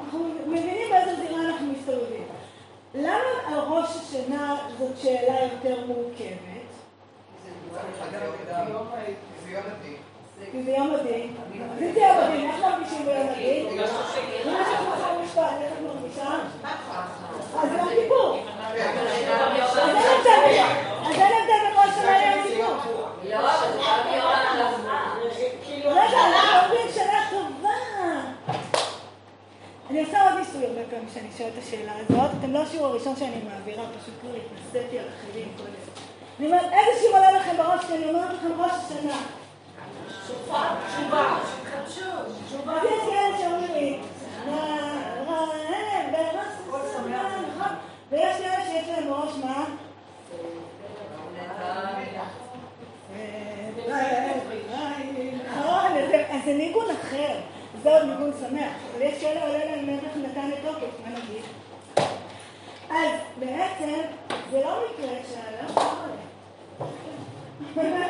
אנחנו 0.00 0.18
מבינים 0.46 0.90
באיזה 0.90 1.16
זירה 1.16 1.40
אנחנו 1.46 1.66
מסתובבים. 1.66 2.24
למה 2.94 3.30
על 3.46 3.58
ראש 3.58 3.96
השנה 3.96 4.56
זאת 4.78 4.98
שאלה 5.02 5.36
יותר 5.42 5.86
מורכבת? 5.86 6.66
כי 10.52 10.62
זה 10.62 10.70
יום 10.70 10.94
הדין. 10.94 11.34
אז 11.72 11.78
זה 11.78 12.00
יום 12.00 12.16
הדין, 12.18 12.50
איך 12.50 12.60
מרגישים 12.60 13.04
ביום 13.04 13.28
הדין? 13.28 13.78
מה 13.78 14.64
שאנחנו 14.64 14.90
מחר 14.90 15.18
משפט, 15.24 15.56
איך 15.60 15.72
את 15.72 15.78
מרגישה? 15.82 16.30
אז 17.58 17.68
יום 17.78 17.88
כיפור. 17.88 18.42
אז 18.56 18.74
אין 21.14 21.32
הבדל 21.32 21.58
בין 21.62 21.72
ראש 21.76 21.90
השנה 21.90 22.36
ליום 22.46 22.80
כיפור. 22.82 23.06
אנחנו 26.18 26.68
אומרים 26.68 26.92
שנה 26.94 27.26
טובה. 27.30 27.68
אני 29.90 30.04
עושה 30.04 30.22
עוד 30.22 30.38
ניסוי 30.38 30.66
הרבה 30.66 30.80
פעמים 30.90 31.08
כשאני 31.08 31.28
שואלת 31.38 31.52
את 31.58 31.62
השאלה 31.62 31.92
הזאת. 31.98 32.30
אתם 32.40 32.52
לא 32.52 32.62
השיעור 32.62 32.86
הראשון 32.86 33.16
שאני 33.16 33.40
מעבירה, 33.48 33.84
פשוט 34.00 34.14
כבר 34.20 34.30
התנסיתי 34.30 34.98
על 34.98 35.06
אחרים 35.08 35.48
קודם. 35.56 35.70
אני 36.38 36.46
אומרת, 36.46 36.72
איזה 36.72 37.00
שיעור 37.00 37.16
עולה 37.16 37.32
לכם 37.32 37.56
בראש 37.56 37.84
כשאני 37.84 38.08
אומרת 38.08 38.30
לכם 38.34 38.60
ראש 38.60 38.72
השנה? 38.72 39.18
שופר, 40.26 40.68
תשובה. 40.88 41.38
תשובה. 42.48 42.74
יש 42.84 43.00
כאלה 43.10 43.38
שאומרים 43.38 44.02
ויש 48.10 48.36
כאלה 48.36 48.64
שיש 48.64 48.88
להם 48.88 49.08
בראש 49.08 49.32
מה? 49.44 49.64
אז 56.30 56.40
זה 56.44 56.54
ניגון 56.54 56.90
אחר, 56.90 57.34
זה 57.82 57.90
עוד 57.92 58.08
ניגון 58.08 58.32
שמח, 58.40 58.72
אבל 58.92 59.02
יש 59.02 59.20
כאלה 59.20 59.46
עולה 59.46 59.64
להם 59.64 59.86
מלך 59.86 60.16
נתן 60.16 60.50
לתוקף, 60.50 61.00
מה 61.04 61.10
נגיד? 61.10 61.42
אז 62.90 63.20
בעצם 63.38 64.00
זה 64.50 64.60
לא 64.64 64.82
מקרה 64.84 65.12
שהלך 65.32 65.76
לא 65.76 65.82
עולה. 65.82 66.16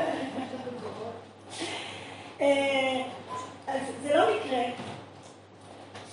אז 3.66 3.80
זה 4.02 4.16
לא 4.16 4.24
מקרה 4.36 4.62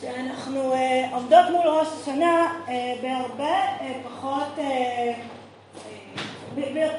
שאנחנו 0.01 0.73
עומדות 1.11 1.45
מול 1.51 1.67
ראש 1.67 1.87
השנה 1.87 2.53
בהרבה 3.01 3.61
פחות, 4.03 4.47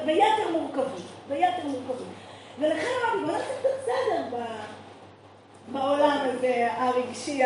ביתר 0.05 0.51
מורכבות, 0.51 1.01
ביתר 1.29 1.67
מורכבות. 1.67 2.07
ולכן 2.59 2.87
אמרתי, 3.13 3.25
בוא 3.25 3.31
נעשה 3.31 3.59
קצת 3.59 3.69
סדר 3.85 4.37
בעולם 5.67 6.17
הזה, 6.21 6.67
הרגשי, 6.77 7.41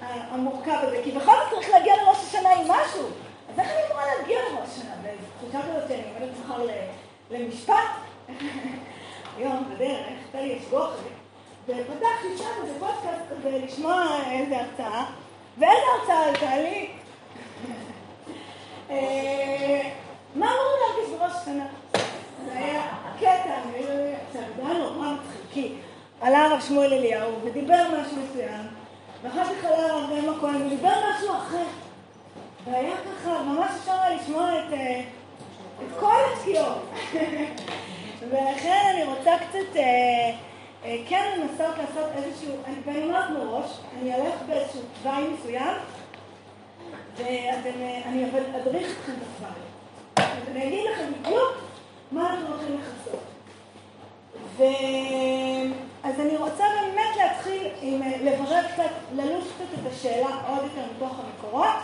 המורכב 0.00 0.78
הזה, 0.82 1.00
כי 1.04 1.12
בכל 1.12 1.32
זאת 1.32 1.50
צריך 1.50 1.70
להגיע 1.70 1.94
לראש 1.96 2.16
השנה 2.16 2.52
עם 2.52 2.64
משהו. 2.64 3.06
אז 3.52 3.58
איך 3.58 3.70
אני 3.70 3.86
אמורה 3.86 4.02
להגיע 4.18 4.38
לראש 4.38 4.68
השנה? 4.68 4.94
בתחושה 5.02 5.62
כזאת 5.62 5.88
שאני 5.88 6.02
עומדת 6.14 6.38
מחר 6.44 6.62
למשפט, 7.30 7.74
היום 9.36 9.64
בדרך, 9.74 10.06
הייתה 10.06 10.40
לי 10.40 10.58
אשגוח, 10.58 10.90
ופתחתי 11.64 12.38
שם 12.38 12.44
איזה 12.62 12.78
פודקאסט 12.78 13.22
כזה 13.30 13.58
לשמוע 13.64 14.06
איזה 14.30 14.56
הרצאה, 14.60 15.04
ואיזה 15.58 15.82
הרצאה 16.00 16.24
הייתה 16.24 16.56
לי? 16.56 16.90
מה 20.34 20.46
אמרו 20.46 20.74
להרגיש 20.80 21.18
בראש 21.18 21.32
השנה? 21.42 21.66
זה 22.44 22.52
היה 22.52 22.82
קטע, 23.20 23.54
זה 24.32 24.40
היה 24.58 24.78
נורא 24.78 25.12
מצחיק, 25.12 25.42
כי 25.52 25.74
עלה 26.20 26.44
הרב 26.44 26.60
שמואל 26.60 26.92
אליהו 26.92 27.32
ודיבר 27.44 27.84
משהו 28.00 28.16
מסוים, 28.22 28.66
ואחר 29.22 29.44
כך 29.44 29.64
עלה 29.64 29.92
הרב 29.92 30.10
ראם 30.10 30.28
הכהן 30.28 30.66
ודיבר 30.66 30.92
משהו 31.10 31.34
אחר. 31.36 31.64
והיה 32.64 32.96
ככה, 32.96 33.42
ממש 33.42 33.70
אפשר 33.80 33.92
היה 33.92 34.16
לשמוע 34.16 34.52
את, 34.58 34.72
את 35.82 36.00
כל 36.00 36.14
התקיעות. 36.32 36.90
ולכן 38.30 38.92
אני 38.94 39.04
רוצה 39.04 39.30
קצת 39.48 39.76
אה, 39.76 40.30
אה, 40.84 40.96
כן 41.08 41.38
לנסות 41.38 41.74
לעשות 41.78 42.10
איזשהו, 42.14 42.54
ואני 42.84 43.02
אומרת 43.02 43.30
מראש, 43.30 43.70
אני 44.00 44.14
אלך 44.14 44.34
באיזשהו 44.46 44.80
תוואי 45.02 45.24
מסוים, 45.28 45.74
ואני 47.16 48.24
אדריך 48.56 48.98
אתכם 48.98 49.12
בתוואי. 49.12 49.60
אז 50.16 50.48
אני 50.50 50.66
אגיד 50.68 50.84
לכם 50.92 51.12
בדיוק 51.20 51.54
מה 52.12 52.30
אנחנו 52.30 52.48
הולכים 52.48 52.80
לחסות. 52.80 53.22
אז 56.08 56.20
אני 56.20 56.36
רוצה 56.36 56.64
באמת 56.80 57.16
להתחיל 57.16 57.68
עם 57.80 58.02
לברר 58.24 58.62
קצת, 58.72 58.90
ללוש 59.14 59.44
קצת 59.44 59.78
את 59.80 59.92
השאלה 59.92 60.28
עוד 60.48 60.58
יותר 60.62 60.82
מתוך 60.96 61.18
המקורות, 61.18 61.76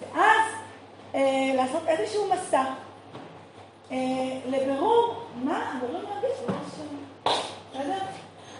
ואז 0.00 0.42
אה, 1.14 1.52
לעשות 1.54 1.82
איזשהו 1.86 2.24
מסע 2.32 2.64
אה, 3.92 3.96
לבירור 4.46 5.14
מה 5.34 5.72
אמורים 5.72 6.02
להרגיש 6.02 6.40
בראש 6.46 6.60
השנה. 6.66 7.34
בסדר? 7.70 8.04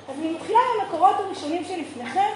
אז 0.09 0.19
אני 0.19 0.33
מתחילה 0.33 0.59
עם 0.59 0.81
המקורות 0.81 1.15
הראשונים 1.19 1.65
שלפניכם. 1.65 2.31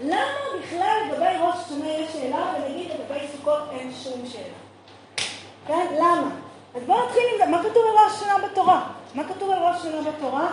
למה 0.00 0.60
בכלל 0.62 0.96
לגבי 1.06 1.36
ראש 1.40 1.56
השנה 1.56 1.88
יש 1.88 2.12
שאלה, 2.12 2.54
ונגיד 2.56 2.90
לגבי 2.90 3.26
סוכות 3.36 3.62
אין 3.70 3.92
שום 4.02 4.26
שאלה? 4.26 4.56
כן? 5.66 5.86
למה? 5.96 6.30
אז 6.74 6.82
בואו 6.86 7.06
נתחיל 7.06 7.22
עם 7.32 7.38
זה. 7.38 7.46
מה 7.46 7.62
כתוב 7.62 7.84
על 7.86 8.04
ראש 8.04 8.12
השנה 8.12 8.38
בתורה? 8.38 8.86
מה 9.14 9.24
כתוב 9.24 9.50
על 9.50 9.62
ראש 9.62 9.76
השנה 9.76 10.10
בתורה? 10.10 10.48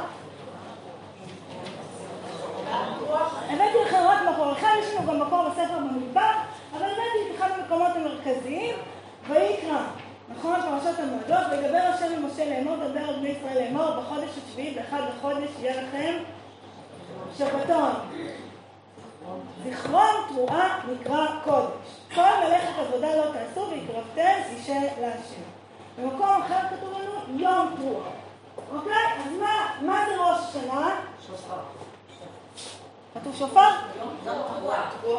הבאתי 3.50 3.78
לכם 3.86 3.98
רק 4.08 4.20
מקור 4.34 4.52
אחד, 4.52 4.70
יש 4.80 4.94
לנו 4.94 5.08
גם 5.08 5.28
מקור 5.28 5.50
בספר 5.50 5.78
במדבר, 5.78 6.32
אבל 6.78 6.86
הבאתי 6.86 7.32
את 7.32 7.36
אחד 7.36 7.50
המקומות 7.60 7.92
המרכזיים, 7.96 8.76
ויקרא, 9.28 9.82
נכון? 10.30 10.60
פרשת 10.62 11.00
המועדות, 11.00 11.52
וידבר 11.52 11.82
השם 11.94 12.14
למשה 12.14 12.50
לאמור, 12.50 12.76
דבר 12.76 13.00
על 13.00 13.16
בני 13.16 13.30
ישראל 13.30 13.64
לאמור, 13.64 14.02
בחודש 14.02 14.30
השביעי, 14.48 14.76
באחד 14.76 15.02
לחודש, 15.18 15.50
יהיה 15.60 15.82
לכם 15.82 16.14
שבתון. 17.38 17.92
זיכרון 19.64 20.16
תרועה 20.30 20.80
נקרא 20.92 21.26
קודש. 21.44 22.16
כל 22.16 22.22
מלאכת 22.46 22.80
עבודה 22.80 23.16
לא 23.16 23.24
תעשו 23.24 23.70
והקרבתם 23.70 24.54
אישה 24.56 24.80
להשם. 25.02 25.42
במקום 25.98 26.42
אחר 26.42 26.60
כתוב 26.70 26.94
לנו 26.94 27.40
יום 27.40 27.76
תרועה. 27.78 28.10
אוקיי? 28.74 29.24
אז 29.26 29.32
מה, 29.40 29.70
מה 29.82 30.06
זה 30.08 30.16
ראש 30.22 30.40
השנה? 30.40 30.96
כתוב 33.14 33.36
שופר? 33.36 33.70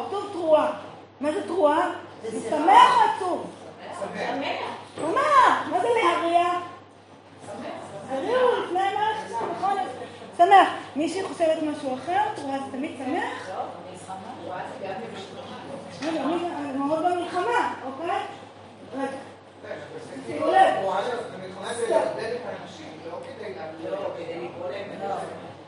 כתוב 0.07 0.29
תרועה. 0.31 0.71
מה 1.19 1.31
זה 1.31 1.47
תרועה? 1.47 1.89
זה 2.23 2.49
שמח 2.49 2.97
או 2.97 3.15
עצוב? 3.15 3.45
שמח. 3.99 5.11
מה 5.71 5.79
זה 5.81 5.87
להריע? 6.03 6.45
הריעו 8.09 8.63
לפני 8.63 8.79
המערכת, 8.79 9.35
נכון? 9.57 9.77
שמח. 10.37 10.67
מישהי 10.95 11.23
חושבת 11.23 11.63
משהו 11.63 11.95
אחר? 11.95 12.21
תרועה 12.35 12.59
זה 12.59 12.65
תמיד 12.71 12.91
שמח? 12.97 13.49
אני 16.01 16.77
מאוד 16.77 17.05
במלחמה, 17.05 17.73
אוקיי? 17.85 18.19
רגע. 18.97 19.07
שימו 20.27 20.47
לב. 20.47 20.75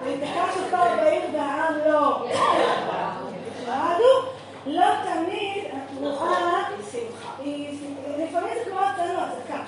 ויתקע 0.04 0.46
שופר 0.54 0.96
בעיר 0.96 1.24
והעם 1.34 1.74
לא. 1.86 2.26
נפרדו? 3.48 4.28
לא 4.66 4.86
תמיד 5.04 5.64
התרועה 5.74 6.70
היא, 7.40 7.80
לפעמים 8.18 8.54
זה 8.64 8.72
כמו 8.72 8.80
אצלנו 8.80 9.20
אזעקה. 9.20 9.64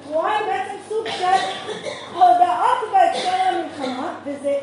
התרועה 0.00 0.38
היא 0.38 0.46
בעצם 0.46 0.74
סוג 0.88 1.06
של 1.08 1.24
הודעות 2.14 2.92
בהקשר 2.92 3.52
למלחמה, 3.52 4.14
וזה, 4.24 4.58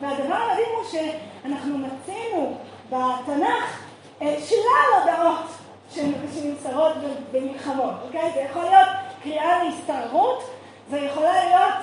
והדבר 0.00 0.34
המדהים 0.34 0.68
הוא 0.76 0.84
שאנחנו 0.90 1.78
מצינו 1.78 2.58
בתנ"ך 2.88 3.82
שלל 4.20 5.00
הודעות 5.00 5.46
שנמסרות 5.90 6.92
במלחמות, 7.32 7.94
אוקיי? 8.06 8.30
זה 8.34 8.40
יכול 8.40 8.62
להיות 8.62 8.88
קריאה 9.22 9.64
להסתערות, 9.64 10.50
זה 10.90 10.98
יכולה 10.98 11.44
להיות 11.44 11.74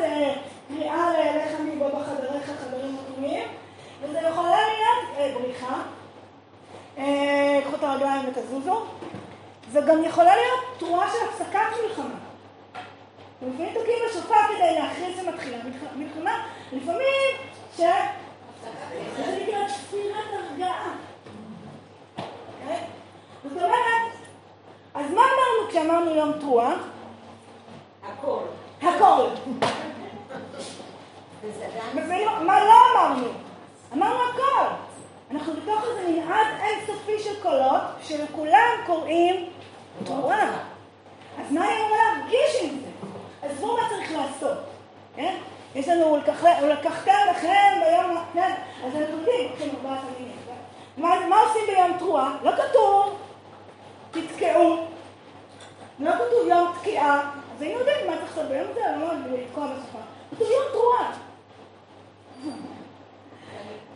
קריאה 0.70 1.12
ללך 1.14 1.60
אני 1.60 1.76
בו 1.76 1.86
בחדריך 1.86 2.52
חדרים 2.60 2.96
מקומיים, 2.96 3.48
וזה 4.02 4.20
יכולה 4.20 4.58
להיות 4.58 5.34
בריחה, 5.42 5.82
קחו 7.66 7.76
את 7.76 7.84
הרגליים 7.84 8.30
ותזוזו, 8.30 8.86
זה 9.72 9.82
גם 9.82 10.04
יכולה 10.04 10.36
להיות 10.36 10.60
תרועה 10.78 11.10
של 11.12 11.18
הפסקת 11.30 11.60
מלחמה. 11.84 12.16
לפעמים 13.42 13.74
תוקעים 13.74 13.98
בשופר 14.10 14.36
כדי 14.48 14.80
להכריז 14.80 15.18
שמתחילה 15.18 15.58
מלחמה, 15.96 16.44
לפעמים 16.72 17.36
ש... 17.76 17.82
זה 19.18 19.40
נקרא 19.42 19.68
ספירת 19.68 20.26
הרגעה. 20.34 20.94
זאת 23.44 23.64
אומרת, 23.64 24.12
אז 24.94 25.12
מה 25.12 25.22
אמרנו 25.22 25.70
כשאמרנו 25.70 26.16
יום 26.16 26.32
תרועה? 26.40 26.74
הכל. 28.04 28.40
הכל. 28.82 29.28
מה 32.46 32.66
לא 32.66 32.74
אמרנו? 32.94 33.28
אמרנו 33.94 34.20
הכל. 34.30 34.66
אנחנו 35.32 35.54
בתוך 35.54 35.84
איזה 35.84 36.10
מנעד 36.10 36.48
אינסופי 36.62 37.20
של 37.20 37.42
קולות, 37.42 37.82
שלכולם 38.02 38.70
קוראים 38.86 39.50
תרועה. 40.04 40.50
אז 41.40 41.52
מה 41.52 41.66
אני 41.66 41.80
אמורה 41.80 41.98
להרגיש 41.98 42.64
עם 42.64 42.70
זה? 42.70 42.90
עזבו 43.48 43.78
מה 43.78 43.90
צריך 43.90 44.12
לעשות, 44.12 44.58
כן? 45.16 45.36
יש 45.76 45.88
לנו, 45.88 46.18
ולקחתם 46.64 47.12
לכם 47.32 47.80
ביום, 47.84 48.18
כן? 48.34 48.54
אז 48.86 48.96
אנחנו 48.96 49.18
יודעים, 49.18 49.50
לוקחים 49.50 49.70
ארבעת 49.76 50.00
המינים. 50.18 51.30
מה 51.30 51.42
עושים 51.42 51.62
ביום 51.68 51.98
תרועה? 51.98 52.38
לא 52.44 52.52
כתוב, 52.52 53.18
תתקעו. 54.12 54.78
לא 56.00 56.12
כתוב 56.12 56.48
יום 56.48 56.74
תקיעה. 56.80 57.32
אז 57.56 57.62
היינו 57.62 57.80
יודעים 57.80 58.08
מה 58.08 58.18
צריך 58.18 58.38
לעשות 58.38 58.52
ביום 58.52 58.68
הזה, 58.72 58.82
לא 59.00 59.38
לתקוע 59.38 59.68
בשפה. 59.68 60.09
יום 60.40 60.64
תרועה. 60.72 61.12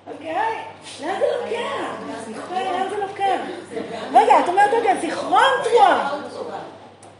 אוקיי? 0.08 0.64
לאן 1.02 1.20
זה 1.20 1.26
לוקח? 1.42 2.52
לאן 2.52 2.90
זה 2.90 2.98
לוקח? 2.98 3.40
רגע, 4.14 4.40
את 4.40 4.48
אומרת, 4.48 4.74
רגע, 4.74 4.96
זיכרון 5.02 5.52
תרועה. 5.64 6.20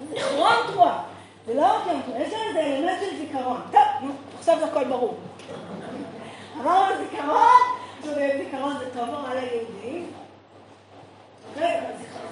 זיכרון 0.10 0.56
תרועה. 0.74 1.04
זה 1.46 1.54
לא 1.54 1.66
רק 1.66 1.82
תרועה, 2.06 2.22
יש 2.22 2.34
איזה 2.34 2.60
אלמנט 2.60 3.00
של 3.00 3.18
זיכרון. 3.18 3.62
טוב, 3.72 4.12
עכשיו 4.40 4.60
זה 4.60 4.66
הכל 4.66 4.84
ברור. 4.84 5.18
אמרנו 6.62 6.96
זיכרון, 6.98 7.62
זיכרון 8.04 8.78
זה 8.80 8.86
טוב 8.94 9.10
או 9.10 9.24
רע 9.24 9.34
ליהודים? 9.34 10.12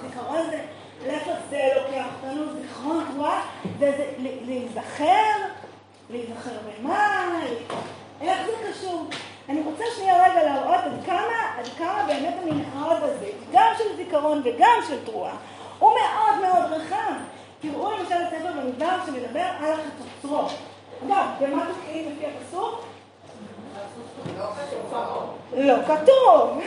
זיכרון 0.02 0.50
זה, 0.50 0.60
לאיפה 1.06 1.30
זה 1.50 1.68
לוקח 1.76 2.06
אותנו? 2.22 2.44
זיכרון 2.62 3.04
תרועה 3.14 3.42
זה 3.78 4.12
להיזכר, 4.18 5.32
להיזכר 6.12 6.50
במה, 6.80 7.30
איך 8.20 8.46
זה 8.46 8.52
קשור? 8.70 9.06
אני 9.48 9.60
רוצה 9.60 9.84
שנייה 9.96 10.24
רגע 10.24 10.42
להראות 10.44 10.84
עד 10.84 11.06
כמה, 11.06 11.58
עד 11.58 11.68
כמה 11.78 12.04
באמת 12.06 12.34
המנעד 12.42 13.02
הזה, 13.02 13.30
גם 13.52 13.72
של 13.78 13.96
זיכרון 13.96 14.42
וגם 14.44 14.80
של 14.88 15.04
תרועה, 15.04 15.36
הוא 15.78 15.90
מאוד 15.90 16.40
מאוד 16.40 16.72
רחב. 16.72 17.12
תראו 17.60 17.90
למשל 17.90 18.14
את 18.14 18.28
ספר 18.28 18.52
במדבר 18.52 18.96
שמדבר 19.06 19.46
על 19.60 19.72
החצוצרות. 19.72 20.50
אגב, 21.06 21.26
במה 21.40 21.66
תוקעים 21.66 22.12
לפי 22.12 22.24
הפסוק? 22.26 22.84
לא 25.56 25.74
כתוב. 25.86 26.60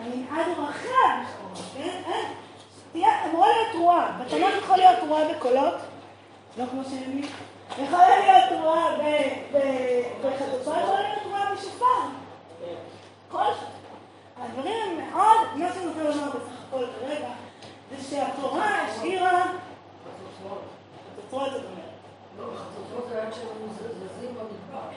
המנעד 0.00 0.46
הוא 0.56 0.66
רחב, 0.68 1.18
כן? 1.76 2.02
תהיה, 2.92 3.08
אמורה 3.30 3.48
להיות 3.48 3.72
תרועה. 3.72 4.18
בתנ"ך 4.20 4.58
יכול 4.58 4.76
להיות 4.76 4.98
תרועה 5.00 5.34
בקולות, 5.34 5.74
לא 6.58 6.64
כמו 6.70 6.82
שהם 6.84 7.20
יכולה 7.84 8.08
להיות 8.08 8.48
תרועה 8.48 8.96
בחדשה, 10.20 10.80
יכולה 10.80 11.00
להיות 11.02 11.22
תרועה 11.22 11.54
בשופר. 11.54 11.86
כל 13.28 13.42
הדברים 14.36 14.74
הם 14.86 15.10
מאוד, 15.10 15.38
מה 15.56 15.68
שאני 15.74 15.86
רוצה 15.86 16.02
לומר 16.02 16.28
בסך 16.30 16.64
הכל 16.68 16.84
כרגע, 17.00 17.28
זה 17.90 18.10
שהתורה 18.10 18.66
השאירה... 18.66 19.52
חצוצרות 21.16 21.52
זאת 21.52 21.62
אומרת. 21.64 21.90
לא, 22.38 22.44
חצוצרות 22.56 23.08
זה 23.08 23.20
היה 23.20 23.30
כשהם 23.30 23.46
זזים 23.74 24.34
במדבר. 24.34 24.88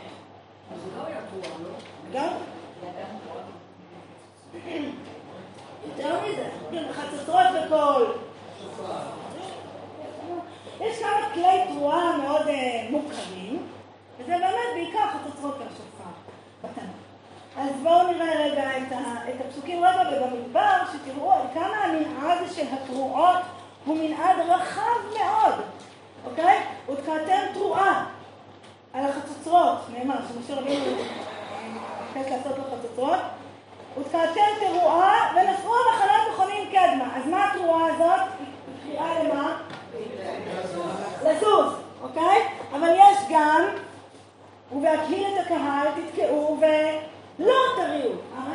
אז 0.74 0.80
זה 0.82 0.98
לא 0.98 1.06
היה 1.08 1.22
תרועה, 1.30 1.58
לא? 1.64 1.70
גם? 2.14 2.34
יותר 5.88 6.20
מזה, 6.22 6.50
חצוצרות 6.94 7.46
בקול. 7.66 8.14
יש 10.82 11.00
כמה 11.00 11.30
כלי 11.34 11.66
תרועה 11.74 12.18
מאוד 12.18 12.48
אה, 12.48 12.88
מוכרים, 12.90 13.68
וזה 14.20 14.32
באמת 14.32 14.70
בעיקר 14.74 15.08
חצוצרות 15.08 15.56
השופר 15.56 16.10
בתנ"ך. 16.64 17.04
אז 17.58 17.70
בואו 17.84 18.08
נראה 18.08 18.46
רגע 18.46 18.78
את, 18.78 18.92
ה, 18.92 19.30
את 19.30 19.36
הפסוקים 19.46 19.86
רגע 19.86 20.26
ובמדבר, 20.26 20.78
שתראו 20.94 21.32
עד 21.32 21.48
כמה 21.54 21.78
המנעד 21.78 22.38
של 22.56 22.66
התרועות 22.72 23.40
הוא 23.86 23.98
מנעד 23.98 24.36
רחב 24.48 25.20
מאוד, 25.20 25.54
אוקיי? 26.26 26.64
ותקעתם 26.90 27.54
תרועה 27.54 28.06
על 28.94 29.06
החצוצרות, 29.06 29.78
נאמר, 29.94 30.16
שמשה 30.28 30.62
רבינו 30.62 30.86
מבקש 30.86 32.32
לעשות 32.32 32.58
לו 32.58 32.64
חצוצרות, 32.64 33.20
ותקעתם 34.00 34.42
תרועה 34.60 35.34
ונשאו 35.36 35.72
המחנות 35.76 36.34
מכונים 36.34 36.68
קדמה. 36.72 37.18
אז 37.18 37.28
מה 37.28 37.52
התרועה 37.52 37.88
הזאת? 37.88 38.30
היא 38.40 38.98
קריאה 38.98 39.24
למה? 39.24 39.58
לזוז, 41.24 41.74
אוקיי? 42.02 42.48
אבל 42.72 42.90
יש 42.90 43.18
גם, 43.30 43.66
ובהקהיל 44.72 45.28
את 45.28 45.46
הקהל 45.46 45.88
תתקעו 45.96 46.60
ולא 46.60 47.54
תריעו. 47.76 48.12
אה, 48.38 48.54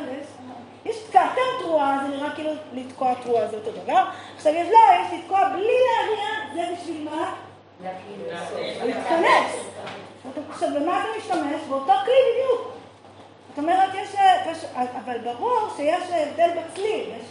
יש 0.85 0.97
תקעתם 1.09 1.41
תרועה, 1.61 1.99
זה 2.03 2.17
נראה 2.17 2.31
כאילו 2.35 2.50
לתקוע 2.73 3.15
תרועה 3.15 3.49
זה 3.49 3.56
אותו 3.56 3.70
דבר. 3.70 4.05
עכשיו 4.37 4.55
יש 4.55 4.69
לא, 4.69 4.79
יש 5.00 5.20
לתקוע 5.20 5.49
בלי 5.49 5.75
להריע, 5.88 6.26
זה 6.55 6.75
בשביל 6.75 7.09
מה? 7.11 7.35
להתכנס. 8.85 9.69
עכשיו, 10.50 10.69
במה 10.75 11.00
אתה 11.00 11.09
משתמש? 11.19 11.61
באותו 11.69 11.93
כלי 12.05 12.15
בדיוק. 12.32 12.73
זאת 13.49 13.59
אומרת, 13.59 13.91
יש, 13.94 14.65
אבל 15.05 15.19
ברור 15.19 15.59
שיש 15.76 16.03
הבדל 16.11 16.50
בצליל, 16.50 17.11
יש 17.19 17.25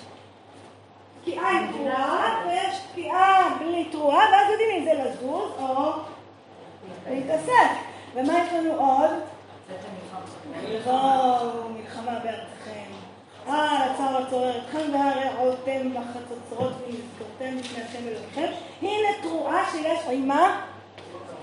תקיעה 1.28 1.52
עם 1.52 1.72
תרועה 1.72 2.44
ויש 2.48 2.80
תקיעה 2.92 3.58
בלי 3.60 3.86
תרועה, 3.86 4.26
ואז 4.32 4.52
יודעים 4.52 4.70
אם 4.78 4.84
זה 4.84 4.94
לזוז 4.94 5.52
או 5.60 5.92
להתעסק. 7.10 7.72
ומה 8.14 8.34
יש 8.40 8.54
לנו 8.54 8.74
עוד? 8.74 9.10
מלחמה 11.70 12.12
בארצכם. 12.24 12.84
אה, 13.48 13.86
הצער 13.86 14.18
הצורר 14.18 14.58
אתכם 14.58 14.94
והרעותם 14.94 15.94
בחצוצרות 15.94 16.74
ונזכרתם 16.88 17.58
לפני 17.58 17.84
השם 17.84 18.08
אלוהיכם. 18.08 18.54
הנה 18.82 19.08
תרועה 19.22 19.72
שיש 19.72 20.00
עימה 20.08 20.62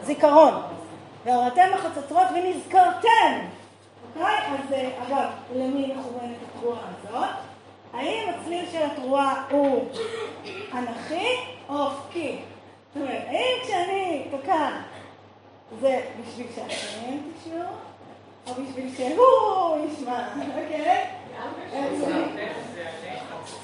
זיכרון. 0.03 0.63
והראתם 1.25 1.69
בחצוצרות 1.75 2.27
ונזכרתם. 2.35 3.39
אוקיי? 4.17 4.37
אז 4.47 4.75
אגב, 5.07 5.29
למי 5.55 5.87
מכוונת 5.87 6.37
התרועה 6.57 6.79
הזאת? 7.03 7.54
האם 7.95 8.29
הצליל 8.29 8.67
של 8.73 8.83
התרועה 8.83 9.45
הוא 9.51 9.89
אנכי 10.75 11.37
או 11.69 11.75
אופקי? 11.75 12.39
זאת 12.95 13.03
אומרת, 13.03 13.23
האם 13.27 13.63
כשאני 13.63 14.27
תוקע 14.31 14.71
זה 15.81 16.01
בשביל 16.21 16.47
שאתם 16.55 17.19
תשמעו, 17.41 17.65
או 18.47 18.53
בשביל 18.55 18.95
שהוא 18.97 19.87
ישמע, 19.87 20.29
אוקיי? 20.39 21.05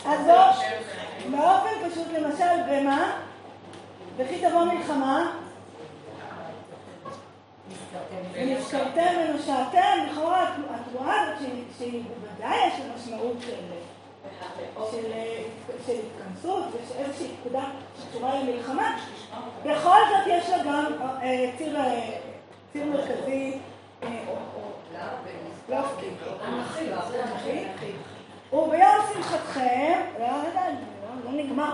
אז 0.07 0.27
באופן 1.31 1.91
פשוט, 1.91 2.07
למשל, 2.13 2.63
במה? 2.69 3.13
וכי 4.17 4.39
תבוא 4.39 4.65
מלחמה? 4.65 5.33
נזכרתם 8.37 9.13
ונושעתם, 9.21 9.99
לכאורה 10.11 10.55
התרועה 10.71 11.23
הזאת 11.23 11.49
שהיא 11.79 12.03
בוודאי 12.03 12.69
יש 12.69 12.75
לה 12.81 12.95
משמעות 12.97 13.37
של... 13.41 13.55
של, 14.91 15.13
של 15.87 15.93
התכנסות 15.93 16.65
ושאיזושהי 16.73 17.29
פקודה 17.41 17.65
שקשורה 18.03 18.35
למלחמה, 18.41 18.99
בכל 19.65 19.99
זאת 20.09 20.27
יש 20.27 20.49
לה 20.49 20.59
גם 20.65 20.85
אה, 21.23 21.51
ציר, 21.59 21.77
אה, 21.77 22.11
ציר 22.73 22.85
מרכזי 22.85 23.59
לא 25.69 25.79
וביום 28.53 28.97
שמחתכם, 29.15 30.01
לא, 30.19 30.27
לא 31.25 31.31
נגמר, 31.33 31.73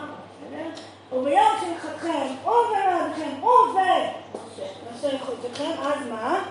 וביום 1.12 1.52
שמחתכם 1.60 2.26
ובמעדכם 2.44 3.42
ובראשי 3.42 5.18
חוצכם, 5.18 5.72
אז 5.82 6.06
מה? 6.10 6.44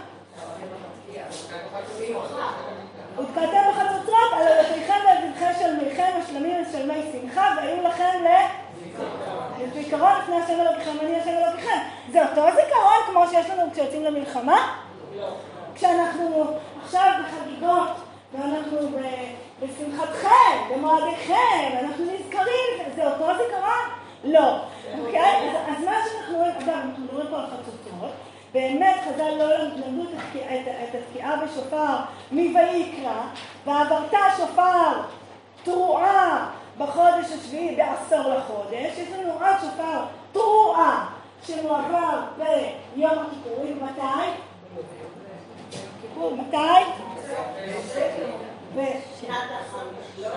ותקעתם 3.17 3.61
בחצוצרות 3.69 4.31
על 4.33 4.47
אלוהיכם 4.47 4.99
זבחי 5.39 5.53
שלמיכם 5.59 6.11
השלמים 6.23 6.63
ושלמי 6.69 7.01
שמחה 7.11 7.55
והיו 7.57 7.83
לכם 7.83 8.23
ל... 8.23 8.27
זיכרון 9.73 10.11
לפני 10.21 10.35
השם 10.35 10.61
אלוהיכם 10.61 10.91
אני 11.01 11.19
השם 11.19 11.29
אלוהיכם. 11.29 11.79
זה 12.11 12.29
אותו 12.29 12.41
זיכרון 12.55 12.97
כמו 13.07 13.27
שיש 13.27 13.49
לנו 13.49 13.71
כשיוצאים 13.71 14.03
למלחמה? 14.03 14.75
כשאנחנו 15.75 16.43
עכשיו 16.83 17.11
בחגיגות 17.23 17.89
ואנחנו 18.33 18.77
בשמחתכם, 19.59 20.73
במועדיכם, 20.73 21.77
אנחנו 21.79 22.05
נזכרים, 22.05 22.93
זה 22.95 23.07
אותו 23.07 23.25
זיכרון? 23.25 23.85
לא. 24.23 24.59
אוקיי? 24.99 25.51
אז 25.67 25.83
מה 25.85 25.93
שאנחנו 26.11 26.37
רואים, 26.37 26.51
אגב, 26.51 26.69
אנחנו 26.69 27.03
מדברים 27.03 27.27
פה 27.29 27.37
על 27.37 27.45
חצוצרות 27.45 28.11
באמת 28.55 28.95
חז"ל 29.05 29.31
לא 29.37 29.57
למדו 29.57 30.03
את 30.63 30.95
התקיעה 30.95 31.35
בשופר 31.37 31.95
מויקרא, 32.31 33.21
ועברת 33.65 34.13
שופר 34.37 34.91
תרועה 35.65 36.49
בחודש 36.77 37.31
השביעי 37.31 37.75
בעשור 37.75 38.33
לחודש, 38.33 38.97
יש 38.97 39.09
לנו 39.11 39.33
עוד 39.33 39.55
שופר 39.61 39.99
תרועה 40.31 41.09
שמועבר 41.47 42.19
ביום 42.37 43.11
הכיפורים, 43.11 43.79
מתי? 43.83 44.29
כיפור, 46.01 46.35
מתי? 46.35 46.57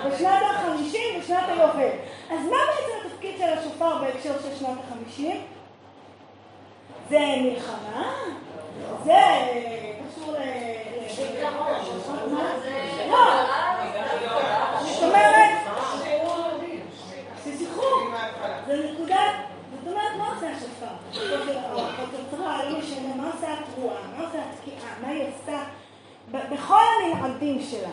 בשנת 0.09 0.43
החמישים, 0.51 1.21
בשנת 1.21 1.49
היובל. 1.49 1.89
אז 2.31 2.39
מה 2.51 2.57
בעצם 2.67 3.07
התפקיד 3.07 3.39
של 3.39 3.59
השופר 3.59 3.99
בהקשר 3.99 4.33
של 4.43 4.57
שנת 4.59 4.79
החמישים? 4.89 5.41
זה 7.09 7.19
מלחמה? 7.43 8.13
זה 9.05 9.21
קשור 10.11 10.33
ל... 10.33 10.37
לא. 13.11 13.49
אומרת, 15.09 15.51
שזכרו, 17.45 17.85
זה 18.67 18.91
נקודה, 18.93 19.23
זאת 19.85 19.93
אומרת, 19.93 20.13
מה 20.19 20.35
עושה 20.35 20.47
השופר? 20.51 20.87
לא 22.71 22.79
משנה, 22.79 23.15
מה 23.17 23.31
עושה 23.35 23.55
התרועה, 23.55 24.01
מה 24.17 24.25
עושה 24.25 24.39
התקיעה, 24.51 24.93
מה 25.03 25.09
היא 25.09 25.23
עושה 25.23 25.63
בכל 26.33 26.85
המנעדים 27.05 27.61
שלה. 27.63 27.89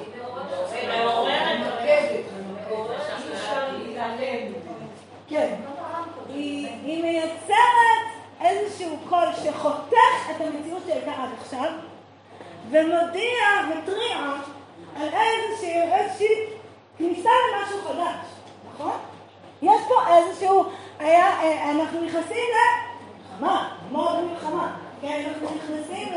כן. 5.28 5.56
היא 6.34 7.04
מייצרת 7.04 8.06
איזשהו 8.42 8.98
קול 9.10 9.28
שחותך 9.44 10.30
את 10.32 10.42
המציאות 10.42 10.84
שהייתה 10.88 11.12
עד 11.12 11.30
עכשיו, 11.42 11.72
ומודיע, 12.70 13.44
מתריע, 13.70 14.18
על 14.96 15.10
איזושהי, 15.14 16.46
כניסה 16.98 17.30
למשהו 17.30 17.78
חדש, 17.88 18.26
נכון? 18.74 18.98
יש 19.62 19.82
פה 19.88 20.18
איזשהו, 20.18 20.64
היה, 21.00 21.42
אה, 21.42 21.72
אנחנו 21.72 22.02
נכנסים 22.02 22.46
למלחמה, 22.56 23.76
כמו 23.90 24.10
במלחמה, 24.18 24.78
כן, 25.02 25.24
אנחנו 25.28 25.56
נכנסים 25.56 26.14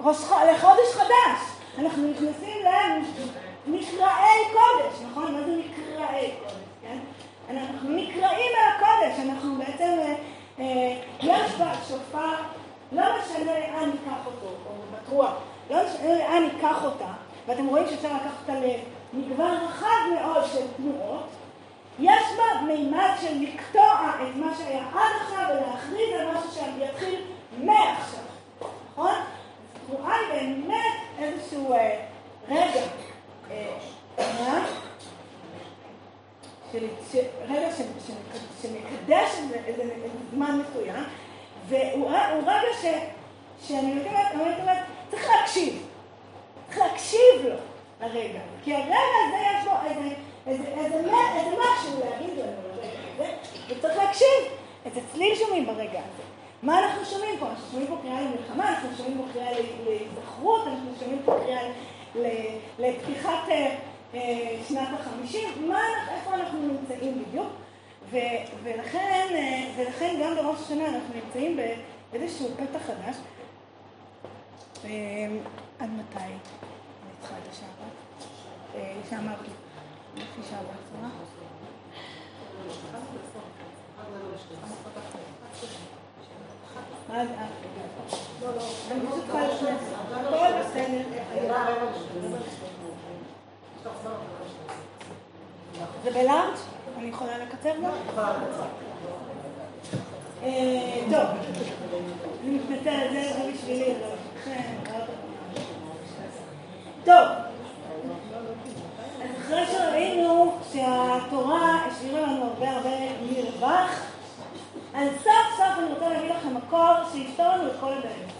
לראש, 0.00 0.16
לחודש 0.50 0.94
חדש, 0.94 1.40
אנחנו 1.78 2.08
נכנסים 2.10 2.56
למקראי 3.66 4.40
קודש, 4.52 5.02
נכון? 5.10 5.34
מה 5.34 5.40
זה 5.46 5.56
מקראי 5.56 6.30
קודש, 6.42 6.52
כן? 6.82 6.98
אנחנו 7.50 7.90
נקראים 7.90 8.50
אל 8.58 8.72
הקודש, 8.76 9.28
אנחנו 9.28 9.56
בעצם 9.56 9.98
אה, 9.98 10.14
אה, 10.58 11.00
יש 11.22 11.52
בשופר, 11.52 12.34
לא 12.92 13.02
משנה 13.18 13.52
לאן 13.58 13.90
ניקח 13.90 14.26
אותו, 14.26 14.46
או 14.46 14.72
בתרוח, 14.92 15.32
לא 15.70 15.76
משנה 15.84 16.18
לאן 16.18 16.48
ניקח 16.52 16.84
אותה, 16.84 17.12
ואתם 17.46 17.66
רואים 17.66 17.86
שאפשר 17.90 18.08
לקחת 18.08 18.40
אותה 18.40 18.60
למגוון 19.12 19.56
רחב 19.56 19.96
מאוד 20.14 20.44
של 20.52 20.66
תנועות, 20.76 21.26
יש 21.98 22.22
בה 22.36 22.62
מימד 22.62 23.10
של 23.20 23.34
לקטוע 23.40 24.10
את 24.22 24.36
מה 24.36 24.54
שהיה 24.58 24.84
עד 24.94 25.22
עכשיו 25.22 25.44
ולהכריז 25.50 26.20
על 26.20 26.36
משהו 26.36 26.50
שיתחיל 26.50 27.20
מעכשיו, 27.58 28.24
נכון? 28.92 29.14
תנועה 29.86 30.14
היא 30.18 30.28
באמת 30.28 30.94
איזשהו 31.18 31.72
אה, 31.72 32.04
רגע, 32.48 32.82
אה, 33.50 33.76
מה? 34.18 34.66
רגע 37.48 37.68
שמקדש 38.62 39.30
איזה 39.66 39.82
זמן 40.34 40.60
מסוים, 40.60 41.04
והוא 41.68 42.10
רגע 42.46 42.72
ש, 42.82 42.84
שאני 43.68 43.92
אומרת, 43.92 44.78
צריך 45.10 45.28
להקשיב, 45.28 45.86
צריך 46.66 46.78
להקשיב 46.78 47.44
לו 47.44 47.54
לרגע, 48.00 48.40
כי 48.64 48.74
הרגע 48.74 48.96
הזה 49.26 49.36
יש 49.36 49.64
בו 49.64 49.70
איזה, 49.86 50.14
איזה, 50.46 50.64
איזה, 50.68 50.96
איזה 51.36 51.50
משהו 51.50 52.00
להגיד 52.00 52.38
לנו 52.38 52.52
לרגע 52.76 52.98
הזה, 53.14 53.32
וצריך 53.68 53.96
להקשיב, 53.96 54.44
איזה 54.84 55.00
צליל 55.12 55.34
שומעים 55.34 55.66
ברגע 55.66 55.98
הזה. 55.98 56.22
מה 56.62 56.78
אנחנו 56.78 57.04
שומעים 57.04 57.38
פה? 57.38 57.46
אנחנו 57.46 57.70
שומעים 57.70 57.88
פה 57.88 57.96
קריאה 58.02 58.20
למלחמה, 58.20 58.68
אנחנו 58.68 58.88
שומעים 58.96 59.18
פה 59.18 59.24
קריאה 59.32 59.50
להיזכרות, 59.84 60.66
אנחנו 60.66 60.90
שומעים 61.00 61.22
פה 61.24 61.34
קריאה 61.44 61.62
לפתיחת 62.78 63.48
אה, 63.48 63.76
אה, 64.14 64.56
שנת 64.68 64.88
החמישים, 65.00 65.72
איפה 66.14 66.34
אנחנו 66.34 66.58
נמצאים 66.58 67.24
בדיוק, 67.24 67.48
ו, 68.10 68.16
ולכן, 68.62 69.26
אה, 69.34 69.70
ולכן 69.76 70.20
גם 70.22 70.34
בראש 70.36 70.60
השנה 70.60 70.86
אנחנו 70.86 71.14
נמצאים 71.14 71.58
באיזשהו 72.12 72.48
פתח 72.56 72.82
חדש. 72.86 73.16
אה, 74.84 74.90
עד 75.78 75.90
מתי 75.90 76.32
צריכה 77.22 77.36
לא, 88.42 88.54
לא, 88.54 88.62
אני 88.90 89.00
פשוט 89.06 89.24
צריכה 89.26 89.46
לפני. 89.46 89.70
הכל 90.10 90.52
בסדר. 90.60 91.02
זה 96.04 96.10
בלארג'? 96.10 96.54
אני 96.98 97.08
יכולה 97.08 97.38
לקצר 97.38 97.72
גם? 97.76 97.90
אה, 100.42 101.00
טוב, 101.10 101.26
אני 102.42 102.50
מתנצלת, 102.50 103.12
זה 103.12 103.50
בשבילי. 103.54 103.94
טוב, 107.08 107.28
אז 109.22 109.30
אחרי 109.40 109.66
שראינו 109.66 110.58
שהתורה 110.72 111.86
השאירה 111.86 112.20
לנו 112.20 112.44
הרבה 112.44 112.70
הרבה 112.70 112.90
מרווח, 113.22 113.90
אז 114.94 115.08
סוף 115.22 115.56
סוף 115.56 115.78
אני 115.78 115.86
רוצה 115.86 116.08
להגיד 116.08 116.30
לכם 116.30 116.54
מקור 116.54 116.94
שיפתור 117.12 117.46
לנו 117.46 117.66
את 117.66 117.72
כל 117.80 117.86
הבעיות. 117.86 118.30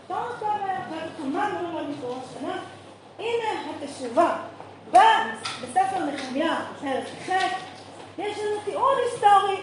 יפתור 0.00 0.16
את 0.30 0.38
כל 0.40 0.46
הבעיות, 0.46 1.12
כמה 1.16 1.50
דברים 1.50 1.76
על 1.76 1.86
מקורות 1.86 2.24
שנה. 2.38 2.58
הנה 3.18 3.72
התשובה. 3.82 4.36
בספר 5.62 6.04
נחמיה, 6.14 6.56
פרק 6.80 7.04
ח', 7.26 7.30
יש 8.18 8.38
לנו 8.38 8.60
תיעוד 8.64 8.96
היסטורי 9.04 9.60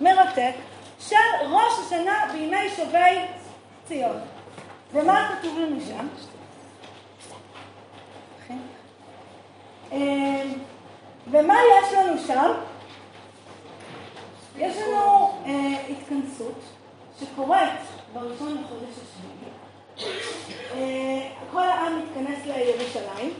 מרתק 0.00 0.54
של 1.00 1.16
ראש 1.50 1.72
השנה 1.86 2.24
בימי 2.32 2.70
שובי 2.76 3.20
ציון. 3.88 4.16
ומה 4.92 5.36
כתוב 5.38 5.58
לנו 5.58 5.80
שם? 5.80 6.06
ומה 11.30 11.54
יש 11.54 11.92
לנו 11.92 12.18
שם? 12.26 12.52
יש 14.58 14.76
לנו 14.76 15.32
אה, 15.46 15.76
התכנסות 15.90 16.60
שקורית 17.20 17.80
בראשון 18.12 18.56
לחודש 18.64 18.94
השביעי. 19.02 19.52
אה, 20.74 21.28
כל 21.52 21.62
העם 21.62 22.02
מתכנס 22.02 22.38
לירושלים, 22.46 23.30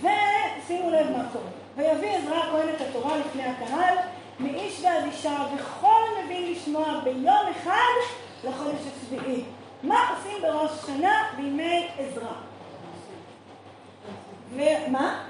ושימו 0.00 0.90
לב 0.90 1.10
מה 1.16 1.24
קורה. 1.32 1.50
ויביא 1.76 2.10
עזרא 2.10 2.36
הכהן 2.36 2.68
את 2.68 2.80
התורה 2.80 3.16
לפני 3.16 3.44
הקהל, 3.44 3.96
מאיש 4.40 4.80
ועד 4.84 5.04
אישה, 5.04 5.46
וכל 5.54 6.02
מבין 6.24 6.52
לשמוע 6.52 7.00
ביום 7.04 7.46
אחד 7.56 7.94
לחודש 8.44 8.80
השביעי. 8.96 9.44
מה 9.82 10.10
עושים 10.10 10.42
בראש 10.42 10.70
השנה 10.70 11.22
בימי 11.36 11.88
עזרא? 11.98 12.32
ומה? 14.54 15.24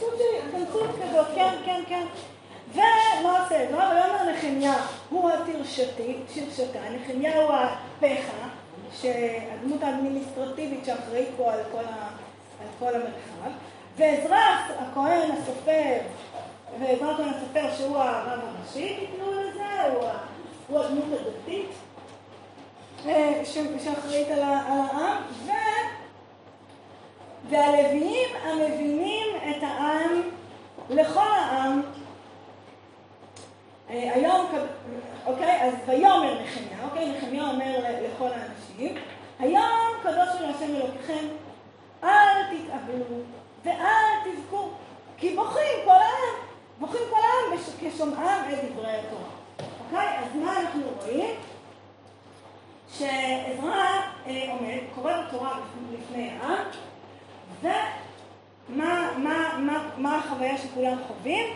סוג 0.00 0.12
של 0.18 0.46
התכנסות 0.46 0.90
כזאת, 1.02 1.26
כן, 1.34 1.54
כן, 1.64 1.82
כן. 1.88 2.06
ומה 2.72 3.42
עושה 3.42 3.60
עזרא? 3.62 3.92
ויאמר 3.92 4.32
נחמיה 4.32 4.74
הוא 5.10 5.30
התרשתה, 5.30 6.02
נחמיה 6.90 7.42
הוא 7.42 7.52
הפכה, 7.52 8.48
שהדמות 8.92 9.82
האדמיניסטרטיבית 9.82 10.84
שאחראית 10.84 11.28
פה 11.36 11.52
על 11.52 11.60
כל, 11.72 11.84
ה, 11.84 12.08
על 12.60 12.68
כל 12.78 12.94
המרחב, 12.94 13.50
ועזרא 13.96 14.38
הכהן 14.78 15.30
הסופר, 15.30 15.98
ועזרא 16.80 17.12
הכהן 17.12 17.28
הסופר 17.28 17.76
שהוא 17.76 17.96
הרב 17.98 18.40
הראשי, 18.42 19.06
תקראו 19.06 19.32
לזה, 19.32 19.82
הוא, 20.68 20.78
הדמות 20.78 21.04
הדתית 21.12 21.70
שאחראית 23.84 24.28
על, 24.28 24.42
העם, 24.42 25.22
ו... 25.44 25.50
והלוויים 27.50 28.28
המבינים 28.44 29.26
את 29.50 29.62
העם 29.62 30.22
לכל 30.90 31.20
העם 31.20 31.82
אה, 33.90 34.10
היום, 34.14 34.46
אוקיי, 35.26 35.62
אז 35.62 35.74
ויאמר 35.86 36.42
נחמיה, 36.42 36.84
אוקיי, 36.84 37.12
נחמיה 37.16 37.50
אומר 37.50 37.76
לכל 38.02 38.28
האנשים, 38.28 38.94
היום 39.38 39.88
קדוש 40.02 40.28
הוא 40.32 40.40
להשם 40.40 40.76
אלוקיכם, 40.76 41.26
אל 42.04 42.42
תתאבלו 42.44 43.20
ואל 43.64 44.14
תבכו, 44.24 44.68
כי 45.16 45.36
בוכים 45.36 45.84
כל 45.84 45.90
העם, 45.90 46.34
בוכים 46.78 47.00
כל 47.10 47.16
העם 47.16 47.58
כשומעם 47.80 48.52
את 48.52 48.72
דברי 48.72 48.90
התורה. 48.90 49.28
אוקיי, 49.84 50.18
אז 50.18 50.36
מה 50.44 50.60
אנחנו 50.60 50.82
רואים? 51.00 51.34
שעזרא 52.92 53.84
אה, 54.26 54.52
עומד, 54.52 54.78
קורא 54.94 55.12
בתורה 55.22 55.58
לפני 55.92 56.30
העם, 56.40 56.66
ומה 57.62 59.10
מה, 59.16 59.58
מה, 59.58 59.88
מה 59.96 60.18
החוויה 60.18 60.58
שכולם 60.58 60.98
חווים? 61.06 61.46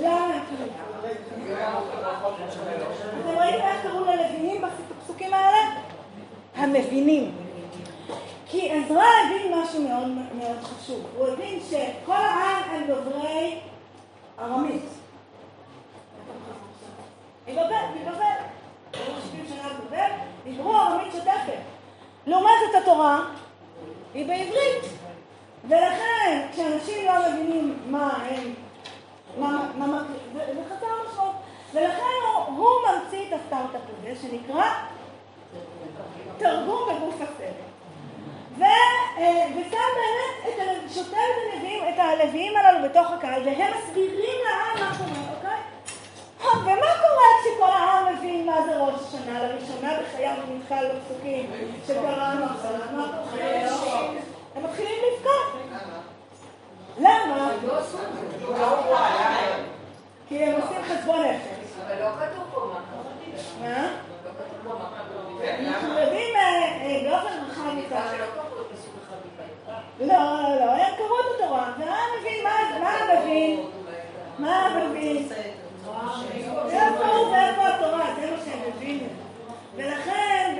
למה 0.00 0.24
הם 0.24 0.40
מתחילים 0.42 0.68
אתם 3.20 3.34
רואים 3.34 3.54
איך 3.54 3.82
קראו 3.82 4.04
ללוויים 4.04 4.62
בפסוקים 4.62 5.34
האלה? 5.34 5.80
המבינים. 6.56 7.32
כי 8.46 8.70
עזרא 8.70 9.04
הבין 9.26 9.58
משהו 9.58 9.82
מאוד 9.82 10.08
מאוד 10.08 10.58
חשוב. 10.62 11.06
הוא 11.16 11.28
הבין 11.28 11.60
שכל 11.70 12.12
העם 12.12 12.62
הם 12.70 12.86
דוברי 12.86 13.58
ארמית. 14.38 14.93
התורה 22.94 23.24
היא 24.14 24.26
בעברית. 24.26 24.84
ולכן 25.68 26.46
כשאנשים 26.52 27.06
לא 27.06 27.12
מבינים 27.28 27.78
מה 27.86 28.18
הם, 28.28 28.54
מה, 29.38 29.70
מה, 29.78 30.02
זה 30.34 30.62
חסר 30.68 30.86
משמעות. 31.10 31.34
ולכן 31.74 32.02
הוא, 32.34 32.58
הוא 32.58 32.68
ממציא 32.86 33.28
את 33.28 33.32
הסטארט-אפ 33.32 33.80
הזה 33.98 34.20
שנקרא 34.22 34.72
תרגום 36.38 36.88
בגוף 36.88 37.14
הסרט. 37.14 37.54
אה, 38.60 39.46
ושם 39.50 39.70
באמת, 39.70 40.54
את, 40.54 40.92
שוטר 40.94 41.16
את 41.88 41.98
הנביאים, 41.98 42.56
הללו 42.56 42.88
בתוך 42.88 43.10
הקהל, 43.10 43.42
והם 43.44 43.72
מסבירים 43.78 44.38
לעם 44.44 44.88
מה 44.88 44.98
קורה? 44.98 45.33
ומה 46.52 46.90
קורה 47.00 47.28
כשכל 47.40 47.70
העם 47.72 48.14
מבין 48.14 48.46
מה 48.46 48.56
זה 48.66 48.76
ראש 48.76 48.94
השנה? 48.94 49.42
לראשונה 49.42 49.92
בחייו 50.00 50.34
הוא 50.48 50.56
נתקל 50.58 50.88
בפסוקים 50.96 51.50
שקראנו 51.86 52.44
עכשיו, 52.44 52.70
מה 52.92 53.06
קורה? 53.30 53.44
הם 54.54 54.64
מתחילים 54.64 54.98
לבכות. 55.06 55.60
למה? 56.98 57.50
כי 60.28 60.44
הם 60.44 60.60
עושים 60.60 60.82
חשבון 60.82 61.20
נפש. 61.22 61.64
אבל 61.86 62.02
לא 62.02 62.10
כתוב 62.10 62.44
פה 62.54 62.60
מה 62.72 62.80
מה? 63.60 63.88
אנחנו 65.68 65.98
יודעים 65.98 66.34
באופן 67.04 67.32
רחב 67.50 67.70
מכך. 67.76 68.12
לא, 70.00 70.06
לא, 70.06 70.56
לא, 70.60 70.70
הם 70.72 70.94
קראו 70.96 71.20
את 71.20 71.40
התורה, 71.40 71.72
והעם 71.78 72.08
מבין, 72.20 72.44
מה 72.80 72.90
המבין? 72.90 73.60
מה 74.38 74.66
המבין? 74.66 75.28
איפה 77.34 77.68
התורה? 77.68 78.14
זה 78.20 78.30
מה 78.30 78.36
שהם 78.44 78.72
הבינו. 78.76 79.06
ולכן, 79.76 80.56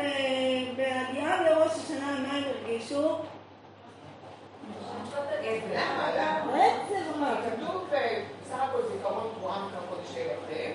בהגיעם 0.76 1.44
לראש 1.44 1.72
השנה, 1.72 2.18
מה 2.28 2.36
הם 2.36 2.44
הרגישו? 2.44 3.18
עצב 6.54 7.20
מה? 7.20 7.34
כתוב 7.44 7.88
בסך 7.90 8.62
הכל 8.62 8.78
זיכרון 8.92 9.28
תרועה 9.38 9.66
מכחודש 9.66 10.08
שלכם. 10.14 10.70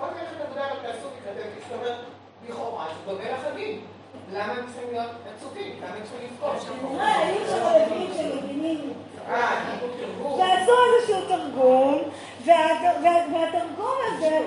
כל 0.00 0.06
מיני 0.06 0.44
נקודה 0.44 0.64
על 0.64 0.70
הפסוק 0.76 1.12
ייכתב, 1.16 1.48
זאת 1.68 1.78
אומרת, 1.78 1.96
לכאורה, 2.48 2.86
זה 3.06 3.12
דומה 3.12 3.24
לחגים. 3.30 3.80
למה 4.32 4.52
הם 4.52 4.66
צריכים 4.66 4.90
להיות 4.92 5.10
עצובים? 5.36 5.72
למה 5.82 5.94
הם 5.94 6.02
צריכים 6.02 6.28
לבכות? 6.32 6.56
נראה, 6.92 7.18
היו 7.18 7.46
שם 7.46 7.62
רבים 7.64 8.10
שמבינים. 8.16 8.92
ועשו 10.38 10.72
איזשהו 10.98 11.28
תרגום, 11.28 12.02
והתרגום 12.44 13.94
הזה, 14.06 14.40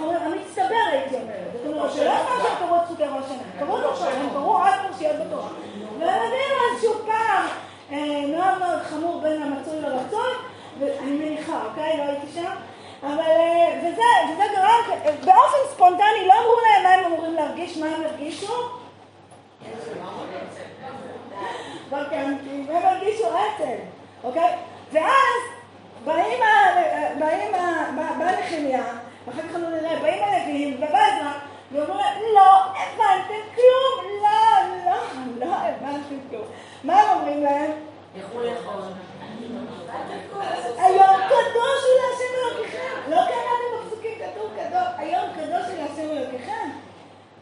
המצטבר 0.00 0.74
הייתי 0.90 1.14
אומרת, 1.14 1.50
זאת 1.52 1.74
אומרת, 1.74 1.92
שלא 1.92 2.10
פעם 2.10 2.40
שהם 2.42 2.56
קראו 2.58 2.76
את 2.76 2.82
פסוקי 2.84 3.02
ראש 3.02 3.24
השנה, 3.24 3.42
קראו 3.58 3.78
את 3.78 3.84
עכשיו, 3.84 4.08
הם 4.08 4.28
קראו 4.30 4.56
עוד 4.56 4.74
פרשיות 4.88 5.16
בתורה. 5.16 5.48
והם 5.98 6.08
הבינו 6.08 6.54
איזשהו 6.72 6.94
פער 7.06 7.46
מאוד 8.28 8.58
מאוד 8.58 8.82
חמור 8.82 9.20
בין 9.20 9.42
המצוי 9.42 9.80
לרצוי, 9.80 10.32
ואני 10.78 11.10
מניחה, 11.10 11.60
אוקיי? 11.64 11.96
לא 11.96 12.02
הייתי 12.02 12.26
שם. 12.34 12.50
אבל, 13.02 13.20
וזה, 13.78 14.02
וזה 14.32 14.42
גרם, 14.56 15.00
באופן 15.04 15.58
ספונטני 15.70 16.26
לא 16.26 16.32
אמרו 16.32 16.56
להם 16.66 16.82
מה 16.82 16.88
הם 16.88 17.12
אמורים 17.12 17.34
להרגיש, 17.34 17.76
מה 17.76 17.86
הם 17.86 18.02
הרגישו. 18.04 18.54
הם 22.68 22.86
הרגישו 22.86 23.26
עצב, 23.26 23.64
אוקיי? 24.24 24.56
ואז 24.92 25.59
באים, 26.04 26.40
באים, 27.18 27.52
בא 28.18 28.30
נחמיה, 28.40 28.84
ואחר 29.26 29.42
כך 29.42 29.54
אנחנו 29.54 29.70
נראה, 29.70 30.00
באים 30.02 30.24
הלווים, 30.24 30.74
ובעזרא, 30.76 31.32
ואומרים 31.72 31.96
להם, 31.96 32.18
לא 32.34 32.60
הבנתם 32.60 33.42
כלום, 33.54 34.20
לא, 34.22 34.90
לא, 34.90 34.96
לא 35.46 35.54
הבנתם 35.54 36.16
כלום. 36.30 36.44
מה 36.84 37.00
הם 37.00 37.18
אומרים 37.18 37.42
להם? 37.42 37.70
לאכול. 38.16 38.46
היום 40.78 41.16
קדוש 41.28 41.80
הוא 41.84 41.96
להשם 42.00 42.32
אלוקיכם. 42.44 43.10
לא 43.10 43.16
קראתם 43.16 43.86
בפסוקים 43.86 44.12
כתוב 44.18 44.50
קדוש, 44.56 44.88
היום 44.98 45.24
קדוש 45.34 45.66
הוא 45.66 45.76
להשם 45.78 46.10
אלוקיכם. 46.10 46.68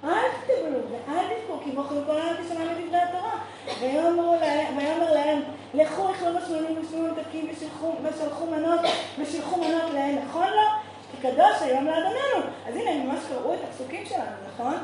אל 0.04 0.10
תקבלו 0.42 0.78
ואל 0.90 1.24
תבכו, 1.24 1.60
כי 1.64 1.70
בכל 1.70 1.94
כל 2.06 2.20
העם 2.20 2.36
תשמע 2.44 2.64
מדברי 2.64 2.98
התורה. 2.98 3.38
ויאמר 3.80 5.12
להם, 5.12 5.42
לכו 5.74 6.10
יכלו 6.10 6.32
משמעונים 6.32 6.80
ושמעו 6.80 7.02
ממתקים 7.02 7.48
ושלחו 7.50 8.46
מנות, 8.46 8.80
ושלחו 9.18 9.56
מנות 9.56 9.94
להם, 9.94 10.18
נכון 10.28 10.46
לו? 10.48 10.68
כי 11.10 11.16
קדוש 11.26 11.62
היום 11.62 11.84
לאדוננו. 11.84 12.50
אז 12.68 12.76
הנה, 12.76 12.90
הם 12.90 13.06
ממש 13.06 13.18
קראו 13.28 13.54
את 13.54 13.58
הפסוקים 13.68 14.06
שלנו, 14.06 14.36
נכון? 14.54 14.74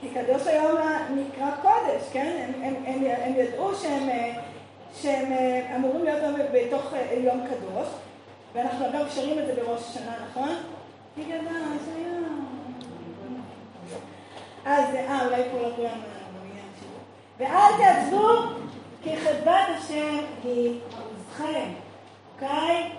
כי 0.00 0.08
קדוש 0.08 0.46
היום 0.46 0.78
נקרא 1.10 1.50
קודש, 1.62 2.02
כן? 2.12 2.36
הם, 2.38 2.62
הם, 2.62 2.74
הם, 2.86 3.04
הם 3.24 3.34
ידעו 3.36 3.74
שהם... 3.74 4.08
שהם 5.02 5.32
אה, 5.32 5.76
אמורים 5.76 6.04
להיות 6.04 6.22
בתוך 6.52 6.94
אה, 6.94 7.14
יום 7.24 7.40
קדוש, 7.46 7.88
ואנחנו 8.54 8.86
אגב 8.86 9.10
שרים 9.14 9.38
את 9.38 9.46
זה 9.46 9.54
בראש 9.54 9.80
השנה, 9.80 10.14
נכון? 10.30 10.48
כי 11.14 11.24
גדש 11.24 11.82
היום. 14.64 14.76
אז, 14.76 14.94
אה, 14.94 15.26
אולי 15.26 15.42
פה 15.52 15.58
לא 15.58 15.68
כולם 15.76 16.00
במניין 16.34 16.68
שלו. 16.80 16.98
ואל 17.38 17.72
תעזבו, 17.78 18.28
כי 19.02 19.16
חדבת 19.16 19.66
השם 19.78 20.18
היא 20.44 20.80
עוזכם, 20.90 21.68
אוקיי? 22.34 22.92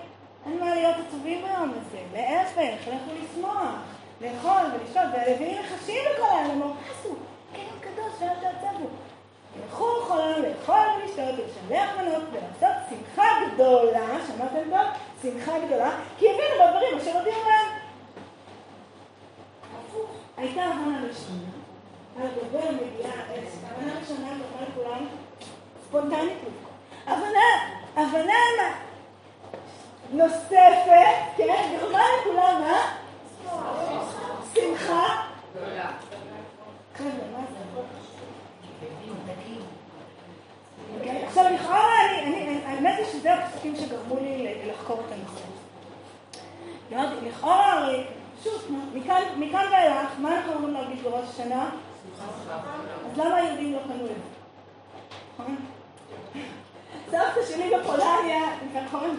אין 0.45 0.59
מה 0.59 0.75
להיות 0.75 0.95
עצובים 1.07 1.41
ביום 1.41 1.71
הזה, 1.71 1.99
להפך, 2.13 2.87
לכו 2.87 3.11
לשמוח, 3.23 3.75
לאכול 4.21 4.71
ולשתות, 4.73 5.03
והלוויים 5.13 5.61
מחשים 5.61 6.03
לכל 6.13 6.23
העולם, 6.23 6.61
עשו, 6.91 7.15
כן 7.53 7.63
קדוש 7.81 8.13
ואל 8.21 8.29
תעצבו. 8.41 8.87
ילכו 9.63 9.85
כל 10.07 10.21
היום 10.21 10.41
לאכול 10.41 10.85
ולשתות 10.97 11.25
ולשלח 11.37 11.89
מנות 11.97 12.23
ולעשות 12.31 12.75
שמחה 12.89 13.27
גדולה, 13.53 14.07
שמעתם 14.27 14.69
טוב? 14.69 14.87
שמחה 15.21 15.59
גדולה, 15.65 15.91
כי 16.17 16.25
הבינו 16.29 16.65
בדברים 16.65 16.97
אשר 16.97 17.17
הודיעו 17.17 17.41
להם. 17.43 17.85
הייתה 20.37 20.63
הבנה 20.63 20.97
ראשונה, 21.07 21.49
על 21.53 21.54
הדובר 22.19 22.71
מגיעה 22.71 23.13
אש, 23.13 23.53
הבנה 23.65 23.93
ראשונה 23.99 24.27
גרמה 24.27 24.67
לכולם 24.69 25.05
ספונטנית 25.87 26.37
הבנה, 27.07 27.75
הבנה 27.95 28.33
נוספת, 30.11 30.87
כן, 31.37 31.77
גרמה 31.79 32.03
לכולם? 32.21 32.61
שמחה 34.53 35.25
חבר'ה, 36.95 37.09
מה 37.31 37.39
זה? 37.51 37.81
אוקיי? 40.97 41.25
עכשיו, 41.25 41.45
לכאורה, 41.53 41.99
האמת 42.65 42.97
היא 42.97 43.05
שזה 43.05 43.33
הפסוקים 43.33 43.75
שגרמו 43.75 44.15
לי 44.21 44.61
לחקור 44.65 44.99
את 45.07 45.11
הנושא. 45.11 45.45
אמרתי, 46.93 47.25
לכאורה, 47.29 47.89
פשוט, 48.39 48.69
מכאן 49.37 49.65
ואילך, 49.71 50.09
מה 50.19 50.37
אנחנו 50.37 50.53
אמורים 50.53 50.73
להרגיש 50.73 50.99
בראש 50.99 51.29
השנה? 51.29 51.69
אז 52.21 53.17
למה 53.17 53.35
היהודים 53.35 53.73
לא 53.73 53.79
קנו 53.79 54.05
את 54.05 54.09
זה? 54.09 54.35
סבתא 57.05 57.45
שלי 57.51 57.71
בפולניה, 57.77 58.43
נכון? 58.83 59.17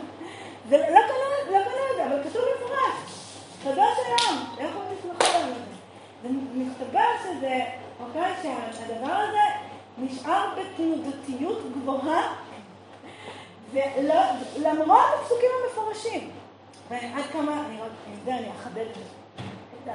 זה 0.68 0.76
לא 0.76 0.84
קנו 0.84 1.52
לא 1.52 1.58
את 1.58 1.96
זה, 1.96 2.06
אבל 2.06 2.22
כתוב 2.22 2.42
במפורש. 2.42 3.16
קדוש 3.62 3.98
היום, 4.06 4.38
איך 4.58 4.70
הוא 4.74 4.82
נסמכו 4.84 5.38
לנו 5.38 5.52
את 5.52 5.56
זה? 5.56 6.28
ומסתבר 6.28 7.08
שזה, 7.22 7.64
אוקיי, 8.00 8.34
שהדבר 8.42 9.12
הזה 9.12 9.44
נשאר 9.98 10.46
בתנודתיות 10.56 11.58
גבוהה, 11.72 12.34
למרות 14.56 15.04
הפסוקים 15.20 15.50
המפורשים. 15.64 16.30
ועד 16.90 17.24
כמה, 17.32 17.66
אני 17.66 17.80
רק, 17.80 17.90
עם 18.06 18.20
זה 18.24 18.34
אני 18.34 18.50
אחדד 18.50 18.86
את 19.84 19.90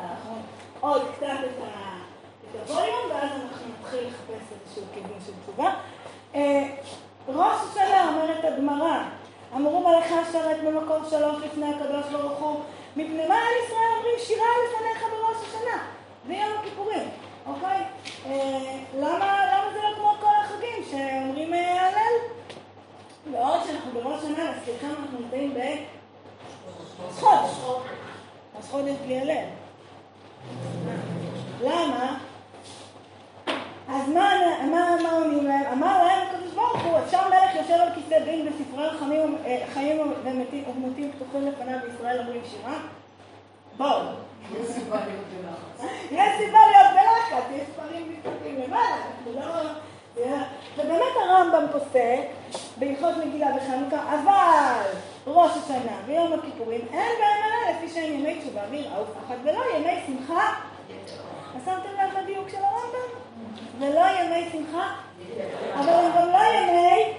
עוד 0.80 1.02
קצת 1.16 1.38
את 1.44 2.70
הווליום, 2.70 3.10
ואז 3.10 3.30
אנחנו 3.32 3.66
נתחיל 3.80 4.08
לחפש 4.08 4.61
איזשהו 4.72 4.94
כיוון 4.94 5.20
של 5.26 5.32
תשובה. 5.44 5.74
אה, 6.36 6.68
ראש 7.28 7.58
השנה 7.72 8.10
אומרת 8.10 8.44
הגמרא, 8.44 9.04
אמרו 9.56 9.90
מלאכי 9.90 10.14
השרת 10.14 10.64
במקום 10.64 11.04
שלוש 11.10 11.44
לפני 11.44 11.74
הקדוש 11.74 12.06
ברוך 12.12 12.40
הוא, 12.40 12.60
מפני 12.96 13.28
מה 13.28 13.36
עם 13.36 13.66
ישראל 13.66 13.92
אומרים 13.98 14.16
שירה 14.20 14.46
לפניך 14.66 15.04
בראש 15.12 15.38
השנה? 15.48 15.84
זה 16.28 16.34
יום 16.34 16.58
הכיפורים. 16.60 17.10
אוקיי? 17.48 17.84
אה, 18.26 18.78
למה, 19.00 19.46
למה 19.46 19.74
זה 19.74 19.80
לא 19.90 19.96
כמו 19.96 20.14
כל 20.22 20.36
החגים 20.44 20.84
שאומרים 20.92 21.54
אה, 21.54 21.88
הלל? 21.88 22.18
ועוד 23.32 23.60
שאנחנו 23.68 23.92
בראש 23.92 24.22
שנה, 24.22 24.54
סליחה, 24.66 24.88
אנחנו 24.88 25.20
נמצאים 25.20 25.54
ב... 25.54 25.58
חודש 28.72 28.96
בלי 29.06 29.20
הלב. 29.20 29.48
למה? 31.62 32.18
אז 33.94 34.10
מה, 34.10 34.34
מה, 34.72 34.96
מה 35.04 35.12
עונים 35.12 35.48
להם? 35.48 35.66
אמר 35.74 36.04
להם 36.06 36.28
הקדוש 36.28 36.54
ברוך 36.54 36.84
הוא, 36.84 37.00
אפשר 37.06 37.30
מלך 37.30 37.56
יושב 37.56 37.74
על 37.82 37.90
כיסא 37.96 38.20
דין 38.20 38.46
בספרי 38.46 38.88
החיים 38.88 39.38
חיים 39.74 40.14
ומתים, 40.24 41.12
פתוחים 41.12 41.48
לפניו 41.48 41.80
בישראל 41.84 42.20
אומרים 42.20 42.42
שירה? 42.52 42.78
בואו. 43.78 44.02
יש 44.52 44.68
סיבה 44.68 45.00
להיות 45.06 45.26
בלחץ. 45.36 45.92
יש 46.12 46.30
סיבה 46.38 46.60
להיות 46.72 46.92
בלחץ, 46.94 47.44
יש 47.56 47.62
ספרים 47.74 48.14
מתפתחים 48.14 48.62
למעלה, 48.66 48.96
אנחנו 48.96 49.34
לא... 49.36 49.72
ובאמת 50.78 51.14
הרמב"ם 51.24 51.66
פוסק 51.72 52.20
בהלכות 52.78 53.26
מגילה 53.26 53.48
וחנוכה, 53.58 54.14
אבל 54.14 54.90
ראש 55.28 55.52
השנה 55.58 55.98
ויום 56.06 56.34
הכיפורים 56.34 56.82
אין 56.92 57.12
בהם 57.20 57.44
עליה 57.44 57.78
לפי 57.78 57.94
שהם 57.94 58.14
ימי 58.14 58.40
תשובה 58.42 58.62
ויראה 58.70 59.02
ופחד 59.02 59.36
ולא 59.44 59.62
ימי 59.78 60.00
שמחה. 60.08 60.54
אז 61.56 61.62
שמתם 61.66 61.90
לב 62.00 62.24
לדיוק 62.24 62.50
של 62.50 62.58
הרמב"ם? 62.58 63.21
ולא 63.82 64.02
ימי 64.02 64.50
שמחה, 64.52 64.94
אבל 65.80 65.90
הם 65.90 66.12
גם 66.18 66.28
לא 66.28 66.38
ימי... 66.38 67.14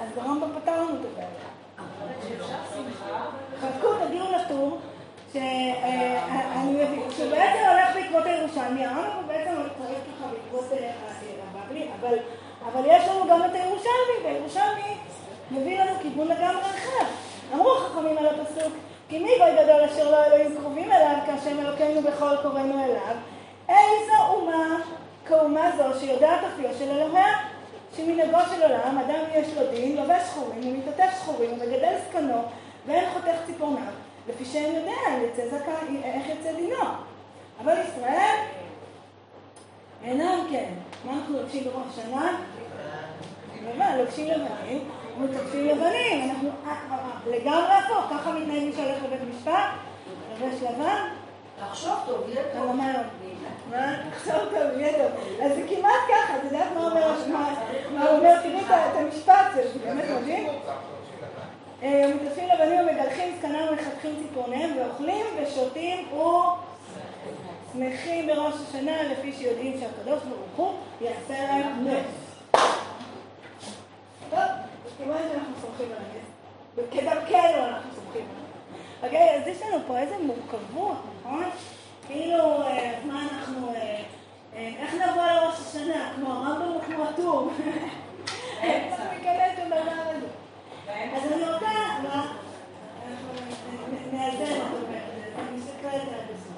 אז 0.00 0.18
הרמב"ם 0.18 0.50
פתר 0.60 0.76
לנו 0.76 0.94
את 0.94 1.06
הבעיה. 1.12 1.28
חזקו, 3.60 3.88
תגיעו 4.06 4.26
לטור, 4.32 4.78
שאני 5.32 6.72
מבין, 6.72 7.10
שבעצם 7.10 7.58
הולך 7.70 7.94
בעקבות 7.94 8.26
הירושלמי, 8.26 8.86
הרמב"ם 8.86 9.28
בעצם 9.28 9.50
הולך 9.50 9.72
ככה 9.72 10.28
בעקבות 10.30 10.64
הבבלי, 11.54 11.88
אבל 12.66 12.82
יש 12.86 13.08
לנו 13.08 13.30
גם 13.30 13.44
את 13.44 13.54
הירושלמי, 13.54 14.24
והירושלמי 14.24 14.96
מביא 15.50 15.80
לנו 15.82 15.90
כיוון 16.02 16.28
לגמרי 16.28 16.60
אחר. 16.62 17.04
אמרו 17.54 17.74
חכמים 17.74 18.18
על 18.18 18.26
הפסוק, 18.26 18.72
כי 19.08 19.18
מי 19.18 19.30
גוי 19.38 19.64
גדול 19.64 19.84
אשר 19.84 20.10
לא 20.10 20.24
אלוהים 20.24 20.56
קרובים 20.60 20.92
אליו, 20.92 21.16
כאשר 21.26 21.50
אלוקינו 21.50 22.02
בכל 22.02 22.36
קוראנו 22.42 22.84
אליו, 22.84 23.16
איזו 23.70 24.22
אומה 24.28 24.76
כאומה 25.26 25.70
זו 25.76 26.00
שיודעת 26.00 26.40
אופיו 26.44 26.70
של 26.78 26.90
אלוהיה, 26.90 27.38
שמנהגו 27.96 28.38
של 28.54 28.62
עולם, 28.62 28.98
אדם 28.98 29.24
יש 29.34 29.48
לו 29.56 29.70
דין, 29.70 29.96
לובש 29.96 30.22
שחורים, 30.22 30.74
ומתעטף 30.74 31.10
שחורים, 31.18 31.52
ומגדל 31.52 31.94
זקנו, 32.08 32.42
ואין 32.86 33.10
חותך 33.12 33.36
ציפורניו, 33.46 33.92
לפי 34.28 34.44
שאין 34.44 34.74
יודע 34.74 35.26
יצא 35.26 35.42
זכאי, 35.48 36.02
איך 36.04 36.26
יצא 36.28 36.52
דינו. 36.52 36.84
אבל 37.60 37.74
ישראל 37.88 38.36
אינם 40.04 40.46
כן. 40.50 40.70
מה 41.04 41.12
אנחנו 41.12 41.38
לובשים 41.38 41.64
בראש 41.64 41.86
השנה? 41.98 42.38
לבן, 43.62 43.98
לובשים 43.98 44.26
לבנים 44.26 44.88
ומתעטפים 45.18 45.66
לבנים. 45.66 46.30
אנחנו 46.30 46.48
לגמרי 47.26 47.72
הפוך, 47.72 48.04
ככה 48.10 48.32
מתנהג 48.32 48.62
מי 48.62 48.72
שהולך 48.72 49.04
לבית 49.04 49.20
משפט, 49.34 49.68
לובש 50.30 50.62
לבן. 50.62 51.08
תחשוב 51.60 51.94
טוב, 52.06 52.28
יהיה 52.28 52.42
טוב. 52.52 52.76
מה? 53.70 53.94
תחשוב 54.10 54.34
טוב, 54.34 54.78
יהיה 54.78 54.92
טוב. 54.92 55.12
אז 55.42 55.52
זה 55.54 55.62
כמעט 55.68 56.02
ככה, 56.08 56.36
את 56.36 56.44
יודעת 56.44 56.66
מה 56.74 56.80
הוא 56.80 56.90
אומר, 58.18 58.42
תראו 58.42 58.58
את 58.60 58.96
המשפט, 58.96 59.46
זה 59.54 59.62
באמת 59.84 60.04
מדהים. 60.20 60.48
מתעטפים 61.82 62.48
לבנים 62.48 62.80
ומגלחים 62.80 63.36
זקנם 63.38 63.66
ומחתכים 63.70 64.16
ציפורניהם 64.22 64.70
ואוכלים 64.78 65.26
ושותים 65.42 66.08
ושמחים 67.68 68.26
בראש 68.26 68.54
השנה 68.68 69.02
לפי 69.02 69.32
שיודעים 69.32 69.80
שהקדוש 69.80 70.22
ברוך 70.22 70.56
הוא 70.56 70.72
יעשה 71.00 71.46
להם 71.46 71.88
נס. 71.88 72.06
טוב, 74.30 74.40
כמובן 74.98 75.18
שאנחנו 75.32 75.54
סומכים 75.60 75.86
על 75.86 75.98
הנס. 75.98 76.90
כדרכנו 76.90 77.64
אנחנו 77.66 77.90
סומכים 77.94 78.22
על 78.22 78.36
הנס. 78.36 79.02
אוקיי, 79.02 79.36
אז 79.36 79.46
יש 79.46 79.62
לנו 79.62 79.78
פה 79.86 79.98
איזה 79.98 80.14
מורכבות, 80.22 80.96
נכון? 81.20 81.44
כאילו, 82.12 82.62
אז 82.66 83.06
מה 83.06 83.22
אנחנו, 83.22 83.72
איך 84.54 84.94
נבוא 84.94 85.22
לראש 85.22 85.60
השנה? 85.60 86.12
כמו 86.16 86.32
הרמב"ם 86.32 86.80
כמו 86.86 87.04
הטור? 87.04 87.50
איך 88.62 88.92
אנחנו 88.92 89.04
ניכנס 89.18 89.58
לדבר 89.58 89.76
הזה? 89.76 90.26
אז 91.16 91.32
אני 91.32 91.52
רוצה, 91.52 91.68
נאזן 94.12 94.60
אותו 94.60 94.76
אני 95.38 95.58
מסתכלת 95.58 95.92
על 95.92 96.34
זה. 96.36 96.50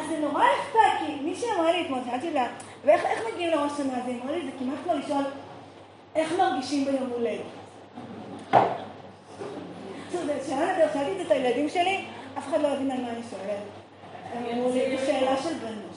אז 0.00 0.08
זה 0.08 0.18
נורא 0.18 0.44
יפה, 0.44 1.04
כי 1.06 1.12
מי 1.24 1.34
שאמרה 1.36 1.72
לי 1.72 1.84
אתמול, 1.84 2.00
שאלתי 2.10 2.30
לה, 2.30 2.46
ואיך 2.84 3.04
מגיעים 3.32 3.50
לראש 3.50 3.72
השנה 3.72 4.02
הזה? 4.02 4.10
היא 4.10 4.22
אמרה 4.22 4.36
לי, 4.36 4.44
זה 4.44 4.50
כמעט 4.58 4.78
כמו 4.84 4.94
לשאול, 4.94 5.24
איך 6.14 6.32
מרגישים 6.38 6.84
ביום 6.84 7.10
הולדת? 7.10 7.40
שאלתי 10.46 11.12
את 11.12 11.16
זה 11.16 11.22
את 11.22 11.30
הילדים 11.30 11.68
שלי, 11.68 12.04
אף 12.38 12.48
אחד 12.48 12.60
לא 12.60 12.68
הבין 12.68 12.90
על 12.90 13.00
מה 13.00 13.08
אני 13.08 13.22
שואלת. 13.30 13.83
אמרו 14.38 14.70
לי, 14.72 14.96
זו 14.96 15.06
שאלה 15.06 15.36
של 15.42 15.54
בנות. 15.54 15.94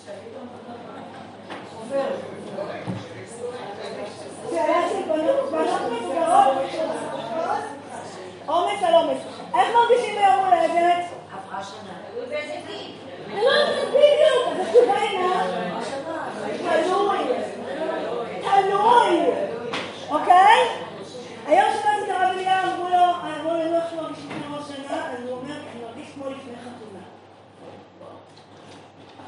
שאלה 4.50 4.90
של 4.90 5.02
בנות, 5.08 5.52
בנות 5.52 5.82
מבוגרות, 5.92 6.58
עומס 8.46 8.84
על 8.84 8.94
עומס. 8.94 9.22
איך 9.56 9.68
מרגישים 9.76 10.16
ביום 10.16 10.46
הולדת? 10.46 11.06
עברה 11.34 11.64
שנה. 11.64 11.94
לא, 13.34 13.52
בדיוק, 13.90 14.48
אז 14.52 14.68
התשובה 14.68 15.00
היא 15.00 15.20
מה? 15.20 15.44
תלוי. 16.58 17.18
תלוי. 18.42 19.26
אוקיי? 20.10 20.68
היום 21.48 21.70
שמעתי 21.82 22.04
את 22.04 22.10
הרב 22.10 22.30
אליהו, 22.38 22.74
אמרו 22.74 22.90
לו, 22.90 22.98
אמרו 22.98 23.54
לו, 23.54 23.76
איך 23.76 23.94
מרגישים 24.02 24.30
כמו 24.48 24.58
ראש 24.58 24.68
שנה? 24.68 25.12
אז 25.12 25.24
הוא 25.24 25.32
אומר, 25.32 25.54
אני 25.54 25.84
מרגיש 25.84 26.08
כמו 26.16 26.26
לפני 26.26 26.54
חתונה. 26.62 27.04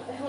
איך 0.10 0.22
מרגישים 0.22 0.29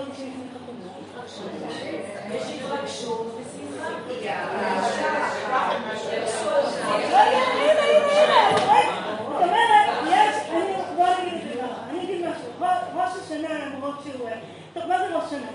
טוב, 14.73 14.87
מה 14.87 14.97
זה 14.97 15.15
ראש 15.15 15.29
שנה? 15.29 15.47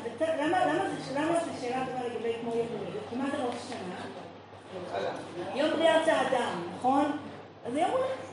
למה 1.15 1.41
זה 1.41 1.51
שאלה 1.61 1.85
טובה 1.87 2.09
לגבי 2.09 2.33
כמו 2.41 2.55
יום 2.55 2.67
הולדת? 2.79 3.03
כי 3.11 3.17
מה 3.17 3.25
זה 3.31 3.37
ראש 3.45 3.55
שנה? 3.69 3.97
יום 5.55 5.71
בריאת 5.71 6.09
האדם, 6.09 6.63
נכון? 6.79 7.17
אז 7.67 7.73
זה 7.73 7.81
יום 7.81 7.91
הולדת. 7.91 8.27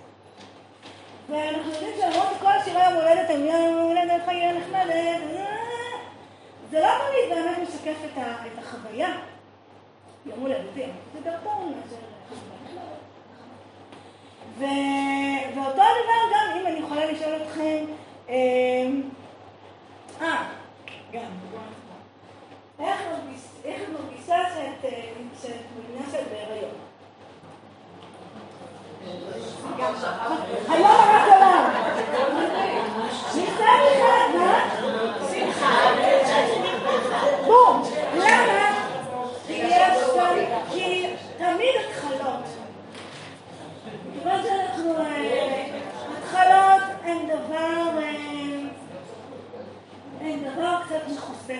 ואנחנו 1.29 1.71
יודעים 1.71 1.91
שלמרות 1.97 2.27
שכל 2.37 2.51
השירי 2.51 2.83
יום 2.83 2.93
הולדת 2.93 3.29
הם 3.29 3.45
יום 3.45 3.79
הולדת 3.79 4.25
חיי 4.25 4.53
נחמדת, 4.53 5.21
זה 6.73 6.79
לא 6.79 6.87
תמיד 6.87 7.29
באמת 7.29 7.57
משקף 7.69 7.97
את 8.17 8.57
החוויה. 8.57 9.09
יום 10.25 10.39
הולדתי, 10.39 10.83
זה 11.13 11.19
דרכו 11.23 11.49
מאשר 11.59 11.95
ואותו 15.55 15.73
דבר 15.73 16.23
גם, 16.33 16.59
אם 16.59 16.67
אני 16.67 16.79
יכולה 16.79 17.05
לשאול 17.05 17.35
אתכם, 17.43 17.85
אה, 18.29 18.87
גם, 21.11 21.31
איך 22.79 23.01
את 23.61 23.89
מרגישה 23.89 24.37
שאת 24.55 25.55
מבינה 25.77 26.11
שאת 26.11 26.27
בהיריון? 26.31 26.71
היום 30.69 30.85
רק 30.85 31.27
עולם. 31.33 31.73
מצד 33.35 33.79
אחד, 33.93 34.37
מה? 34.37 34.73
בום. 37.45 37.83
למה? 38.15 38.83
כי 40.71 41.07
תמיד 41.37 41.75
התחלות. 41.89 42.43
כיוון 44.13 44.41
שאנחנו, 44.43 44.93
התחלות 46.17 46.83
הן 47.03 47.17
דבר, 47.53 47.99
הן 50.21 50.39
דבר 50.39 50.77
קצת 50.85 51.11
מכוסה. 51.15 51.59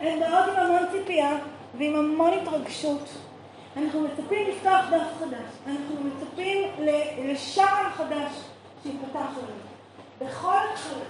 הן 0.00 0.20
באות 0.20 0.48
עם 0.48 0.56
המון 0.56 0.82
ציפייה 0.90 1.38
ועם 1.78 1.96
המון 1.96 2.30
התרגשות. 2.32 3.08
אנחנו 3.76 4.00
מצפים 4.00 4.48
לפתוח 4.48 4.84
דף 4.90 5.18
חדש, 5.20 5.52
אנחנו 5.66 5.96
מצפים 6.04 6.70
לשער 7.18 7.90
חדש 7.90 8.32
שיפתח 8.82 9.16
לנו. 9.16 9.62
בכל 10.18 10.56
התחלה. 10.72 11.04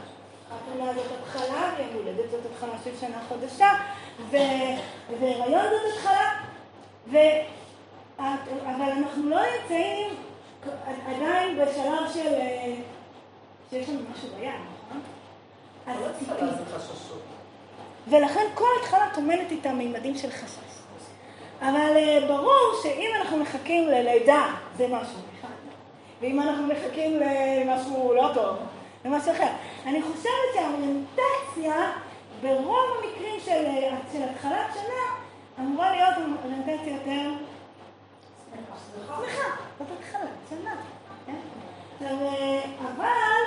חתונה 0.48 0.92
זאת 0.92 1.06
התחלה, 1.22 1.70
ויום 1.76 1.94
הולדת 1.94 2.30
זאת 2.30 2.40
התחלה 2.52 2.72
של 2.84 2.90
שנה 3.00 3.18
חדשה, 3.28 3.72
והיריון 4.30 5.64
זאת 5.70 5.92
התחלה, 5.94 6.30
ו... 7.06 7.16
אבל 8.18 8.90
אנחנו 8.98 9.30
לא 9.30 9.40
נמצאים 9.40 10.08
עדיין 11.06 11.58
בשלב 11.58 12.12
של... 12.14 12.34
שיש 13.72 13.88
לנו 13.88 14.00
משהו 14.14 14.28
ביד, 14.38 14.50
נכון? 14.86 15.00
אז 15.86 15.96
ציפי. 16.18 16.32
ולכן 18.08 18.46
כל 18.54 18.68
התחלה 18.80 19.08
טומנת 19.14 19.50
איתה 19.50 19.72
מימדים 19.72 20.16
של 20.16 20.30
חשש. 20.30 20.72
אבל 21.60 22.24
ברור 22.28 22.80
שאם 22.82 23.10
אנחנו 23.20 23.36
מחכים 23.36 23.88
ללידה, 23.88 24.54
זה 24.76 24.86
משהו 24.88 25.18
אחד. 25.40 25.48
ואם 26.20 26.40
אנחנו 26.40 26.66
מחכים 26.66 27.20
למשהו 27.20 28.14
לא 28.14 28.30
טוב, 28.34 28.56
למשהו 29.04 29.32
אחר. 29.32 29.52
אני 29.86 30.02
חושבת 30.02 30.54
שהאוריינטציה, 30.54 31.92
ברוב 32.42 32.86
המקרים 32.98 33.40
של, 33.44 33.64
של 34.12 34.22
התחלת 34.22 34.74
שנה, 34.74 35.16
אמורה 35.58 35.90
להיות 35.90 36.14
אוריינטציה 36.44 36.92
יותר 36.92 37.30
שמחה, 39.06 39.48
זאת 39.78 39.88
התחלת 40.00 40.28
שנה. 40.50 40.74
כן? 42.02 42.70
אבל, 42.80 43.42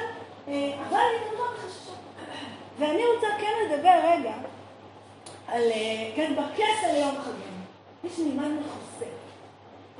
אבל 0.87 0.97
אני 0.97 1.37
לא 1.37 1.45
חששות. 1.57 1.97
ואני 2.79 3.01
רוצה 3.15 3.27
כן 3.39 3.51
לדבר 3.65 3.99
רגע 4.03 4.33
על, 5.47 5.63
כן, 6.15 6.33
בכס 6.35 6.83
על 6.89 6.95
יום 6.95 7.15
חגים. 7.21 7.55
יש 8.03 8.19
מימד 8.19 8.47
מכוסה. 8.47 9.05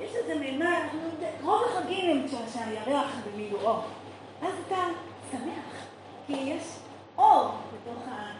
יש 0.00 0.14
איזה 0.14 0.34
מימד, 0.34 0.82
רוב 1.42 1.62
החגים 1.70 2.10
הם 2.10 2.26
כשהירח 2.28 3.10
במילואו. 3.26 3.80
אז 4.42 4.52
אתה 4.66 4.76
שמח, 5.30 5.84
כי 6.26 6.32
יש 6.32 6.62
אור 7.18 7.48
בתוך 7.74 8.08
ה... 8.08 8.32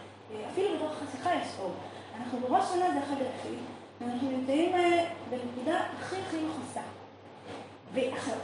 אפילו 0.51 0.75
בתוך 0.75 0.91
החשיכה 0.91 1.35
יש 1.35 1.47
אור. 1.59 1.73
אנחנו 2.19 2.39
בראש 2.39 2.69
שנה 2.69 2.91
זה 2.93 2.99
החג 2.99 3.21
היחיד, 3.21 3.59
ואנחנו 4.01 4.31
נמצאים 4.31 4.75
אה, 4.75 5.05
בנקודה 5.29 5.79
הכי 5.99 6.15
הכי 6.27 6.37
מכוסה. 6.37 6.81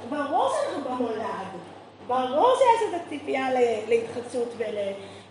ברור 0.09 0.51
שאנחנו 0.53 0.89
במולד, 0.89 1.47
ברור 2.07 2.55
שיש 2.57 2.87
איזו 2.87 3.03
ציפייה 3.09 3.47
להתחדשות 3.87 4.49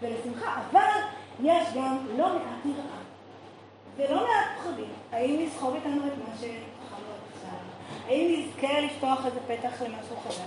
ולשמחה, 0.03 0.57
אבל 0.71 1.01
יש 1.43 1.69
גם 1.77 2.07
לא 2.17 2.29
מעט 2.29 2.65
נראה 2.65 3.03
ולא 3.97 4.17
מעט 4.17 4.47
פחדים. 4.59 4.93
האם 5.13 5.47
לסחוב 5.47 5.75
איתנו 5.75 5.97
את 6.07 6.13
מה 6.29 6.35
שחכמנו 6.37 7.13
עד 7.13 7.21
עכשיו? 7.35 7.59
האם 8.07 8.35
נזכה 8.39 8.81
לפתוח 8.81 9.27
איזה 9.27 9.41
פתח 9.47 9.83
למשהו 9.83 10.17
חדש? 10.25 10.41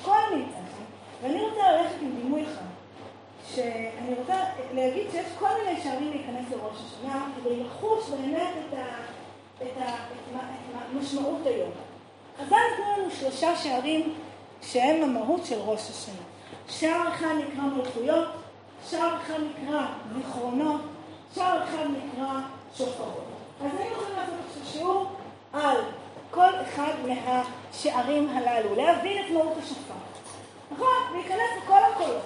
הכל 0.00 0.36
נמצא 0.36 0.56
שם, 0.56 0.84
ואני 1.22 1.42
רוצה 1.42 1.72
ללכת 1.72 1.96
עם 2.02 2.10
דימוי 2.22 2.42
אחד. 2.42 2.72
שאני 3.54 4.14
רוצה 4.18 4.34
להגיד 4.74 5.10
שיש 5.10 5.26
כל 5.38 5.48
מיני 5.64 5.80
שערים 5.80 6.10
להיכנס 6.10 6.50
לראש 6.50 6.76
השנה 6.86 7.26
כדי 7.36 7.60
לחוש 7.60 8.10
באמת 8.10 8.54
את 9.62 9.76
המשמעות 10.74 11.46
היום. 11.46 11.70
חז"ל 12.38 12.54
נתנו 12.54 12.92
לנו 12.96 13.10
שלושה 13.20 13.56
שערים 13.56 14.14
שהם 14.62 15.02
המהות 15.02 15.46
של 15.46 15.58
ראש 15.58 15.90
השנה. 15.90 16.22
שער 16.68 17.08
אחד 17.08 17.34
נקרא 17.38 17.64
מלכויות, 17.64 18.28
שער 18.90 19.16
אחד 19.22 19.38
נקרא 19.40 19.86
זיכרונות, 20.16 20.80
שער 21.34 21.64
אחד 21.64 21.84
נקרא 21.90 22.40
שופרות. 22.76 23.24
אז 23.60 23.70
היינו 23.78 23.92
יכולים 23.92 24.16
לעשות 24.16 24.34
עכשיו 24.48 24.72
שיעור 24.72 25.06
על 25.52 25.76
כל 26.30 26.50
אחד 26.62 26.92
מהשערים 27.06 28.28
הללו, 28.28 28.74
להבין 28.74 29.24
את 29.24 29.30
מהות 29.30 29.58
השופר. 29.62 29.94
נכון? 30.72 30.88
להיכנס 31.12 31.62
לכל 31.64 31.78
הקולות, 31.92 32.22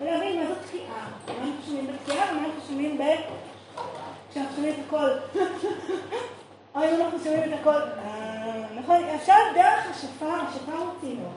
ולהבין 0.00 0.40
מה 0.40 0.48
זאת 0.48 0.58
תקיעה, 0.66 1.08
מה 1.26 1.32
אנחנו 1.32 1.62
שומעים 1.66 1.86
בתקיעה 1.86 2.32
ומה 2.32 2.46
אנחנו 2.46 2.60
שומעים 2.68 2.98
ב... 2.98 3.02
כשאנחנו 4.30 4.56
שומעים 4.56 4.74
את 4.74 4.78
הקול. 4.86 5.10
או 6.78 6.82
אם 6.82 7.02
אנחנו 7.02 7.18
שומעים 7.24 7.52
את 7.52 7.58
הקול, 7.60 7.82
אה, 8.04 8.64
נכון? 8.80 8.96
אפשר 9.16 9.34
דרך 9.54 9.90
השופר, 9.90 10.34
השופר 10.48 10.72
הוא 10.72 10.92
צינור. 11.00 11.32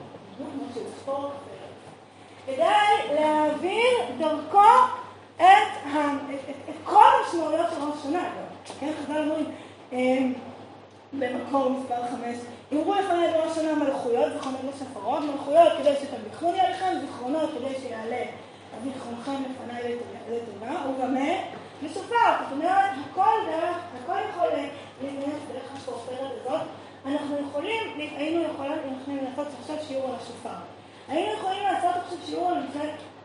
כדאי 2.46 3.14
להעביר 3.14 3.98
דרכו 4.18 4.58
את, 5.36 5.44
כל 6.84 7.04
המשמעויות 7.20 7.66
של 7.70 7.82
ראש 7.82 7.98
השנה. 7.98 8.30
כן, 8.80 8.90
חז"ל 9.02 9.18
אומרים, 9.18 9.46
אמ, 9.92 10.32
במקור 11.12 11.70
מספר 11.70 12.02
חמש, 12.10 12.36
אמרו 12.72 12.94
לפני 12.94 13.26
ראש 13.26 13.50
השנה 13.50 13.74
מלכויות, 13.74 14.32
זכרונות 14.32 14.60
ושפרות, 14.74 15.20
מלכויות 15.24 15.72
כדי 15.78 15.94
שתביכוני 16.00 16.60
עליכם, 16.60 16.94
זיכרונות 17.00 17.50
כדי 17.50 17.74
שיעלה 17.80 18.24
זיכרונכם 18.84 19.42
לפניי 19.50 19.96
לטובה, 20.30 20.88
ובמה? 20.88 21.32
ושופר. 21.82 22.32
זאת 22.42 22.52
אומרת, 22.52 22.90
הכל 23.10 23.36
דרך, 23.46 23.76
הכל 24.02 24.18
יכול 24.30 24.48
להיכנס 25.02 25.40
דרך 25.52 25.76
השופרת 25.76 26.30
הזאת. 26.40 26.60
אנחנו 27.06 27.36
יכולים, 27.48 27.80
היינו 28.16 28.42
יכולים 28.42 29.24
לעשות 29.24 29.46
עכשיו 29.60 29.76
שיעור 29.88 30.08
על 30.08 30.14
השופר. 30.22 30.58
היינו 31.08 31.32
יכולים 31.32 31.62
לעשות 31.62 31.90
עכשיו 32.04 32.18
שיעור 32.26 32.50
על 32.50 32.62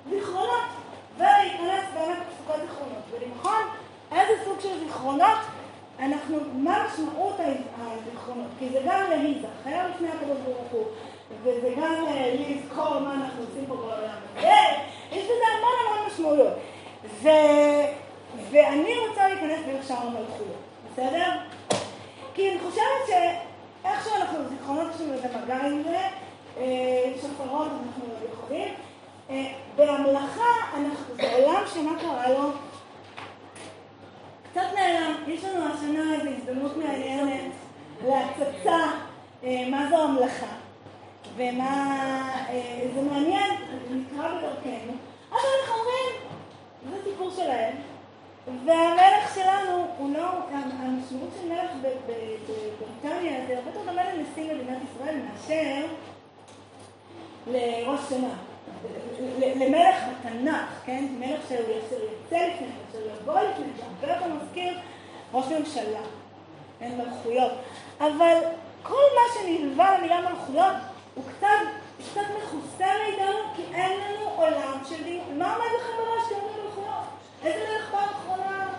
זיכרונות, 0.10 0.68
ולהיכנס 1.18 1.84
באמת 1.94 2.18
לפסוקות 2.18 2.62
זיכרונות, 2.62 3.04
ולבחון 3.12 3.64
איזה 4.12 4.44
סוג 4.46 4.60
של 4.60 4.80
זיכרונות 4.80 5.38
אנחנו, 6.00 6.38
מה 6.54 6.88
משמעות 6.88 7.36
הזיכרונות, 7.78 8.48
כי 8.60 8.70
זה 8.70 8.80
גם 8.86 9.10
להיזכר 9.10 9.88
לפני 9.90 10.08
הקדוש 10.08 10.38
ברוך 10.46 10.72
הוא, 10.72 10.86
וזה 11.44 11.70
גם 11.82 12.06
לזכור 12.34 13.00
מה 13.00 13.14
אנחנו 13.14 13.44
עושים 13.44 13.66
פה 13.68 13.76
בעולם 13.76 14.16
הזה, 14.36 14.48
יש 15.12 15.24
בזה 15.24 15.44
המון 15.58 15.72
המון 15.86 16.08
משמעויות. 16.08 16.54
ו... 17.22 17.30
ואני 18.52 18.94
רוצה 18.98 19.28
להיכנס 19.28 19.60
דרך 19.66 19.88
שאר 19.88 20.08
המלכויות, 20.08 20.62
בסדר? 20.92 21.32
כי 22.38 22.52
אני 22.52 22.60
חושבת 22.60 23.08
שאיכשהו 23.08 24.16
אנחנו, 24.16 24.38
זיכרונות 24.50 24.88
לנו 25.00 25.14
איזה 25.14 25.28
מגע 25.44 25.56
עם 25.56 25.84
זה, 25.84 25.98
אה, 26.58 27.14
שופרות 27.22 27.68
אנחנו 27.68 28.04
לא 28.08 28.34
יכולים. 28.34 28.74
אה, 29.30 29.54
בהמלאכה, 29.76 30.50
אנחנו, 30.74 31.16
זה 31.16 31.36
עולם 31.36 31.64
שמה 31.74 32.00
קרה 32.00 32.30
לו? 32.30 32.52
קצת 34.52 34.62
נעלם. 34.76 35.14
יש 35.28 35.44
לנו 35.44 35.74
השנה 35.74 36.14
איזו 36.14 36.30
הזדמנות 36.30 36.78
מעניינת 36.78 37.52
להצצה 38.06 38.78
אה, 39.44 39.70
מה 39.72 39.88
זו 39.90 40.04
המלאכה. 40.04 40.56
ומה, 41.38 42.00
זה 42.96 43.02
מעניין, 43.02 43.52
נקרא 43.92 44.28
בדרכנו, 44.28 44.94
אבל 45.32 45.40
אנחנו 45.62 45.76
אומרים, 45.80 46.16
זה 46.90 47.10
סיפור 47.12 47.32
שלהם, 47.36 47.76
והמלך 48.48 49.36
שלנו 49.36 49.88
הוא 49.98 50.14
לא, 50.18 50.28
המשמעות 50.80 51.30
של 51.42 51.48
מלך 51.48 51.72
בבריטניה 51.82 53.46
זה 53.48 53.58
הרבה 53.58 53.70
יותר 53.70 53.86
דומה 53.86 54.04
לנשיא 54.14 54.54
מדינת 54.54 54.78
ישראל 54.92 55.16
מאשר 55.16 55.86
לראש 57.48 58.00
שנה. 58.10 58.34
למלך 59.40 59.96
בתנ"ך, 60.10 60.86
כן? 60.86 61.06
מלך 61.20 61.40
שהוא 61.48 61.60
יצא 61.60 61.96
לפני, 62.36 62.68
שהוא 62.92 63.02
יבוא 63.22 63.40
לפני, 63.40 63.66
שהרבה 63.78 64.14
יותר 64.14 64.34
מזכיר 64.34 64.80
ראש 65.34 65.46
ממשלה, 65.46 66.00
אין 66.82 66.98
מלכויות. 66.98 67.52
אבל 68.00 68.38
כל 68.84 69.04
מה 69.16 69.22
שנלווה 69.34 69.98
למילה 69.98 70.22
מלכויות 70.22 70.76
הוא 71.16 71.24
קצת, 71.38 71.48
קצת 72.12 72.22
מכוסה 72.38 72.86
מאיתנו, 73.04 73.38
כי 73.56 73.64
אין 73.74 73.92
לנו 73.92 74.30
עולם 74.30 74.82
של 74.90 75.04
דין. 75.04 75.22
מה 75.38 75.54
עומד 75.54 75.68
לכם 75.80 75.92
בראש? 75.98 76.18
איזה 77.44 77.60
מלך 77.60 77.92
פעם 77.92 78.10
אחרונה? 78.10 78.70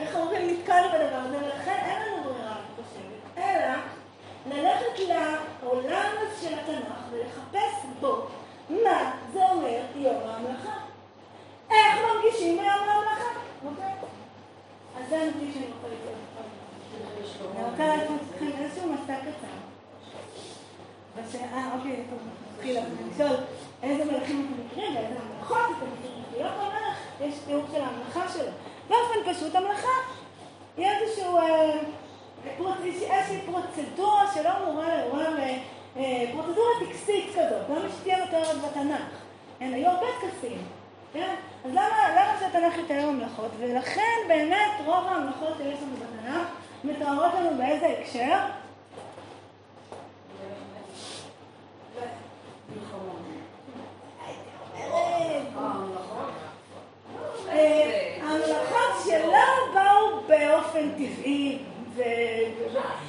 איך 0.00 0.16
אומרים, 0.16 0.50
נתקענו 0.50 0.88
בדבר 0.88 1.16
הזה, 1.16 1.38
ולכן 1.38 1.76
אין 1.84 2.02
לנו 2.02 2.22
ברירה, 2.22 2.52
אני 2.52 2.84
חושבת, 2.84 3.38
אלא 3.38 3.74
ללכת 4.46 5.00
לעולם 5.62 6.10
של 6.40 6.54
התנ"ך 6.54 6.98
ולחפש 7.10 7.86
בו 8.00 8.26
מה 8.70 9.12
זה 9.32 9.50
אומר 9.50 9.80
יום 9.96 10.16
ההמלכה. 10.28 10.76
איך 11.70 11.98
מרגישים 12.06 12.56
ביום 12.56 12.88
ההמלכה, 12.88 13.40
אוקיי? 13.64 13.92
אז 14.98 15.08
זה 15.08 15.22
הנתיב 15.22 15.54
שאני 15.54 15.66
רוצה 15.66 15.88
לקרוא. 15.94 16.12
אני 17.56 17.70
רוצה 17.70 17.96
לעשות 17.96 18.20
איזשהו 18.42 18.92
מסע 18.92 19.16
קצר. 19.20 19.58
אה, 21.54 21.70
אוקיי, 21.76 22.04
טוב, 22.10 22.18
נתחיל 22.54 22.78
לשאול 23.14 23.36
איזה 23.82 24.04
מלכים 24.04 24.46
אתם 24.46 24.64
מכירים 24.66 24.96
ואיזה 24.96 25.14
המלכות 25.20 25.58
אתם 25.58 25.86
מכירים. 25.98 26.22
להיות 26.36 26.52
המלך, 26.58 26.98
יש 27.20 27.34
תיאור 27.46 27.62
של 27.72 27.80
ההמלכה 27.80 28.32
שלו. 28.32 28.50
באופן 28.88 29.32
פשוט 29.32 29.54
המלכה 29.54 29.88
היא 30.76 30.86
איזשהו... 30.86 31.38
אה, 31.38 31.78
איזושהי 33.10 33.40
פרוצדורה 33.46 34.24
שלא 34.34 34.50
אמורה 34.62 34.96
לעורר 34.96 35.36
אה, 35.96 36.24
פרוצדורה 36.32 36.68
טקסית 36.88 37.30
כזאת, 37.30 37.68
גם 37.70 37.88
שתהיה 38.00 38.24
מתוארת 38.24 38.56
בתנ"ך. 38.62 39.02
כן, 39.58 39.72
היו 39.74 39.88
הרבה 39.88 40.06
טקסים, 40.20 40.58
כן? 41.12 41.34
אז 41.64 41.70
למה, 41.72 42.14
למה 42.16 42.36
שהתנ"ך 42.40 42.78
יתאר 42.78 43.10
ממלכות? 43.10 43.50
ולכן 43.58 44.16
באמת 44.28 44.70
רוב 44.84 45.06
הממלכות 45.06 45.56
שיש 45.56 45.78
לנו 45.82 45.96
בתנ"ך 45.96 46.48
מתוארות 46.84 47.34
לנו 47.34 47.58
באיזה 47.58 47.86
הקשר? 47.86 48.38
המלאכות 58.22 59.04
שלא 59.04 59.74
באו 59.74 60.20
באופן 60.28 60.90
טבעי 60.90 61.58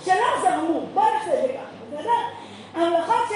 שלא 0.05 0.41
זרמו, 0.41 0.85
בואו 0.93 1.05
נעשה 1.13 1.33
את 1.33 1.47
זה 1.47 1.53
ככה, 1.53 1.97
בסדר? 1.97 2.11
המלאכות 2.73 3.29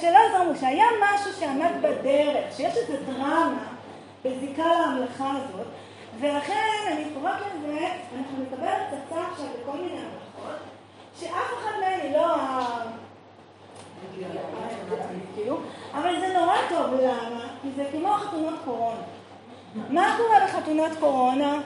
שלא 0.00 0.18
זרמו, 0.32 0.56
שהיה 0.60 0.86
משהו 1.00 1.32
שעמד 1.40 1.70
בדרך, 1.82 2.56
שיש 2.56 2.76
איזו 2.76 2.92
דרמה 3.06 3.58
בזיקה 4.24 4.64
להמלכה 4.64 5.30
הזאת, 5.30 5.66
ולכן 6.20 6.92
אני 6.92 7.04
קוראת 7.14 7.40
לזה, 7.40 7.86
אנחנו 8.18 8.42
נקבל 8.42 8.66
הצצה 8.68 9.20
עכשיו 9.32 9.46
בכל 9.62 9.76
מיני 9.76 9.98
המלאכות, 9.98 10.60
שאף 11.20 11.30
אחת 11.30 11.74
מהן 11.80 12.00
היא 12.00 12.12
לא 12.16 12.36
כאילו, 15.34 15.56
אבל 15.94 16.20
זה 16.20 16.38
נורא 16.38 16.56
טוב, 16.68 17.00
למה? 17.00 17.44
כי 17.62 17.68
זה 17.76 17.84
כמו 17.92 18.12
חתונות 18.12 18.54
קורונה. 18.64 19.02
מה 19.88 20.16
קורה 20.16 20.46
בחתונת 20.46 20.98
קורונה? 21.00 21.60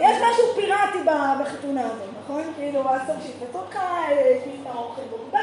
יש 0.00 0.22
משהו 0.22 0.54
פיראטי 0.54 0.98
בחתונה 1.40 1.86
הזאת, 1.86 2.08
נכון? 2.24 2.52
כאילו, 2.56 2.80
אסור 2.80 3.14
שיפצו 3.22 3.58
קהל, 3.70 4.16
שיפצו 4.44 4.78
אוכל 4.78 5.02
בוגבל. 5.10 5.38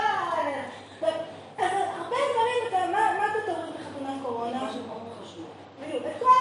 אז 1.58 1.72
הרבה 1.98 2.16
דברים, 2.34 2.92
מה 2.92 3.26
אתה 3.26 3.52
תוריד 3.52 3.74
בחתונת 3.74 4.22
קורונה? 4.24 4.70
בדיוק, 5.82 6.04
את 6.06 6.22
כל 6.22 6.36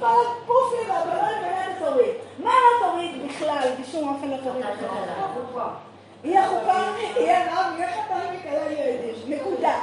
הפופים 0.00 0.90
והבלונים 0.90 1.42
לא, 1.42 1.46
האלה 1.46 1.74
תוריד. 1.78 2.14
מה 2.38 2.50
לא 2.50 2.86
תוריד 2.86 3.28
בכלל, 3.28 3.68
בשום 3.80 4.08
אופן 4.08 4.28
לא 4.28 4.36
תוריד 4.36 4.66
בכלל? 4.66 5.93
יהיה 6.24 6.48
חופה, 6.48 6.72
יהיה 7.16 7.52
רב, 7.52 7.78
יהיה 7.78 7.88
חתן 7.92 8.36
וכאלה 8.38 8.72
יהודים. 8.72 9.14
נקודה. 9.28 9.78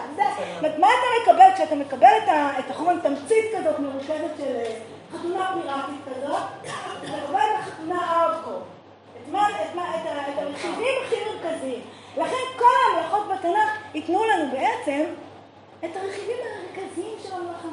מה 0.61 0.87
אתה 0.87 1.31
מקבל 1.31 1.49
כשאתה 1.55 1.75
מקבל 1.75 2.13
את 2.59 2.69
החומר, 2.69 2.99
תמצית 2.99 3.45
כזאת 3.57 3.79
מרוכזת 3.79 4.37
של 4.37 4.55
אה, 4.55 4.73
חתונה 5.11 5.53
פיראטית 5.53 6.01
כזאת, 6.05 6.41
אתה 6.61 7.15
מקבל 7.15 7.39
את 7.39 7.59
החתונה 7.59 8.23
ארדקור. 8.23 8.61
את 10.33 10.37
הרכיבים 10.37 10.93
הכי 11.05 11.15
מרכזיים. 11.25 11.81
לכן 12.17 12.57
כל 12.57 12.65
ההמלכות 12.85 13.27
בתנ"ך 13.27 13.95
ייתנו 13.95 14.25
לנו 14.25 14.51
בעצם 14.51 15.03
את 15.79 15.95
הרכיבים 15.95 16.37
המרכזיים 16.45 17.17
של 17.23 17.33
המלאכה. 17.33 17.67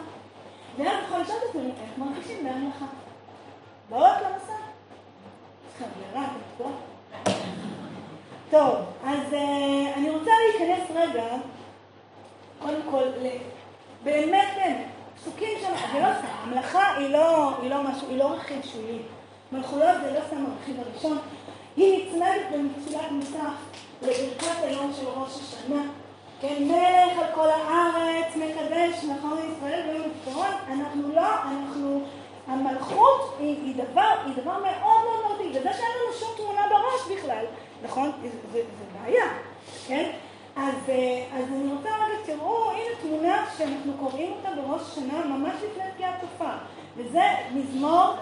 ואז 0.79 1.05
יכול 1.05 1.21
לשאול 1.21 1.39
את 1.39 1.49
עצמנו, 1.49 1.69
איך 1.69 1.99
מרגישים 1.99 2.45
בהמלאכה? 2.45 2.85
באות 3.91 4.17
למסע? 4.23 4.53
צריכה 5.69 5.85
ברירה, 5.97 6.27
אתם 7.23 7.68
טוב, 8.51 8.77
אז 9.05 9.33
uh, 9.33 9.37
אני 9.97 10.11
רוצה 10.11 10.31
להיכנס 10.31 10.91
רגע, 10.95 11.25
קודם 12.59 12.81
כל, 12.91 13.05
באמת, 13.23 13.41
באמת, 14.05 14.79
פסוקים 15.17 15.59
שם, 15.61 15.73
זה 15.93 16.01
לא 16.01 16.09
סתם, 16.19 16.27
המלאכה 16.43 16.97
היא 16.97 17.09
לא, 17.09 17.51
היא 17.63 17.71
לא 17.71 17.83
משהו, 17.83 18.09
היא 18.09 18.19
לא 18.19 18.25
רכיב 18.25 18.63
שולי. 18.63 18.99
מלכויות 19.53 19.97
זה 20.03 20.15
לא 20.15 20.21
סתם 20.27 20.45
הרכיב 20.47 20.77
הראשון, 20.81 21.19
היא 21.77 22.09
נצמדת 22.09 22.43
במתפילת 22.53 23.11
מסך 23.11 23.53
לברכת 24.03 24.63
היום 24.63 24.93
של 25.01 25.07
ראש 25.09 25.31
השנה. 25.31 25.83
כן, 26.41 26.57
מלך 26.61 27.19
על 27.19 27.35
כל 27.35 27.49
הארץ, 27.51 28.37
מקדש, 28.37 29.05
נכון 29.05 29.39
ישראל 29.53 29.83
ויום 29.89 30.07
הזיכרון, 30.11 30.55
אנחנו 30.69 31.15
לא, 31.15 31.35
אנחנו, 31.43 32.01
המלכות 32.47 33.37
היא, 33.39 33.57
היא 33.65 33.75
דבר, 33.75 34.15
היא 34.27 34.35
דבר 34.43 34.53
מאוד 34.53 35.05
מאוד 35.05 35.21
מהותי, 35.29 35.49
וזה 35.49 35.73
שאין 35.73 35.91
לנו 36.03 36.19
שום 36.19 36.29
תמונה 36.37 36.63
בראש 36.71 37.19
בכלל, 37.19 37.45
נכון? 37.83 38.13
זה 38.53 38.61
בעיה, 38.93 39.25
כן? 39.87 40.11
אז, 40.57 40.75
אה, 40.89 41.25
אז 41.33 41.45
אני 41.53 41.73
רוצה 41.73 41.89
רגע, 41.89 42.15
תראו, 42.27 42.71
הנה 42.71 42.97
תמונה 43.03 43.47
שאנחנו 43.59 43.93
קוראים 44.01 44.33
אותה 44.33 44.49
בראש 44.57 44.83
השנה 44.83 45.25
ממש 45.25 45.55
לפני 45.55 45.85
פגיעת 45.95 46.15
תופעה, 46.21 46.59
וזה 46.97 47.23
מזמור, 47.55 48.15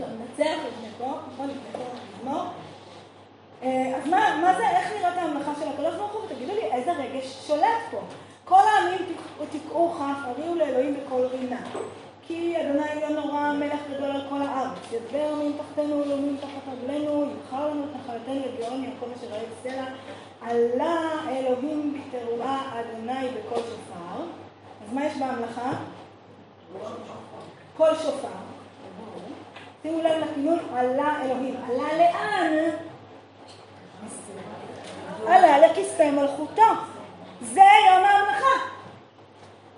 לא, 0.00 0.06
נצח 0.06 0.58
לפני 0.68 0.88
פה, 0.98 1.12
נכון? 1.32 1.48
לפני 1.48 1.72
פה 1.72 1.78
מזמור. 2.18 2.42
אה, 3.62 3.96
אז 3.96 4.08
מה, 4.08 4.40
מה 4.42 4.54
זה, 4.54 4.68
איך 4.68 4.92
נראית 4.92 5.18
הממלכה 5.18 5.52
של 5.60 5.68
הקדוש 5.68 5.94
ברוך 5.94 6.12
הוא? 6.12 6.20
ותגידו 6.24 6.52
לי, 6.54 6.62
איזה 6.72 6.92
רגש 6.92 7.46
שולט 7.46 7.80
פה? 7.90 8.00
כל 8.44 8.60
העמים 8.60 9.14
תקעו 9.50 9.92
כף, 9.92 10.24
הריעו 10.24 10.54
לאלוהים 10.54 10.96
בקול 10.96 11.26
רינה. 11.26 11.60
כי 12.26 12.56
אדוני 12.60 12.88
עליון 12.88 13.12
נורא, 13.12 13.52
מלך 13.52 13.80
גדול 13.90 14.10
על 14.10 14.22
כל 14.28 14.42
הארץ. 14.42 14.78
ידבר 14.92 15.34
מן 15.34 15.52
תחתנו 15.52 16.02
אלוהים 16.02 16.36
תחת 16.40 16.72
רגלינו, 16.72 17.26
יבחר 17.30 17.68
לנו 17.68 17.84
את 17.84 17.88
נחלתנו 17.96 18.34
לגאון 18.34 18.84
יעקב 18.84 19.06
אשר 19.16 19.34
ראית 19.34 19.48
סלע. 19.62 19.84
עלה 20.40 21.00
אלוהים 21.28 22.02
בתרועה 22.12 22.80
אדוני 22.80 23.28
בקול 23.28 23.62
שופר. 23.62 24.22
אז 24.86 24.92
מה 24.92 25.06
יש 25.06 25.16
בהמלכה? 25.16 25.70
קול 27.76 27.94
שופר. 28.02 28.28
שימו 29.82 29.98
לב 30.02 30.22
לכינון, 30.24 30.58
עלה 30.74 31.24
אלוהים. 31.24 31.56
עלה 31.68 31.98
לאן? 31.98 32.70
עלה 35.26 35.58
לכיסא 35.58 36.10
מלכותו. 36.10 36.62
זה 37.42 37.60
יום 37.86 38.04
ההמלכה. 38.04 38.73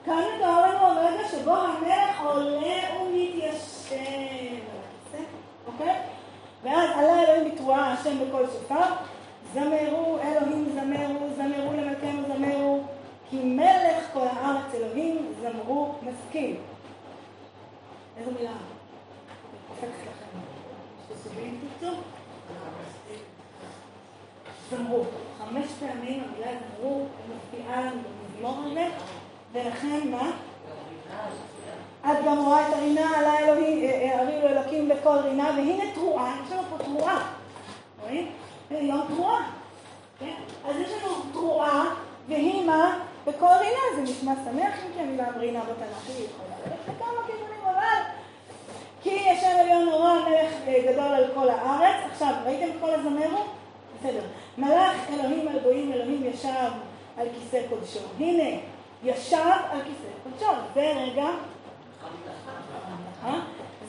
כאן 0.07 0.23
מתואר 0.37 0.71
לנו 0.71 0.87
הרגע 0.87 1.29
שבו 1.29 1.55
המלך 1.55 2.21
עולה 2.21 3.01
ומתיישב 3.03 3.97
אוקיי? 5.67 6.01
ואז 6.63 6.91
עלה 6.99 7.23
אלוהים 7.23 7.55
בתרועה 7.55 7.93
השם 7.93 8.19
בקול 8.19 8.47
שופר, 8.47 8.95
זמרו 9.55 10.19
אלוהים 10.19 10.69
זמרו, 10.75 11.27
זמרו 11.37 11.73
למלכנו 11.73 12.23
זמרו, 12.27 12.83
כי 13.31 13.37
מלך 13.37 14.13
כל 14.13 14.27
הארץ 14.27 14.75
אלוהים 14.75 15.33
זמרו 15.41 15.95
משכיל. 16.03 16.57
איזו 18.19 18.31
מילה? 18.39 18.53
זמרו. 24.71 25.05
חמש 25.39 25.67
פעמים 25.81 26.23
המילה 26.25 26.51
זמרו 26.79 27.07
מופיעה 27.29 27.81
לנו 27.81 28.01
במזמור 28.03 28.63
הזה. 28.67 28.89
ולכן 29.57 30.09
מה? 30.11 30.31
את 32.03 32.25
גם 32.27 32.39
רואה 32.39 32.69
את 32.69 32.75
הרינה 32.75 33.19
עלה 33.19 33.39
אלוהים, 33.39 33.85
אה, 33.85 33.91
אה, 33.91 34.23
הריעו 34.23 34.49
אלוקים 34.49 34.89
בכל 34.89 35.17
רינה, 35.25 35.51
והנה 35.57 35.95
תרועה, 35.95 36.37
יש 36.47 36.53
לנו 36.53 36.63
פה 36.71 36.85
תרועה, 36.85 37.33
רואים? 38.03 38.31
יום 38.71 39.01
תרועה, 39.09 39.51
כן? 40.21 40.35
אז 40.69 40.77
יש 40.77 40.91
לנו 41.03 41.15
תרועה, 41.33 41.85
והיא 42.29 42.67
מה? 42.67 42.99
בכל 43.27 43.47
רינה, 43.61 43.97
זה 43.97 44.03
נשמע 44.03 44.33
שמח 44.45 44.75
אם 44.87 44.93
כי 44.95 45.01
המילה 45.01 45.25
רינה 45.37 45.61
בתנ"ך 45.61 46.09
היא 46.09 46.27
יכולה 46.27 46.57
ללכת 46.67 46.89
לכמה 46.89 47.27
כיוונים, 47.27 47.65
אבל 47.65 48.03
כי 49.03 49.11
יש 49.11 49.41
שם 49.41 49.57
עליון 49.61 49.85
נורא 49.85 50.15
מלך 50.15 50.53
אה, 50.67 50.93
גדול 50.93 51.15
על 51.15 51.25
כל 51.35 51.49
הארץ. 51.49 52.11
עכשיו, 52.13 52.35
ראיתם 52.45 52.79
כל 52.81 52.91
הזמרו? 52.91 53.45
בסדר. 53.99 54.23
מלאך 54.59 54.97
אלוהים 55.13 55.49
על 55.49 55.59
גויים 55.59 55.93
אלוהים 55.93 56.25
ישב 56.25 56.71
על 57.19 57.27
כיסא 57.35 57.61
קודשו. 57.69 58.01
הנה, 58.19 58.59
ישב 59.03 59.37
על 59.71 59.81
כיסא 59.83 60.09
קודשו. 60.23 60.53
זה 60.75 60.93
רגע... 60.97 61.27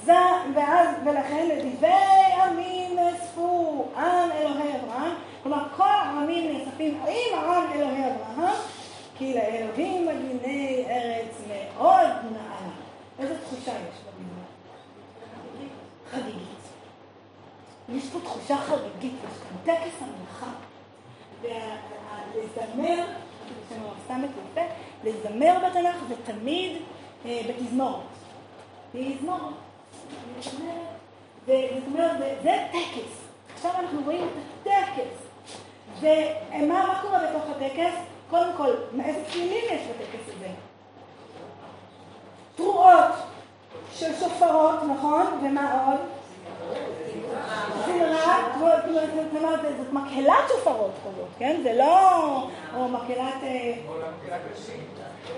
זה, 0.03 0.13
ואז, 0.55 0.95
ולכן 1.05 1.49
לדברי 1.49 2.33
עמים 2.43 2.95
נאספו 2.95 3.85
עם 3.97 4.31
אלוהי 4.31 4.75
אברהם, 4.75 5.13
כלומר 5.43 5.63
כל 5.77 5.83
העמים 5.87 6.57
נאספים 6.57 7.01
עם 7.07 7.39
עם 7.39 7.71
אלוהי 7.73 8.03
אברהם, 8.05 8.55
כי 9.17 9.33
לאלוהים 9.33 10.07
מגיני 10.07 10.85
ארץ 10.89 11.35
מאוד 11.47 12.09
נעלה. 12.31 12.73
איזו 13.19 13.33
תחושה 13.43 13.71
יש 13.71 13.97
במזמור? 14.05 14.45
חגיגית. 16.11 16.57
יש 17.89 18.09
פה 18.09 18.19
תחושה 18.19 18.57
חגיגית, 18.57 19.13
יש 19.23 19.37
כאן 19.43 19.75
טקס 19.75 20.01
המלאכה. 20.01 20.51
ולזמר, 21.41 23.05
יש 23.71 23.77
לנו 23.77 23.89
סתם 24.05 24.21
יפה, 24.51 24.61
לזמר 25.03 25.57
בתנ"ך 25.67 25.95
זה 26.07 26.15
תמיד 26.23 26.81
אה, 27.25 27.41
בתזמורת. 27.47 28.01
תזמורת. 28.91 29.53
זאת 30.43 30.53
אומרת, 31.87 32.17
זה 32.43 32.67
טקס. 32.71 33.27
עכשיו 33.55 33.71
אנחנו 33.79 34.01
רואים 34.05 34.27
את 34.27 34.67
הטקס. 34.67 35.27
ומה 35.99 36.99
קורה 37.01 37.19
בתוך 37.19 37.43
הטקס? 37.49 37.95
קודם 38.29 38.49
כל, 38.57 38.71
איזה 39.05 39.21
כלים 39.33 39.65
יש 39.71 39.81
בטקס 39.81 40.35
הזה? 40.35 40.49
תרועות 42.55 43.15
של 43.93 44.15
שופרות, 44.19 44.83
נכון? 44.83 45.25
ומה 45.43 45.85
עוד? 45.85 46.16
זאת 49.77 49.93
מקהלת 49.93 50.49
שופרות 50.49 50.91
כזאת, 51.01 51.27
כן? 51.37 51.59
זה 51.63 51.73
לא... 51.73 52.47
או 52.75 52.87
מקהלת... 52.87 53.43
אה, 53.43 53.73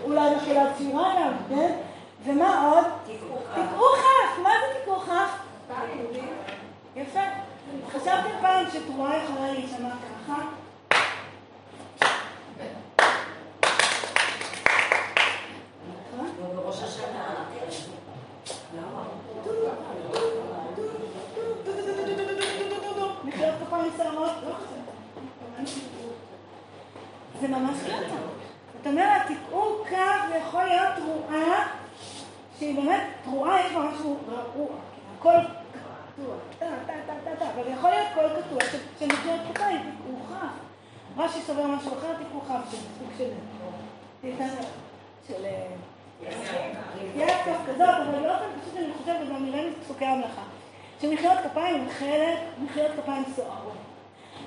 אולי 0.03 0.35
מקהלת 0.35 0.77
שירה 0.77 1.13
גם, 1.19 1.33
כן? 1.49 1.75
ומה 2.25 2.71
עוד? 2.71 2.85
תקעו 3.53 3.85
כף. 3.95 4.39
מה 4.43 4.49
זה 4.49 4.79
תקעו 4.81 4.99
כף? 4.99 5.39
יפה. 6.95 7.19
חשבתם 7.91 8.29
פעם 8.41 8.65
שתרועה 8.73 9.17
יכולה 9.17 9.51
להישמע 9.53 9.89
ככה? 9.89 10.41
זה 27.41 27.47
ממש 27.47 27.77
קטע. 27.85 28.15
זאת 28.77 28.87
אומרת, 28.87 29.21
תקעו 29.21 29.85
קו, 29.89 29.95
זה 30.29 30.35
יכול 30.35 30.63
להיות 30.63 30.89
תרועה, 30.95 31.67
שהיא 32.59 32.75
באמת, 32.75 33.01
תרועה 33.23 33.65
יש 33.65 33.71
בה 33.71 33.79
משהו 33.79 34.17
רעוע, 34.29 34.75
הכל 35.17 35.33
קטוע, 36.15 36.35
אבל 37.55 37.71
יכול 37.71 37.89
להיות 37.89 38.07
קול 38.13 38.23
קטוע, 38.41 38.79
שנקראת 38.99 39.39
קטעים, 39.53 39.79
תקעו 39.79 40.19
כף. 40.29 40.47
רש"י 41.17 41.41
סובר 41.41 41.67
משהו 41.67 41.93
אחר, 41.97 42.13
תקעו 42.13 42.41
כף, 42.41 42.71
שזה 42.71 42.87
סוג 42.99 43.09
של... 43.17 43.29
של... 45.27 45.45
יעקב 47.15 47.51
כזאת, 47.67 47.89
אבל 47.89 48.21
באופן 48.21 48.45
פשוט 48.61 48.77
אני 48.77 48.93
חושבת, 48.97 49.29
גם 49.29 49.45
נראה 49.45 49.63
לי 49.63 49.71
פסוקי 49.83 50.05
המלאכה, 50.05 50.41
שמחיאות 51.01 51.37
כפיים 51.43 51.75
הם 51.75 51.89
חלק, 51.89 52.39
מחיאות 52.63 52.91
כפיים 52.97 53.23
סוערות. 53.35 53.78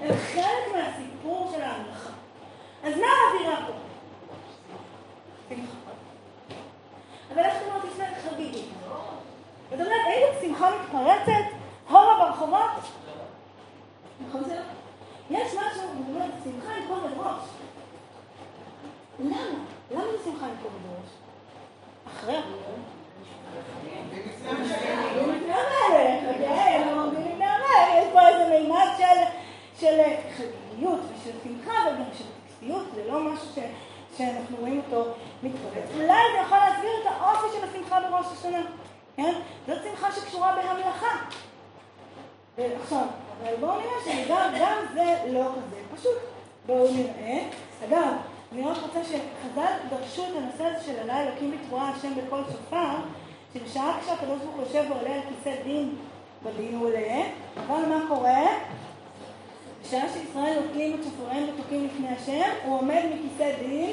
הם 0.03 0.17
חלק 0.35 0.77
מהסיפור 0.77 1.53
של 1.55 1.63
ההמלכה. 1.63 2.11
אז 2.85 2.95
מה 2.97 3.07
האווירה 3.07 3.67
פה? 3.67 3.73
אבל 7.35 7.43
איך 7.43 7.55
אומרת 7.67 7.85
לפני 7.85 8.05
חגיגי? 8.31 8.65
זאת 9.71 9.81
אומרת, 9.81 10.01
האם 10.07 10.23
שמחה 10.43 10.71
מתפרצת? 10.71 11.57
הומה 11.89 12.19
ברחובות? 12.19 12.85
נכון 14.29 14.45
זה 14.45 14.55
לא? 14.55 14.61
יש 15.31 15.55
משהו, 15.55 15.83
זאת 15.83 16.09
אומרת, 16.09 16.31
שמחה 16.45 16.75
עם 16.75 16.83
כובד 16.89 17.19
ראש. 17.19 17.43
למה? 19.21 19.37
למה 19.91 20.03
זה 20.03 20.19
שמחה 20.25 20.47
עם 20.47 20.55
כובד 20.63 20.81
ראש? 20.87 21.11
אחרי 22.07 22.39
יש 27.99 28.09
פה 28.13 28.29
איזה 28.29 28.49
מימד 28.51 28.87
של 28.99 29.42
חגיגיות 30.37 31.01
ושל 31.01 31.31
שמחה 31.45 31.73
וגם 31.87 32.05
של 32.19 32.25
טקסטיות, 32.47 32.83
זה 32.95 33.03
לא 33.09 33.21
משהו 33.21 33.47
שאנחנו 34.17 34.57
רואים 34.61 34.83
אותו 34.87 35.11
מתפרץ. 35.43 35.85
אולי 35.95 36.07
זה 36.07 36.39
יכול 36.47 36.59
להסביר 36.59 36.91
את 37.03 37.07
האופי 37.07 37.47
של 37.57 37.65
השמחה 37.69 38.01
בראש 38.01 38.27
השנה, 38.33 38.63
כן? 39.17 39.35
זאת 39.67 39.79
שמחה 39.83 40.13
שקשורה 40.13 40.57
בהמלכה. 40.57 41.17
עכשיו, 42.83 43.07
אבל 43.43 43.57
בואו 43.61 43.81
נראה 43.81 44.25
שגם 44.25 44.51
זה 44.95 45.33
לא 45.33 45.45
כזה 45.45 45.81
פשוט. 45.97 46.19
בואו 46.67 46.89
נראה. 46.95 47.49
אגב, 47.89 48.13
אני 48.53 48.63
רק 48.63 48.77
רוצה 48.83 49.05
שחז"ל 49.05 49.73
דרשו 49.91 50.25
את 50.25 50.37
הנושא 50.37 50.65
הזה 50.65 50.87
של 50.87 50.99
עלי 51.01 51.29
אלוקים 51.29 51.51
בתבואה 51.51 51.89
השם 51.89 52.15
בקול 52.15 52.45
שופר, 52.53 52.95
שבשעה 53.55 53.99
כשהקדוש 54.01 54.39
ברוך 54.39 54.55
הוא 54.57 54.63
יושב 54.63 54.85
ועולה 54.91 55.15
על 55.15 55.21
כיסא 55.29 55.63
דין 55.65 55.97
בדין 56.43 56.75
הוא 56.75 56.87
עולה, 56.87 57.23
אבל 57.57 57.89
מה 57.89 58.05
קורה? 58.09 58.47
בשעה 59.83 60.09
שישראל 60.09 60.59
נוטלים 60.61 61.01
את 61.01 61.05
שופריהם 61.05 61.49
ותוקים 61.49 61.87
לפני 61.87 62.09
השם, 62.09 62.51
הוא 62.65 62.79
עומד 62.79 63.03
מכיסא 63.15 63.59
דין 63.59 63.93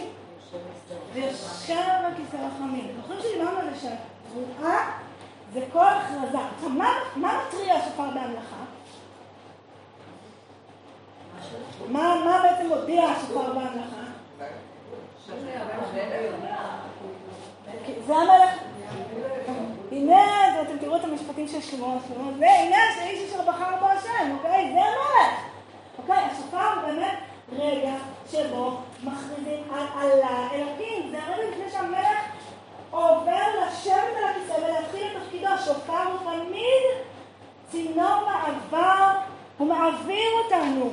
ויושב 1.14 1.76
על 1.76 2.14
רחמים. 2.34 2.88
זוכרים 3.02 3.20
שדיברנו 3.22 3.58
על 3.58 3.74
זה 3.74 3.80
שהתבואה 3.80 4.92
זה 5.54 5.62
כל 5.74 5.86
הכרזה. 5.86 6.38
עכשיו, 6.56 6.70
מה 7.16 7.40
מתריע 7.48 7.74
השופר 7.74 8.10
בהמלכה? 8.10 8.64
מה 11.90 12.42
בעצם 12.44 12.70
הודיע 12.70 13.04
השופר 13.04 13.54
בהמלכה? 13.54 14.04
זה 18.08 18.16
המלך. 18.16 18.60
הנה, 19.92 20.62
אתם 20.62 20.78
תראו 20.78 20.96
את 20.96 21.04
המשפטים 21.04 21.48
של 21.48 21.62
שלמה, 21.62 21.98
שלמה 22.08 22.32
זה, 22.38 22.52
הנה 22.52 22.78
אשר 23.30 23.52
בחר 23.52 23.76
בו 23.80 23.86
השם, 23.86 24.36
אוקיי? 24.38 24.72
זה 24.74 24.80
המלך. 24.80 25.40
אוקיי, 26.02 26.24
השופר 26.24 26.74
הוא 26.76 26.92
באמת 26.92 27.18
רגע 27.52 27.94
שבו 28.32 28.78
מכריזים 29.04 29.64
על 29.74 30.22
האלוקים. 30.24 31.12
זה 31.12 31.24
הרגע 31.24 31.44
לפני 31.52 31.72
שהמלך 31.72 32.20
עובר 32.92 33.48
לשבת 33.68 34.18
על 34.18 34.24
הכיסא 34.24 34.54
ולהתחיל 34.66 35.08
את 35.08 35.24
תפקידו. 35.24 35.48
השופר 35.48 36.04
הוא 36.04 36.32
תמיד 36.32 37.10
צינור 37.72 38.22
מעבר, 38.26 39.12
הוא 39.58 39.68
מעביר 39.68 40.32
אותנו 40.44 40.92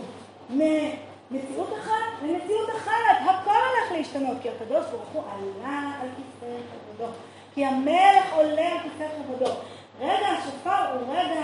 מציאות 1.30 1.72
אחת 1.82 2.22
למציאות 2.22 2.70
אחרת. 2.70 3.16
הכל 3.20 3.50
הולך 3.50 3.92
להשתנות, 3.92 4.36
כי 4.42 4.48
הקדוש 4.48 4.86
ברוך 4.90 5.08
הוא 5.12 5.22
עלה 5.32 5.90
על 6.00 6.08
כיסא 6.16 6.52
כבודו. 6.72 7.12
כי 7.54 7.64
המלך 7.64 8.32
עולה 8.32 8.68
על 8.72 8.78
כיסא 8.78 9.08
כבודו. 9.16 9.52
רגע 10.00 10.26
השופר 10.26 10.92
הוא 10.92 11.14
רגע 11.14 11.40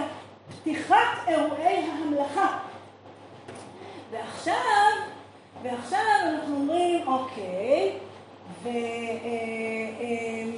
פתיחת 0.60 1.28
אירועי 1.28 1.90
הממלכה. 1.90 2.58
ועכשיו, 4.12 4.54
ועכשיו 5.62 6.00
אנחנו 6.24 6.54
אומרים, 6.54 7.08
אוקיי, 7.08 7.92
ו... 8.62 8.68
אה, 8.68 8.72
אה, 10.00 10.50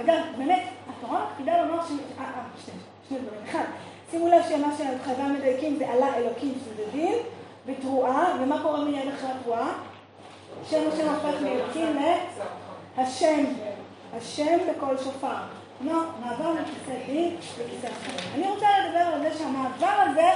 אגב, 0.00 0.22
באמת, 0.38 0.62
התורה 0.88 1.24
מקפידה 1.24 1.62
לומר 1.62 1.86
ש... 1.86 1.90
אה, 1.90 2.24
אה, 2.24 2.42
שני, 2.64 2.74
שני 3.08 3.18
דברים. 3.18 3.40
אחד, 3.50 3.64
שימו 4.10 4.28
לב 4.28 4.42
שמה 4.48 4.76
שחז"ל 4.78 5.32
מדייקים 5.38 5.76
זה 5.76 5.90
עלה 5.90 6.16
אלוקים 6.16 6.54
שזה 6.64 6.84
דין. 6.92 7.14
בתרועה, 7.66 8.36
ומה 8.40 8.62
קורה 8.62 8.84
מיד 8.84 9.08
אחרי 9.14 9.30
התרועה? 9.30 9.72
שם 10.70 10.82
השם 10.92 11.08
הופך 11.08 11.42
מאלוקים 11.42 11.96
להשם, 12.98 13.44
השם 14.16 14.58
בקול 14.70 14.98
שופר. 14.98 15.36
כלומר, 15.78 16.00
מעבר 16.24 16.52
מכיסא 16.52 17.06
דין 17.06 17.36
לכיסא 17.36 17.86
אחר. 17.86 18.34
אני 18.34 18.48
רוצה 18.48 18.66
לדבר 18.78 18.98
על 18.98 19.20
זה 19.22 19.38
שהמעבר 19.38 20.10
הזה 20.10 20.30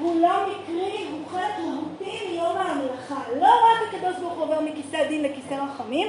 הוא 0.00 0.20
לא 0.20 0.46
מקרי, 0.46 1.06
הוא 1.10 1.20
חלק 1.30 1.58
מהותי 1.58 2.28
מיום 2.30 2.56
ההמלכה. 2.56 3.22
לא 3.40 3.46
רק 3.46 3.94
הקדוש 3.94 4.16
ברוך 4.16 4.32
הוא 4.32 4.42
עובר 4.42 4.60
מכיסא 4.60 5.08
דין 5.08 5.22
לכיסא 5.22 5.54
רחמים, 5.54 6.08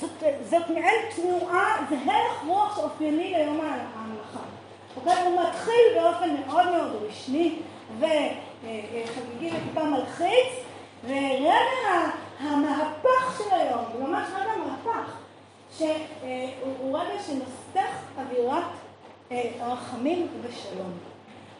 זאת, 0.00 0.22
זאת 0.50 0.70
מעין 0.70 1.02
תנועה, 1.16 1.86
זה 1.90 1.96
הלך 1.96 2.44
רוח 2.46 2.76
שאופייני 2.76 3.34
ליום 3.36 3.60
ההמלכה. 3.60 4.40
אוקיי? 4.96 5.22
הוא 5.22 5.40
מתחיל 5.40 5.84
באופן 5.94 6.36
מאוד 6.46 6.66
מאוד 6.66 7.02
רשמי, 7.08 7.58
ו... 8.00 8.06
חגיגי 9.14 9.56
וטיפה 9.56 9.84
מלחיץ, 9.84 10.64
ורגע 11.04 12.10
המהפך 12.40 13.38
של 13.38 13.54
היום, 13.54 13.84
הוא 13.92 14.08
ממש 14.08 14.28
רגע 14.34 14.52
מהפך, 14.56 15.16
שהוא 15.78 16.98
רגע 16.98 17.22
שנוסח 17.26 17.94
אווירת 18.18 18.64
אה, 19.32 19.50
רחמים 19.60 20.28
ושלום. 20.42 21.13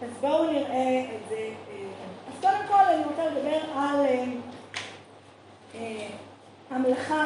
אז 0.04 0.10
בואו 0.20 0.52
נראה 0.52 1.04
את 1.16 1.28
זה. 1.28 1.36
אה, 1.36 1.84
אז 2.28 2.40
קודם 2.40 2.68
כל 2.68 2.84
אני 2.94 3.04
רוצה 3.04 3.26
לדבר 3.26 3.58
על 3.76 4.06
אה, 5.74 6.06
המלאכה, 6.70 7.24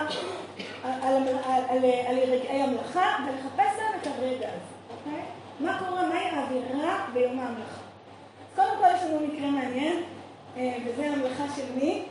על, 0.83 2.19
רגעי 2.29 2.63
המלאכה, 2.63 3.17
ולחפש 3.27 3.79
להם 3.79 4.01
את 4.03 4.07
הרגע 4.07 4.49
הזה, 4.49 4.75
אוקיי? 4.91 5.23
מה 5.61 5.79
קורה, 5.79 6.09
מהי 6.09 6.29
האווירה 6.29 7.07
ביום 7.13 7.41
ההמלכה? 7.41 7.81
קודם 8.57 8.77
כל 8.79 8.87
יש 8.97 9.03
לנו 9.03 9.27
מקרה 9.27 9.51
מעניין, 9.51 10.03
אה, 10.57 10.77
וזה 10.87 11.07
המלאכה 11.07 11.45
של 11.57 11.73
מי? 11.75 12.05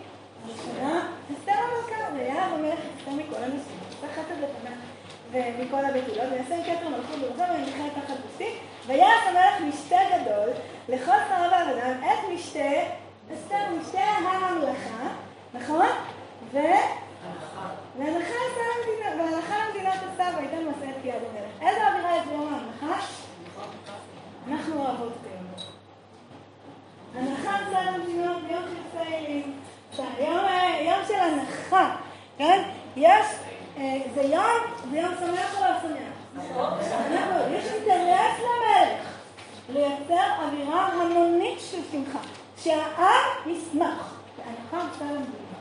הראשונה, 0.45 1.11
אסתר 1.33 1.51
המלכה, 1.51 2.13
ויער 2.13 2.53
המלך 2.53 2.79
אסתר 2.79 3.11
מכל 3.11 3.43
הנשים, 3.43 3.79
תחת 4.01 4.23
הבתנה 4.31 4.75
ומכל 5.31 5.85
הבתולות, 5.85 6.31
ויעשה 6.31 6.63
כתר 6.63 6.89
מלכות 6.89 7.19
ברזו 7.19 7.43
ונלכה 7.53 8.01
תחת 8.01 8.15
גופי, 8.21 8.53
ויעש 8.87 9.27
המלך 9.27 9.75
משתה 9.75 9.97
גדול 10.13 10.49
לכל 10.89 11.11
שרה 11.29 11.49
ועבדם 11.51 12.03
את 12.03 12.33
משתה, 12.33 12.69
אסתר 13.33 13.65
משתה 13.79 13.99
המלאכה, 13.99 15.07
נכון? 15.53 15.87
ו... 16.51 16.57
והלכה 17.97 18.29
עשה 18.29 18.61
למדינה, 18.77 19.23
והלכה 19.23 19.55
למדינת 19.65 19.93
אסתר 19.93 20.35
והייתה 20.35 20.55
נושאת 20.55 21.05
יד 21.05 21.13
המלך. 21.15 21.61
איזה 21.61 21.87
אווירה 21.87 22.17
יש 22.17 22.27
ביום 22.27 22.53
ההמלכה? 22.53 23.05
אנחנו 24.51 24.85
אוהבות 24.85 25.13
את. 25.21 25.37
הנחה 27.15 27.57
מצד 27.61 27.81
המדינות 27.87 28.43
ביום 28.43 28.63
של 28.63 28.99
סיילים, 28.99 29.53
יום 30.81 30.99
של 31.07 31.13
הנחה, 31.13 31.95
כן? 32.37 32.69
יש, 32.95 33.25
אה, 33.77 33.97
זה 34.15 34.21
יום, 34.21 34.57
זה 34.91 34.97
יום 34.97 35.13
שמח 35.19 35.57
או 35.57 35.63
לא 35.63 35.79
שמח? 35.81 36.16
יש 37.51 37.65
אינטרס 37.71 38.39
למלך 38.39 39.17
לייצר 39.69 40.43
אווירה 40.43 40.87
המונית 40.87 41.59
של 41.59 41.77
שמחה, 41.91 42.19
שהעם 42.57 43.25
ישמח, 43.45 44.15
והנחה 44.37 44.87
מצד 44.87 45.05
המדינה. 45.05 45.57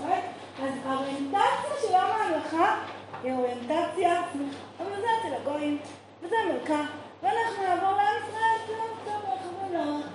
אוקיי? 0.00 0.20
אז 0.62 0.72
האוריינטציה 0.86 1.70
של 1.82 1.92
יום 1.92 2.10
ההלכה 2.20 2.76
היא 3.22 3.32
אוריינטציה 3.32 4.22
שמחה, 4.32 4.56
אבל 4.80 5.00
זה 5.00 5.06
אצל 5.20 5.34
הגויים, 5.34 5.78
וזה 6.22 6.36
המלכה, 6.38 6.82
ואנחנו 7.22 7.62
נעבור 7.68 7.96
לעם 7.96 8.16
ישראל, 8.28 8.76
טוב, 9.04 9.20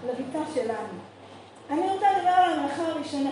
לביתה 0.07 0.39
שלנו. 0.53 0.99
אני 1.69 1.81
רוצה 1.81 2.11
לדבר 2.17 2.29
על 2.29 2.53
המלאכה 2.53 2.83
הראשונה. 2.83 3.29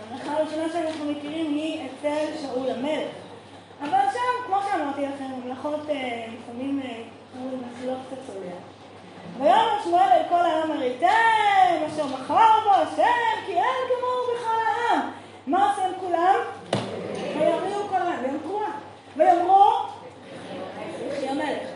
המלאכה 0.00 0.32
הראשונה 0.32 0.64
שאנחנו 0.72 1.04
מכירים 1.04 1.54
היא 1.54 1.86
אצל 1.86 2.26
שאול 2.42 2.70
המלך. 2.70 3.23
אבל 3.82 3.98
שם, 4.12 4.46
כמו 4.46 4.56
שאמרתי 4.70 5.02
לכם, 5.02 5.24
המלאכות 5.24 5.90
אה, 5.90 6.26
לפעמים 6.32 6.80
אה, 6.84 7.02
מתחילות 7.68 7.98
קצת 8.06 8.16
סוליה. 8.26 8.54
ויאמר 9.38 9.82
שמואל 9.84 10.08
אל 10.12 10.22
כל 10.28 10.34
העם 10.34 10.70
הראיתם, 10.70 11.86
אשר 11.86 12.06
מכר 12.06 12.60
בו 12.64 12.70
השם, 12.70 13.46
כי 13.46 13.52
אין 13.52 13.88
כמוהו 13.88 14.36
בכל 14.36 14.54
העם. 14.66 15.10
מה 15.46 15.70
עושים 15.70 15.92
כולם? 16.00 16.34
ויריעו 17.38 17.88
כל 17.88 17.96
העם, 17.96 18.22
והם 18.22 18.38
תרועה. 18.42 18.70
ויאמרו, 19.16 19.72
יחי 21.08 21.28
המלך. 21.28 21.68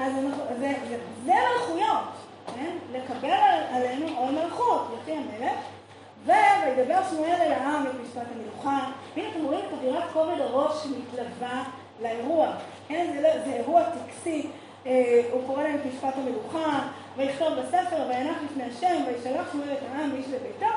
אז 0.00 0.12
זה 1.24 1.34
מלכויות. 1.58 2.04
כן? 2.54 2.76
לקבל 2.92 3.30
עלינו 3.70 4.18
עול 4.18 4.30
מלכות, 4.30 4.88
לפי 4.94 5.12
המלך, 5.12 5.58
וידבר 6.28 7.00
שמואל 7.10 7.34
אל 7.40 7.52
העם 7.52 7.86
את 7.86 7.92
משפט 8.02 8.22
המלוכה. 8.34 8.90
והנה 9.16 9.28
אתם 9.28 9.44
רואים 9.44 9.60
את 9.60 9.72
אווירת 9.72 10.04
כובד 10.12 10.40
הראש 10.40 10.84
שמתלווה 10.84 11.64
לאירוע. 12.02 12.48
כן, 12.88 13.10
זה, 13.14 13.20
לא, 13.20 13.44
זה 13.44 13.52
אירוע 13.52 13.82
טקסי, 13.82 14.46
אה, 14.86 15.22
הוא 15.32 15.46
קורא 15.46 15.62
להם 15.62 15.74
את 15.74 15.86
משפט 15.94 16.14
המלוכה, 16.16 16.88
ויכתוב 17.16 17.48
בספר, 17.54 17.96
וינח 18.08 18.36
לפני 18.44 18.64
השם, 18.64 19.02
וישלח 19.06 19.52
שמואל 19.52 19.72
את 19.72 19.78
העם 19.92 20.10
איש 20.16 20.26
לביתו. 20.26 20.74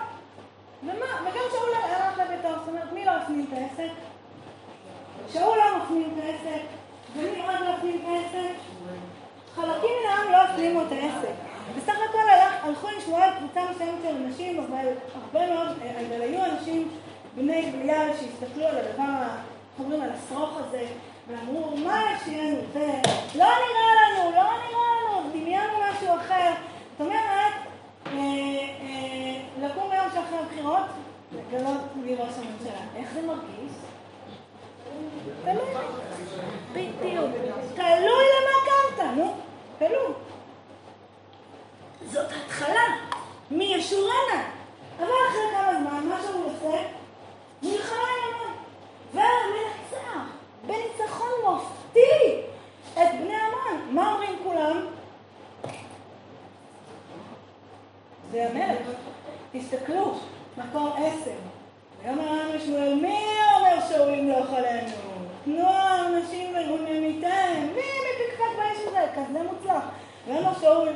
ומה, 0.84 1.22
וגם 1.22 1.44
שאול 1.52 1.70
הלך 1.84 2.18
לביתו, 2.18 2.50
זאת 2.60 2.68
אומרת, 2.68 2.92
מי 2.94 3.06
לא 3.06 3.12
הפנים 3.12 3.46
את 3.50 3.58
העסק? 3.58 3.92
שאול 5.34 5.58
לא 5.58 5.78
מפנים 5.78 6.14
את 6.18 6.24
העסק, 6.24 6.62
ומי 7.16 7.42
עוד 7.42 7.60
לא 7.62 7.70
הפנים 7.70 8.02
את 8.02 8.08
העסק? 8.08 8.56
חלקים 9.56 9.90
מן 10.04 10.10
העם 10.10 10.32
לא 10.32 10.38
הפנימו 10.38 10.82
את 10.82 10.92
העסק. 10.92 11.51
בסך 11.78 11.96
הכל 12.10 12.30
הלכו 12.64 12.88
עם 12.88 13.02
שמואל 13.06 13.30
קבוצה 13.40 13.62
מסוימת 13.72 14.00
של 14.04 14.16
אנשים, 14.26 14.60
אבל 14.60 14.88
הרבה 15.14 15.54
מאוד, 15.54 15.68
אבל 16.08 16.22
היו 16.22 16.46
אנשים 16.46 16.90
בני 17.36 17.72
בליעל 17.72 18.10
שהסתכלו 18.14 18.68
על 18.68 18.78
הדבר, 18.78 19.24
איך 19.24 19.80
אומרים, 19.80 20.02
על 20.02 20.10
השרוך 20.10 20.58
הזה, 20.60 20.86
ואמרו, 21.28 21.78
מה 21.78 22.02
יש 22.16 22.34
לנו? 22.34 22.58
זה 22.74 22.92
לא 23.36 23.46
נראה 23.46 23.94
לנו, 24.02 24.32
לא 24.32 24.44
נראה 24.44 24.82
לנו, 25.02 25.30
דמיינו 25.34 25.74
משהו 25.90 26.16
אחר. 26.16 26.52
זאת 26.98 27.08
אומרת, 27.08 27.54
אה, 28.08 28.12
אה, 28.82 29.42
לקום 29.62 29.90
ביום 29.90 30.06
שאחרי 30.14 30.38
הבחירות, 30.38 30.86
לגלות 31.32 31.82
מי 31.96 32.16
ראש 32.16 32.34
הממשלה. 32.38 32.82
איך 32.96 33.14
זה 33.14 33.22
מרגיש? 33.22 33.72
תלוי. 35.44 35.74
בדיוק. 36.74 37.32
תלוי 37.76 38.26
למה 38.34 38.58
קמת, 38.66 39.18
נו. 39.18 39.34
תלוי. 39.80 40.14
זאת 42.06 42.32
התחלה. 42.46 42.86
מי 43.52 43.64
ישורנה. 43.64 44.50
אבל 45.00 45.06
אחרי 45.30 45.42
כמה 45.52 45.80
זמן, 45.80 46.08
מה 46.10 46.20
שהוא 46.22 46.46
עושה? 46.46 46.78
מלחמה 47.64 47.98
עם 47.98 48.34
המון. 48.34 48.54
ומנצח, 49.14 50.22
בניצחון 50.66 51.30
מופתי, 51.44 52.42
את 52.94 53.08
בני 53.22 53.36
עמון. 53.36 53.96
מה 53.96 54.14
אומרים 54.14 54.40
כולם? 54.44 54.86
זה 58.32 58.48
המלך. 58.50 58.88
תסתכלו, 59.52 60.20
מקור 60.58 60.96
עשר. 60.98 61.32
ויאמר 62.04 62.28
העם 62.28 62.54
לשמואל, 62.54 62.94
מי 62.94 63.20
אומר 63.56 63.88
שאול 63.90 64.10
ימלוך 64.10 64.50
עלינו? 64.54 64.92
תנו 65.46 65.68
האנשים 65.68 66.56
ונמיתם. 66.56 67.68
מי 67.76 67.82
מפקפק 67.82 68.58
באיש 68.58 68.88
הזה? 68.88 69.08
כזה 69.16 69.40
מוצלח. 69.44 69.84
ויאמר 70.28 70.60
שאול, 70.62 70.90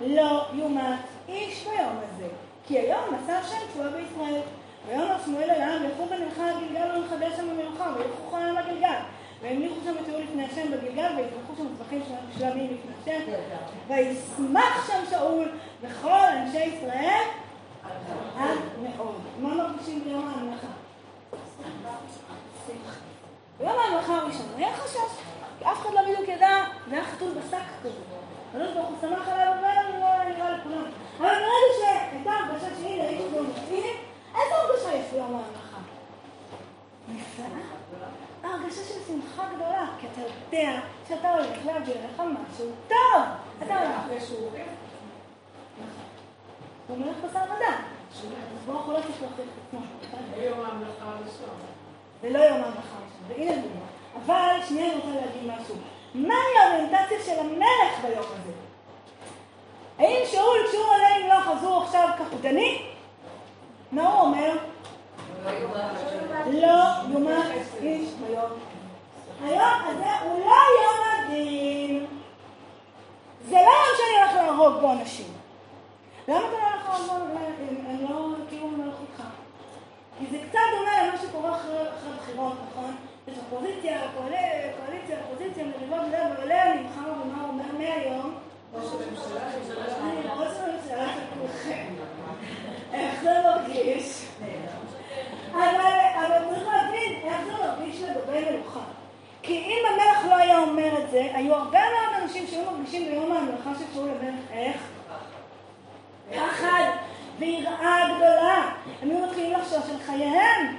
לא 0.00 0.44
יומת 0.52 1.00
איש 1.28 1.64
ביום 1.64 1.96
הזה, 1.96 2.28
כי 2.66 2.78
היום 2.78 3.00
מצא 3.14 3.32
השם 3.32 3.56
תשועה 3.72 3.88
בישראל. 3.88 4.40
ויאמר 4.88 5.16
שמואל 5.24 5.50
אל 5.50 5.60
העם, 5.60 5.82
לכו 5.82 6.02
ונלכה 6.02 6.50
הגלגל 6.50 6.96
ולנחדש 6.96 7.36
שם 7.36 7.50
המלוכה, 7.50 7.92
וילכו 7.96 8.30
כל 8.30 8.36
העם 8.36 8.56
לגלגל. 8.56 8.98
והמליכו 9.42 9.74
שם 9.84 9.94
את 10.00 10.06
שאול 10.06 10.22
לפני 10.22 10.44
השם 10.44 10.70
בגלגל, 10.70 11.12
ויתמכו 11.16 11.56
שם 11.56 11.66
טבחים 11.78 12.02
שלמים 12.38 12.64
לפני 12.74 13.14
השם. 13.14 13.32
וישמח 13.88 14.86
שם 14.86 15.02
שאול 15.10 15.48
וכל 15.82 16.28
אנשי 16.32 16.64
ישראל 16.64 17.22
עד 18.36 18.58
מאוד. 18.82 19.20
מה 19.38 19.54
מרגישים 19.54 20.04
ביום 20.04 20.28
ההמלכה? 20.28 20.66
ביום 23.58 23.78
ההמלכה 23.78 24.16
הראשון 24.16 24.46
היה 24.56 24.76
חשש, 24.76 25.22
כי 25.58 25.64
אף 25.64 25.80
אחד 25.80 25.94
לא 25.94 26.02
בדיוק 26.02 26.28
ידע, 26.28 26.64
זה 26.88 26.94
היה 26.94 27.04
חתול 27.04 27.30
בשק 27.30 27.62
כזה. 27.82 28.21
הקדוש 28.54 28.72
ברוך 28.74 28.88
הוא 28.88 28.96
שמח 29.00 29.28
עליו 29.28 29.52
ואומר, 29.52 30.00
לא 30.00 30.24
נראה 30.24 30.56
לכולם. 30.56 30.84
אבל 31.18 31.28
ברגע 31.28 31.72
שהייתה 31.80 32.30
הרגשה 32.30 32.66
שהנה, 32.82 33.04
יש 33.04 33.32
לו 33.32 33.42
נושאים, 33.42 33.96
איזה 34.34 34.54
הרגשה 34.54 34.94
יש 34.94 35.12
ביום? 35.12 35.42
נפלאה. 37.08 37.48
הרגשה 38.42 38.84
של 38.84 39.00
שמחה 39.06 39.48
גדולה, 39.54 39.86
כי 40.00 40.06
אתה 40.12 40.20
יודע 40.20 40.80
שאתה 41.08 41.34
הולך 41.34 41.66
להביא 41.66 41.94
לך 41.94 42.20
משהו 42.20 42.66
טוב. 42.88 43.22
אתה 43.62 43.80
הולך 43.80 44.22
לשיעור. 44.22 44.50
הוא 46.88 46.98
מלך 46.98 47.16
בשר 47.24 47.40
ודם. 47.44 47.82
ברוך 48.66 48.86
הוא 48.86 48.92
לא 48.92 48.98
צריך 48.98 49.22
להוכיח 49.22 49.44
את 49.44 49.66
עצמו. 49.66 49.80
זה 50.36 50.42
יום 50.42 50.60
ההמלכה 50.60 51.04
הראשון. 51.04 51.56
זה 52.22 52.30
לא 52.30 52.38
יום 52.38 52.56
ההמלכה 52.56 52.96
הראשון, 52.96 53.24
והנה 53.28 53.62
דוגמה. 53.62 53.86
אבל 54.24 54.66
שנייה 54.68 54.92
אני 54.92 55.00
רוצה 55.00 55.20
להגיד 55.20 55.50
משהו. 55.60 55.76
מהי 56.14 56.58
האוריינטציה 56.62 57.22
של 57.24 57.40
המלך 57.40 58.00
ביום 58.02 58.24
הזה? 58.24 58.52
האם 59.98 60.26
שאול, 60.26 60.58
כשהוא 60.68 60.84
עולה 60.84 61.18
למלוך, 61.18 61.48
אז 61.48 61.64
הוא 61.64 61.82
עכשיו 61.82 62.08
כחותני? 62.18 62.82
מה 63.92 64.08
הוא 64.08 64.20
אומר? 64.20 64.52
לא 66.46 66.84
יומח 67.08 67.46
איש 67.80 68.10
ביום. 68.10 68.50
היום 69.44 69.80
הזה 69.86 70.20
הוא 70.24 70.40
לא 70.40 70.56
יום 70.82 71.06
הדין. 71.12 72.06
זה 73.48 73.54
לא 73.54 73.60
יום 73.60 73.96
שאני 73.96 74.22
הולך 74.22 74.34
להרוג 74.34 74.80
בו 74.80 74.92
אנשים. 74.92 75.26
למה 76.28 76.38
אתה 76.38 76.48
לא 76.50 76.66
הולך 76.66 77.08
להרוג 77.08 77.28
בו, 77.30 77.38
הם 77.88 78.02
לא 78.10 78.36
כאילו 78.48 78.68
מלך 78.68 78.94
אותך? 79.00 79.22
כי 80.18 80.26
זה 80.30 80.38
קצת 80.48 80.58
דומה 80.76 81.06
למה 81.06 81.18
שקורה 81.18 81.56
אחרי 81.56 81.78
הבחירות, 81.78 82.52
נכון? 82.70 82.96
אופוזיציה, 83.28 84.00
קואליציה, 84.16 85.16
אופוזיציה, 85.30 85.64
מריבות 85.64 86.00
וזה, 86.06 86.18
ועולה 86.36 86.74
נלחם 86.74 87.04
ומה 87.22 87.42
הוא 87.42 87.48
אומר 87.48 87.64
מהיום? 87.78 88.34
ראש 88.74 88.84
הממשלה, 88.92 89.40
אני 90.00 90.20
ראש 90.28 90.56
הממשלה 90.58 91.06
של 91.14 91.40
כולכם. 91.40 91.84
איך 92.92 93.22
זה 93.22 93.30
מרגיש? 93.44 94.24
אבל 95.52 96.44
צריך 96.48 96.68
להבין 96.68 97.20
איך 97.24 97.36
זה 97.46 97.52
מרגיש 97.52 98.02
לגבי 98.02 98.50
מלוכה. 98.50 98.80
כי 99.42 99.58
אם 99.58 99.78
המלך 99.90 100.26
לא 100.28 100.36
היה 100.36 100.58
אומר 100.58 101.02
את 101.04 101.10
זה, 101.10 101.28
היו 101.34 101.54
הרבה 101.54 101.80
מאוד 101.80 102.22
אנשים 102.22 102.46
שהיו 102.46 102.70
מרגישים 102.70 103.10
ביום 103.10 103.32
ההמלכה 103.32 103.70
של 103.78 103.84
שאול 103.94 104.08
המלך, 104.08 104.40
איך? 104.52 104.76
פחד 106.30 106.90
ויראה 107.38 108.08
גדולה. 108.16 108.70
הם 109.02 109.10
היו 109.10 109.26
מתחילים 109.26 109.52
לחשוב 109.52 109.82
של 109.86 109.98
חייהם, 110.06 110.76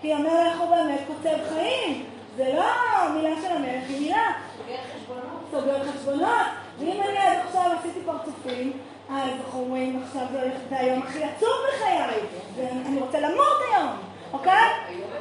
כי 0.00 0.14
המלך 0.14 0.60
הוא 0.60 0.70
באמת 0.70 1.00
קוצב 1.06 1.36
חיים. 1.48 2.04
זה 2.36 2.52
לא 2.54 2.64
מילה 3.14 3.36
של 3.42 3.52
המלך, 3.56 3.84
היא 3.88 4.00
מילה. 4.00 4.32
סוגר 5.50 5.92
חשבונות. 5.92 6.46
ואם 6.78 7.00
אני 7.08 7.18
עד 7.18 7.38
עכשיו 7.46 7.62
עשיתי 7.78 8.00
פרצופים, 8.06 8.72
אז 9.10 9.28
אנחנו 9.40 9.60
אומרים 9.60 10.02
עכשיו 10.04 10.22
זה 10.32 10.42
הולך 10.42 10.54
את 10.68 10.72
היום 10.72 11.02
הכי 11.02 11.24
עצוב 11.24 11.50
בחיי, 11.68 12.20
ואני 12.56 13.00
רוצה 13.00 13.20
למות 13.20 13.56
היום, 13.70 13.88
אוקיי? 14.32 14.52
נכון? 14.52 15.16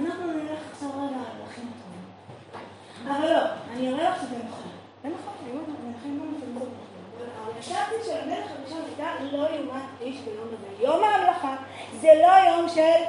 אנחנו 0.00 0.26
נלך 0.26 0.58
עכשיו 0.72 0.88
רגע 0.88 1.16
להכין 1.40 1.64
אותו. 1.64 3.10
אבל 3.10 3.32
לא, 3.32 3.40
אני 3.72 3.92
אראה 3.92 4.10
לך 4.10 4.16
שזה 4.20 4.36
נכון. 4.48 4.70
זה 5.02 5.08
נכון, 5.08 5.34
אני 5.42 5.52
מלכים 5.92 6.18
לא 6.18 6.24
מפלגות. 6.38 6.68
ההרגשתית 7.42 8.04
של 8.04 8.16
המלך 8.22 8.46
הראשון 8.50 8.80
הייתה 8.86 9.24
לא 9.36 9.42
יומת 9.42 9.82
איש 10.00 10.16
ביום 10.16 10.46
הזה. 10.46 10.84
יום 10.84 11.04
ההמלכה 11.04 11.56
זה 12.00 12.08
לא 12.22 12.50
יום 12.50 12.68
של 12.68 13.02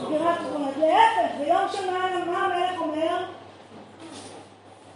סגירת 0.00 0.38
חשבונות. 0.38 0.74
להפך, 0.76 1.36
זה 1.38 1.44
יום 1.44 1.68
של 1.72 1.90
מה 2.30 2.44
המלך 2.44 2.80
אומר? 2.80 3.24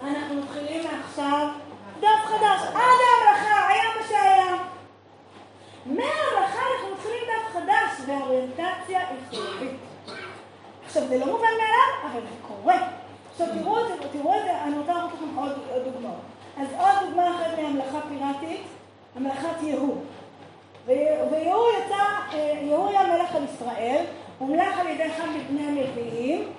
אנחנו 0.02 0.34
מתחילים 0.34 0.84
מעכשיו 0.84 1.48
דף 2.00 2.24
חדש. 2.24 2.60
עד 2.74 2.98
ההמלכה 3.06 3.68
היה 3.68 3.82
מה 4.00 4.06
שהיה. 4.08 4.56
מההמלכה 5.86 6.58
אנחנו 6.72 6.94
מתחילים 6.94 7.22
דף 7.26 7.52
חדש, 7.52 8.06
והאוריינטציה 8.06 9.08
היא 9.08 9.18
חיובית. 9.30 9.76
עכשיו, 10.86 11.08
זה 11.08 11.18
לא 11.18 11.26
מובן 11.26 11.42
מאליו, 11.42 12.10
אבל 12.12 12.20
זה 12.20 12.36
קורה. 12.48 12.76
עכשיו, 13.32 13.46
תראו 13.54 13.80
את 13.80 13.88
זה, 13.88 13.94
תראו 14.12 14.34
את 14.34 14.42
זה, 14.44 14.62
אני 14.62 14.78
רוצה 14.78 14.92
לתת 14.92 15.14
לכם 15.14 15.38
עוד 15.38 15.52
דוגמאות. 15.84 16.20
אז 16.56 16.66
עוד 16.78 17.08
דוגמה 17.08 17.36
אחת 17.36 17.58
מהמלכה 17.58 17.98
פיראטית, 18.08 18.62
המלכת 19.16 19.62
יהוא. 19.62 19.96
ויהוא 20.86 21.66
יצא, 21.78 22.04
אה, 22.32 22.60
יהוא 22.62 22.88
היה 22.88 23.02
מלך 23.02 23.34
על 23.34 23.44
ישראל, 23.44 24.04
הומלך 24.38 24.78
על 24.78 24.86
ידי 24.86 25.06
אחד 25.06 25.26
מבני 25.36 25.62
הנביאים, 25.62 26.52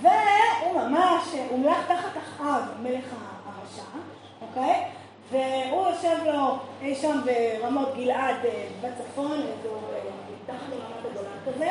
והוא 0.00 0.80
ממש 0.80 1.34
הומלך 1.50 1.86
תחת 1.88 2.16
אחאב, 2.16 2.62
מלך 2.82 3.04
הרשע, 3.46 3.82
אוקיי? 4.42 4.84
והוא 5.30 5.88
יושב 5.88 6.16
לו 6.24 6.58
אי 6.82 6.94
שם 6.94 7.20
ברמות 7.24 7.88
גלעד 7.96 8.36
אה, 8.44 8.66
בצפון, 8.80 9.32
אה, 9.32 9.46
מתחת 10.42 10.68
לרמת 10.70 11.04
הגולן 11.10 11.54
כזה. 11.54 11.70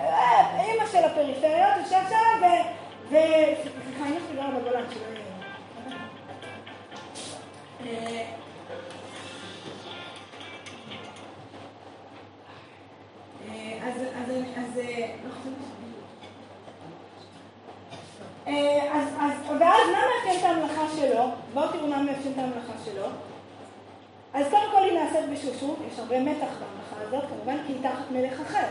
אה, 0.00 0.64
אימא 0.64 0.86
של 0.86 1.04
הפריפריות 1.04 1.76
יושב 1.78 2.00
שם, 2.08 2.42
ו... 3.10 3.14
סליחה, 3.62 4.06
אמא 4.08 4.18
שלי 4.28 4.36
גרה 4.36 4.50
בגולן, 4.50 4.84
שלא 4.90 5.06
יהיה... 7.84 8.39
אז, 14.56 14.78
אה, 14.78 15.06
לא 15.24 15.30
אה, 18.46 19.00
אז, 19.00 19.08
אז, 19.20 19.32
ואז 19.60 19.80
מה 19.92 19.98
מאפיין 20.14 20.38
את 20.40 20.44
ההמלכה 20.44 20.82
שלו? 20.96 21.24
בואו 21.54 21.68
תראו 21.68 21.86
מה 21.86 22.02
מאפיין 22.02 22.32
את 22.32 22.38
ההמלכה 22.38 22.72
שלו. 22.84 23.06
אז 24.34 24.46
קודם 24.50 24.70
כל 24.72 24.82
היא 24.82 24.98
נעשית 24.98 25.30
בשושו, 25.32 25.76
יש 25.92 25.98
הרבה 25.98 26.20
מתח 26.20 26.46
במלאכה 26.46 26.96
הזאת, 27.08 27.24
כמובן 27.28 27.56
כי 27.66 27.72
היא 27.72 27.82
תחת 27.82 28.10
מלך 28.10 28.40
אחר. 28.40 28.66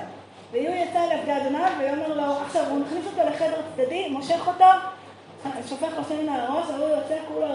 והוא 0.52 0.76
יצא 0.76 1.04
אליו 1.04 1.20
גד 1.26 1.42
עיניו 1.44 1.72
ויאמר 1.80 2.16
לו, 2.16 2.34
עכשיו 2.46 2.70
הוא 2.70 2.80
מכניס 2.80 3.06
אותו 3.06 3.30
לחדר 3.30 3.62
צדדי, 3.76 4.10
מושך 4.10 4.48
אותו, 4.48 4.66
שופך 5.70 5.88
לו 5.98 6.04
שמן 6.10 6.30
על 6.30 6.40
הראש, 6.40 6.70
והוא 6.70 6.90
יוצא 6.90 7.18
כולו 7.28 7.48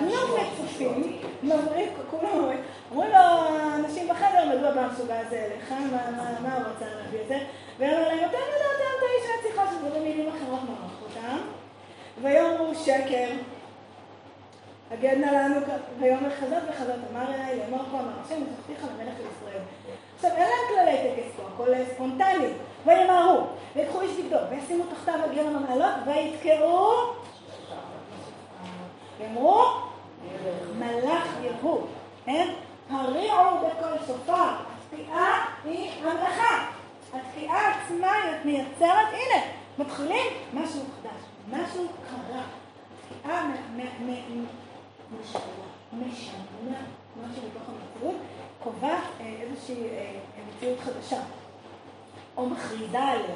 נוף 0.00 0.40
מצופים, 0.40 1.20
מבריק, 1.42 1.90
כולם 2.10 2.30
אומרים, 2.34 2.58
אמרו 2.92 3.02
לו 3.02 3.18
אנשים 3.74 4.08
בחדר, 4.08 4.44
מדוע 4.48 4.70
בא 4.70 4.80
המשוגע 4.80 5.18
הזה 5.18 5.46
אליך, 5.46 5.72
מה 6.42 6.54
הוא 6.54 6.62
רצה 6.62 6.84
להביא 6.96 7.20
את 7.22 7.28
זה? 7.28 7.38
ואמר 7.78 8.08
להם, 8.08 8.18
אתם 8.18 8.26
ידעתם 8.26 8.90
את 8.96 9.02
האיש 9.02 9.30
מהשיחה 9.36 9.70
שזה 9.70 9.98
במילים 9.98 10.28
אחרות 10.28 10.60
מרח 10.68 11.02
אותם, 11.02 11.38
ויאמרו 12.22 12.74
שקר. 12.74 13.28
הגדנה 14.90 15.32
לנו, 15.32 15.60
ויאמר 16.00 16.30
חזות 16.30 16.62
וחזות, 16.68 16.96
אמר 17.12 17.34
אליי, 17.34 17.58
לאמור 17.58 17.84
כה 17.90 18.00
אמר 18.00 18.12
השם, 18.24 18.34
ותחתיך 18.34 18.84
למלך 18.84 19.14
לישראל. 19.18 19.62
עכשיו, 20.16 20.30
אין 20.30 20.48
להם 20.48 20.68
כללי 20.68 21.10
טקס 21.10 21.36
פה, 21.36 21.42
הכל 21.54 21.84
ספונטני. 21.94 22.48
וימהרו, 22.86 23.40
ויקחו 23.76 24.00
איש 24.00 24.10
בגדו, 24.16 24.36
וישימו 24.50 24.84
תחתיו 24.84 25.14
הגר 25.30 25.46
המעלות, 25.46 25.94
ויתקעו, 26.06 26.90
אמרו, 29.26 29.64
מלאך 30.78 31.26
יהוא, 31.42 31.86
כן? 32.24 32.48
הריעו 32.90 33.58
בכל 33.58 34.06
שופר, 34.06 34.48
התקיעה 34.92 35.46
היא 35.64 35.90
המלאכה. 36.02 36.66
התקיעה 37.14 37.74
עצמה 37.74 38.12
מייצרת, 38.44 39.08
הנה, 39.12 39.42
מתחילים 39.78 40.26
משהו 40.54 40.80
חדש, 40.80 41.22
משהו 41.50 41.86
קרה. 41.86 42.42
התקיעה 43.10 43.48
משנה 45.92 46.78
משהו 47.16 47.42
בתוך 47.48 47.62
המציאות, 47.68 48.16
קובעת 48.62 49.02
אה, 49.20 49.34
איזושהי 49.40 49.88
אה, 49.88 50.12
מציאות 50.48 50.80
חדשה, 50.80 51.20
או 52.36 52.46
מכריזה 52.46 52.98
עליה, 52.98 53.34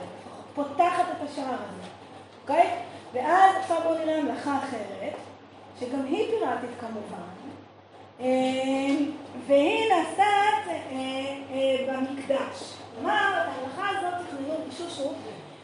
פותחת 0.55 1.05
את 1.13 1.29
השער 1.29 1.55
הזה, 1.55 1.89
אוקיי? 2.43 2.71
ואז 3.13 3.57
עכשיו 3.57 3.81
בואו 3.83 3.99
נראה 3.99 4.23
מלאכה 4.23 4.59
אחרת, 4.59 5.15
שגם 5.81 6.05
היא 6.05 6.31
פיראטית 6.31 6.71
כמובן, 6.81 7.25
אה, 8.21 8.27
והיא 9.47 9.93
נעשית 9.93 10.75
במקדש. 11.89 12.75
כלומר, 12.95 13.43
את 13.43 13.49
ההלכה 13.49 13.99
הזאת 13.99 14.27
תכננו 14.27 14.55
בשושו, 14.69 15.13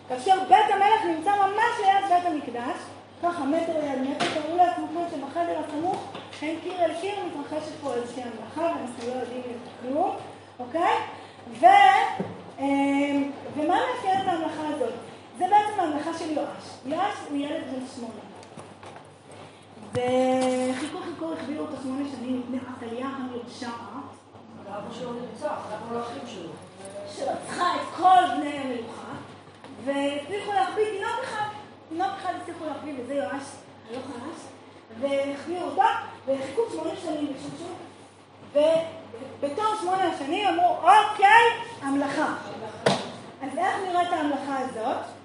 כאשר 0.08 0.34
בית 0.48 0.70
המלך 0.70 1.04
נמצא 1.16 1.30
ממש 1.30 1.80
ליד 1.84 2.10
בית 2.10 2.26
המקדש, 2.26 2.76
ככה 3.22 3.44
מטר 3.44 3.80
ליד 3.80 3.98
מטר, 3.98 4.26
תראו 4.34 4.56
לעצמכם 4.56 5.00
שבחדר 5.10 5.60
הסמוך 5.68 6.12
אין 6.42 6.56
קיר 6.62 6.84
אל 6.84 6.94
קיר, 7.00 7.14
מתרחשת 7.26 7.72
פה 7.82 7.94
איזושהי 7.94 8.22
המלאכה 8.22 8.60
ואנחנו 8.76 9.08
לא 9.08 9.20
יודעים 9.20 9.42
כלום, 9.82 10.16
אוקיי? 10.58 10.96
ו, 11.60 11.66
אמ, 12.58 13.30
ומה 13.56 13.74
מאפיין 13.94 14.22
את 14.22 14.28
ההמלכה 14.28 14.68
הזאת? 14.68 14.92
זה 15.38 15.44
בעצם 15.44 15.80
ההמלכה 15.80 16.18
של 16.18 16.30
יואש. 16.30 16.64
יואש 16.86 17.14
הוא 17.30 17.38
ילד 17.38 17.62
בן 17.72 17.86
שמונה. 17.94 18.29
וחיכו 19.92 20.98
חיכו, 21.04 21.32
החביאו 21.32 21.62
אותו 21.62 21.76
שמונה 21.82 22.08
שנים 22.16 22.40
מפני 22.40 22.58
עתליה 22.76 23.06
המרשעת. 23.06 23.70
אבא 24.68 24.94
שלו 24.94 25.12
נרצח, 25.12 25.58
אנחנו 25.72 25.94
לא 25.94 26.02
אחים 26.02 26.22
שלו. 26.26 26.50
שרצחה 27.16 27.74
את 27.74 27.96
כל 27.96 28.36
בני 28.36 28.58
המלוכה, 28.58 29.12
והצליחו 29.84 30.52
להחביא 30.52 30.84
תינוק 30.84 31.20
אחד. 31.24 31.48
תינוק 31.88 32.10
אחד 32.20 32.32
הצליחו 32.42 32.64
להחביא, 32.66 32.94
וזה 32.98 33.14
יואש 33.14 33.42
הלא 33.90 33.98
חלש, 33.98 34.40
והחביאו 35.00 35.62
אותה, 35.62 35.86
וחיכו 36.26 36.62
שמונה 36.72 36.90
שנים 37.02 37.32
בשושו, 37.32 37.72
ובתום 38.52 39.66
שמונה 39.80 40.04
השנים 40.04 40.48
אמרו, 40.48 40.76
אוקיי, 40.76 41.44
המלאכה. 41.82 42.34
אז 43.42 43.58
איך 43.58 43.76
נראית 43.88 44.12
ההמלכה 44.12 44.58
הזאת? 44.58 45.19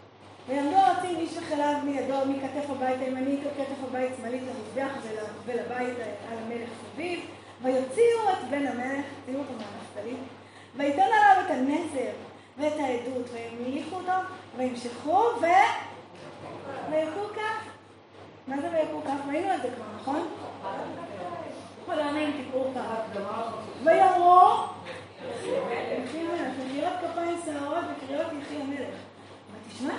ויעמדו 0.48 0.76
הרצים 0.76 1.18
איש 1.18 1.38
וחלב 1.38 1.78
מידו, 1.84 2.16
מכתף 2.28 2.70
הבית 2.70 3.00
הימנית 3.02 3.40
לכתף 3.40 3.84
הבית 3.84 4.12
שמאלית 4.18 4.42
למזבח 4.44 4.98
ולבית 5.46 5.98
על 6.32 6.38
המלך 6.38 6.70
סביב, 6.94 7.20
ויוציאו 7.62 8.30
את 8.30 8.50
בן 8.50 8.68
המלך, 8.68 9.06
הוציאו 9.20 9.40
אותו 9.40 9.54
מהנפתלי, 9.54 10.16
ויתן 10.76 11.02
עליו 11.02 11.46
את 11.46 11.52
הנזר 11.52 12.12
ואת 12.58 12.74
העדות, 12.80 13.30
והמליכו 13.34 13.96
אותו, 13.96 14.12
וימשכו, 14.58 15.24
ו... 15.42 15.46
ויקו 16.90 17.34
כף. 17.36 17.70
מה 18.48 18.62
זה 18.62 18.70
ויקו 18.72 19.02
כף? 19.02 19.28
ראינו 19.28 19.56
את 19.56 19.62
זה 19.62 19.68
כבר, 19.76 19.86
נכון? 20.02 20.28
כל 21.86 22.00
העמים 22.00 22.32
תקעו 22.32 22.74
כף. 22.74 23.20
ויאמרו, 23.84 24.50
מחיאות 26.04 26.94
כפיים 27.02 27.38
שערות 27.46 27.86
וקריאות 27.98 28.28
יחי 28.42 28.56
המלך. 28.56 29.15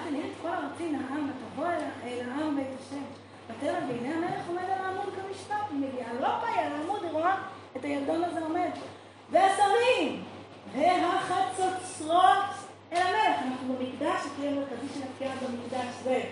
תניע 0.08 0.26
את 0.26 0.32
כל 0.42 0.48
ארצי 0.48 0.90
נעם, 0.90 1.30
ותבוא 1.30 1.66
אל 2.04 2.30
העם 2.30 2.56
בית 2.56 2.66
השם. 2.80 3.02
ותראה, 3.48 3.80
והנה 3.88 4.14
המלך 4.14 4.48
עומד 4.48 4.62
על 4.62 4.84
העמוד 4.84 5.14
כמשפט, 5.14 5.54
היא 5.70 5.78
מגיעה 5.78 6.12
לא 6.20 6.28
פאי 6.40 6.64
על 6.64 6.72
העמוד, 6.72 7.02
היא 7.02 7.12
רואה 7.12 7.36
את 7.76 7.84
הילדון 7.84 8.24
הזה 8.24 8.40
עומד. 8.40 8.70
והשרים, 9.30 10.24
והחצוצרות 10.72 12.44
אל 12.92 13.02
המלך. 13.02 13.40
אנחנו 13.42 13.74
במקדש, 13.74 14.20
הכלי 14.32 14.48
המרכזי 14.48 14.86
של 14.94 15.00
התקיעה 15.10 15.34
במקדש 15.36 15.86
זה 16.04 16.22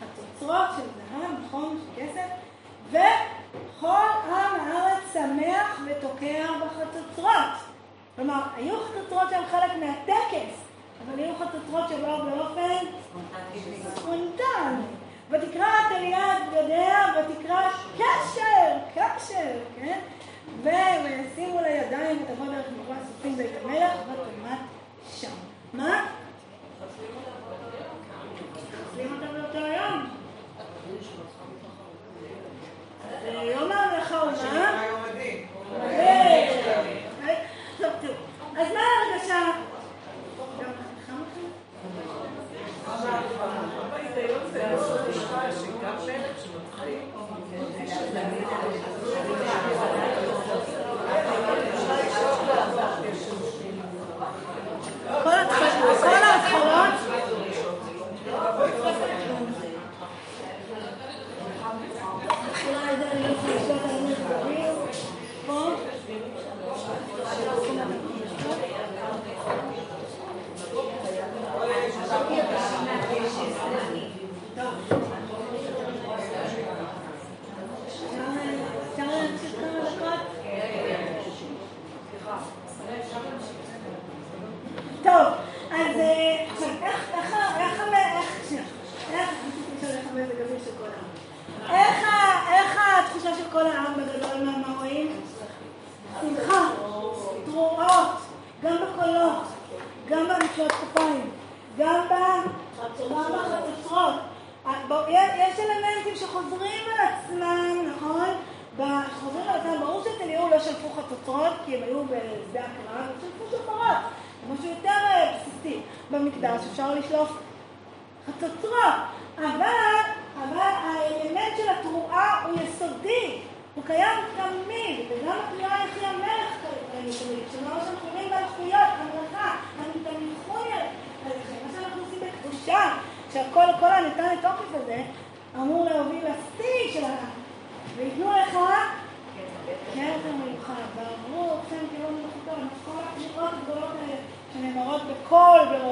חצוצרות 0.00 0.68
של 0.76 0.82
זהב, 0.82 1.30
נכון, 1.46 1.78
של 1.80 2.02
כסף, 2.02 2.28
וכל 2.90 4.06
עם 4.26 4.60
הארץ 4.60 5.12
שמח 5.12 5.80
ותוקע 5.86 6.46
בחצוצרות. 6.60 7.52
כלומר, 8.16 8.42
היו 8.56 8.76
חצוצרות 8.80 9.30
שהן 9.30 9.46
חלק 9.50 9.70
מהטקס, 9.80 10.63
אבל 11.04 11.18
היו 11.18 11.34
חצוצרות 11.34 11.88
שבאו 11.88 12.24
באופן 12.24 12.86
ספונטני. 13.96 14.84
ותקרא 15.30 15.66
את 15.66 15.96
אליעד 15.96 16.42
בגדיה 16.52 17.14
ותקרא 17.18 17.70
קשר, 17.96 18.78
קשר, 18.94 19.58
כן? 19.76 20.00
וישימו 20.62 21.60
לה 21.60 21.68
ידיים 21.68 22.22
ותבוא 22.22 22.46
דרך 22.46 22.66
מבוא 22.82 22.94
הסופים 22.94 23.36
בית 23.36 23.50
המלך 23.64 23.92
ותלמד 24.02 24.58
שם. 25.10 25.30
מה? 25.72 26.06
מחסלים 28.94 29.12
אותה 29.14 29.32
באותו 29.32 29.58
היום. 29.58 30.06
יום 33.32 33.72
ההמלכה 33.72 33.83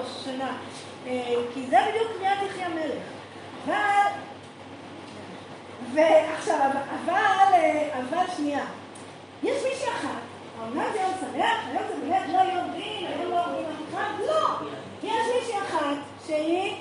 בראש 0.02 0.16
השנה, 0.16 0.56
אה, 1.06 1.34
כי 1.54 1.66
זה 1.66 1.76
בדיוק 1.88 2.08
קריאת 2.18 2.38
יחי 2.50 2.62
המלך. 2.62 3.02
אבל 3.66 4.12
ועכשיו, 5.94 6.70
אבל, 7.04 7.54
אבל 7.92 8.24
שנייה, 8.36 8.64
יש 9.42 9.62
מישהי 9.64 9.88
אחת, 9.88 10.18
העונה 10.58 10.84
זה 10.92 11.00
יום 11.00 11.12
שמח, 11.20 11.66
היום 11.68 11.82
זה 11.88 11.94
באמת 12.00 12.22
לא 12.28 12.38
יום 12.38 12.70
דין, 12.72 13.06
היום 13.06 13.30
לא 13.30 13.36
יום 13.36 13.70
אחד, 13.90 14.10
לא. 14.26 14.68
יש 15.02 15.26
מישהי 15.36 15.58
אחת 15.58 15.96
שהיא, 16.26 16.76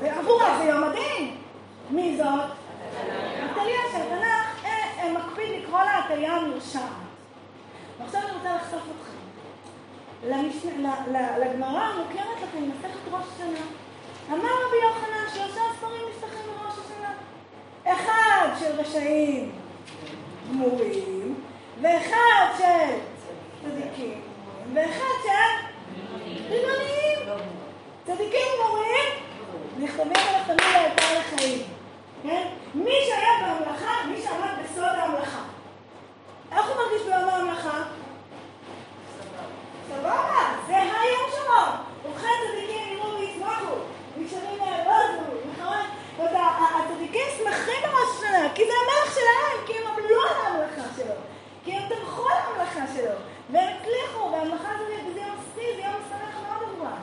ועבורה 0.00 0.58
זה 0.58 0.64
יום 0.64 0.84
הדין. 0.84 1.36
מי 1.90 2.16
זאת? 2.16 2.50
עתליה 3.50 3.80
שהתנ"ך 3.92 4.64
אה, 4.64 4.70
אה, 4.98 5.12
מקפיד 5.12 5.62
לקרוא 5.62 5.80
לה 5.80 5.98
עתליה 5.98 6.32
המרשעת. 6.32 6.82
ועכשיו 8.00 8.20
אני 8.20 8.30
רוצה 8.36 8.56
לחשוף 8.56 8.82
אתכם. 8.82 9.23
לגמרא 11.38 11.80
המוכרת 11.80 12.36
לכם, 12.42 12.68
מסכת 12.68 13.12
ראש 13.12 13.24
השנה. 13.34 13.66
אמר 14.32 14.50
רבי 14.66 14.76
יוחנן 14.82 15.24
שלושה 15.34 15.60
ספרים 15.76 16.02
נפתחים 16.10 16.42
בראש 16.46 16.74
השנה. 16.84 17.12
אחד 17.84 18.48
של 18.58 18.80
רשעים 18.80 19.52
גמורים, 20.50 21.34
ואחד 21.80 22.46
של 22.58 22.94
צדיקים, 23.62 24.20
ואחד 24.74 25.14
של 25.22 25.66
חילוניים. 26.48 27.38
צדיקים 28.06 28.46
גמורים 28.60 29.24
נכתבים 29.78 30.12
על 30.28 30.40
התמיד 30.40 30.74
היותר 30.74 31.18
לחיים. 31.18 31.62
כן? 32.22 32.46
מי 32.74 32.92
שהיה 33.06 33.30
בממלכה, 33.42 34.06
מי 34.08 34.22
שעמד 34.22 34.50
בסוד 34.64 34.84
ההמלכה. 34.84 35.42
איך 36.52 36.66
הוא 36.66 36.76
מרגיש 36.76 37.02
ביום 37.02 37.28
ההמלכה? 37.28 37.82
סבבה, 39.88 40.54
זה 40.66 40.76
היום 40.76 41.30
שלו. 41.30 41.84
ובכן 42.04 42.28
צדיקים 42.50 42.92
יראו 42.92 43.18
וישמחו, 43.18 43.74
נשארים 44.16 44.58
יעבדו, 44.60 45.22
נכון? 45.52 45.78
הצדיקים 46.18 47.26
שמחים 47.38 47.82
בראש 47.82 48.08
השנה, 48.16 48.48
כי 48.54 48.62
זה 48.64 48.72
המלך 48.82 49.14
שלהם, 49.14 49.66
כי 49.66 49.72
הם 49.78 49.86
עמלו 49.86 50.22
על 50.22 50.36
ההמלכה 50.36 50.88
שלו, 50.96 51.14
כי 51.64 51.72
הם 51.72 51.82
תמכו 51.88 52.28
על 52.28 52.36
ההמלכה 52.36 52.94
שלו, 52.94 53.10
והם 53.50 53.68
הצליחו, 53.80 54.32
וההמלכה 54.32 54.68
הזאת 54.74 55.14
זה 55.14 55.20
יום 55.20 55.36
שיא, 55.54 55.76
זה 55.76 55.82
יום 55.82 55.94
שמח 56.08 56.36
מאוד 56.48 56.62
עבורם. 56.62 57.00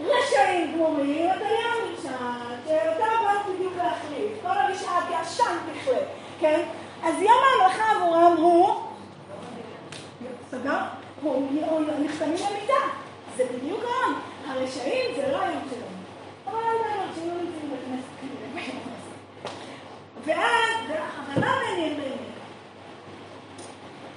רשעים 0.00 0.72
גמורים, 0.72 1.30
אתה 1.30 1.44
ים 1.44 1.90
נרשעת, 1.90 2.58
שאותה 2.66 3.10
באת 3.24 3.54
בדיוק 3.54 3.72
להחליף, 3.76 4.42
כל 4.42 4.48
הרשעה 4.48 5.06
כעשן 5.08 5.56
תכלה, 5.72 5.98
כן? 6.40 6.62
אז 7.02 7.14
יום 7.22 7.38
ההמלכה 7.44 7.90
עבורם 7.90 8.36
הוא... 8.36 8.74
סגר? 10.50 10.78
נחתמים 12.04 12.34
למיטה. 12.34 12.80
זה 13.36 13.44
בדיוק 13.54 13.80
היום. 13.80 14.20
הרשעים 14.46 15.14
זה 15.16 15.32
לא 15.32 15.40
היום 15.40 15.62
שלנו. 15.70 15.94
אבל 16.46 16.54
לא 16.54 16.68
יודעת 16.68 17.14
שלא 17.14 17.34
נמצאים 17.34 17.70
בכנסת 17.70 18.14
ואז, 20.26 20.98
מה 21.36 21.56
מעניין 21.62 21.96
באמת? 21.96 22.18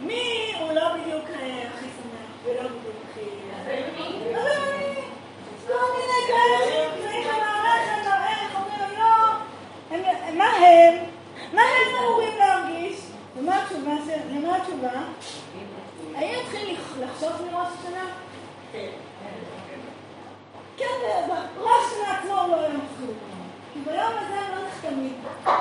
מי 0.01 0.53
הוא 0.59 0.71
לא 0.71 0.93
בדיוק 0.93 1.23
הכי 1.23 1.85
שמח 1.85 2.45
ולא 2.45 2.61
בדיוק 2.61 2.95
הכי... 3.11 3.21
כל 5.67 5.73
מיני 5.97 6.27
כאלה 6.27 6.65
שנמצאים 6.65 7.23
במערכת, 7.23 8.07
איך 8.29 8.55
אומרים 8.55 8.99
לא, 8.99 9.17
מה 10.37 10.45
הם? 10.45 10.93
מה 11.53 11.61
הם 11.61 11.95
אמורים 12.05 12.37
להרגיש? 12.37 12.99
ומה 13.37 14.57
התשובה? 14.57 15.01
האם 16.17 16.35
התחיל 16.43 16.77
לחשוב 16.99 17.31
מראש 17.51 17.67
השנה? 17.79 18.05
כן, 20.77 20.87
ראש 21.57 21.85
השנה 21.85 22.17
עצמו 22.17 22.35
לא 22.35 22.59
היה 22.59 22.69
מפחיד. 22.69 23.15
כי 23.73 23.79
ביום 23.79 24.13
הזה 24.17 24.39
הם 24.39 24.55
לא 24.55 24.67
נחתמים. 24.67 25.13
אוקיי? 25.45 25.56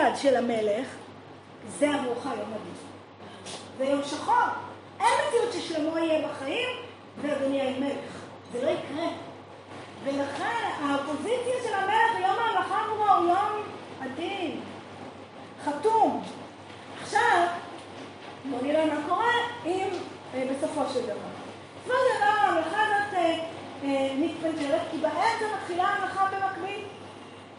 בצד 0.00 0.16
של 0.16 0.36
המלך, 0.36 0.86
זה 1.78 1.94
עבורך 1.94 2.24
יום 2.24 2.34
הדין. 2.34 2.74
זה 3.78 3.84
יום 3.84 4.00
שחור. 4.04 4.34
אין 5.00 5.08
מציאות 5.28 5.52
ששלמה 5.52 6.00
יהיה 6.00 6.28
בחיים 6.28 6.76
ואדוני 7.22 7.56
יהיה 7.56 7.80
מלך. 7.80 8.12
זה 8.52 8.64
לא 8.64 8.70
יקרה. 8.70 9.08
ולכן 10.04 10.70
האופוזיציה 10.82 11.54
של 11.62 11.74
המלך 11.74 12.16
ביום 12.16 12.36
ההלכה 12.38 12.84
עבורו 12.84 13.08
הוא 13.08 13.28
יום 13.28 13.62
עדין, 14.00 14.60
חתום. 15.64 16.24
עכשיו, 17.02 17.46
בואו 18.50 18.62
נראה 18.62 18.86
מה 18.86 19.08
קורה 19.08 19.32
אם 19.66 19.88
בסופו 20.34 20.80
של 20.94 21.02
דבר. 21.02 21.30
בסופו 21.78 21.98
של 22.12 22.20
דבר 22.20 22.40
הממלכה 22.40 22.82
הזאת 22.82 23.14
אה, 23.14 23.38
אה, 23.84 24.14
מתפנצ'רת, 24.18 24.80
כי 24.90 24.96
באמצע 24.96 25.56
מתחילה 25.56 25.88
הממלכה 25.88 26.26
במקביל. 26.26 26.84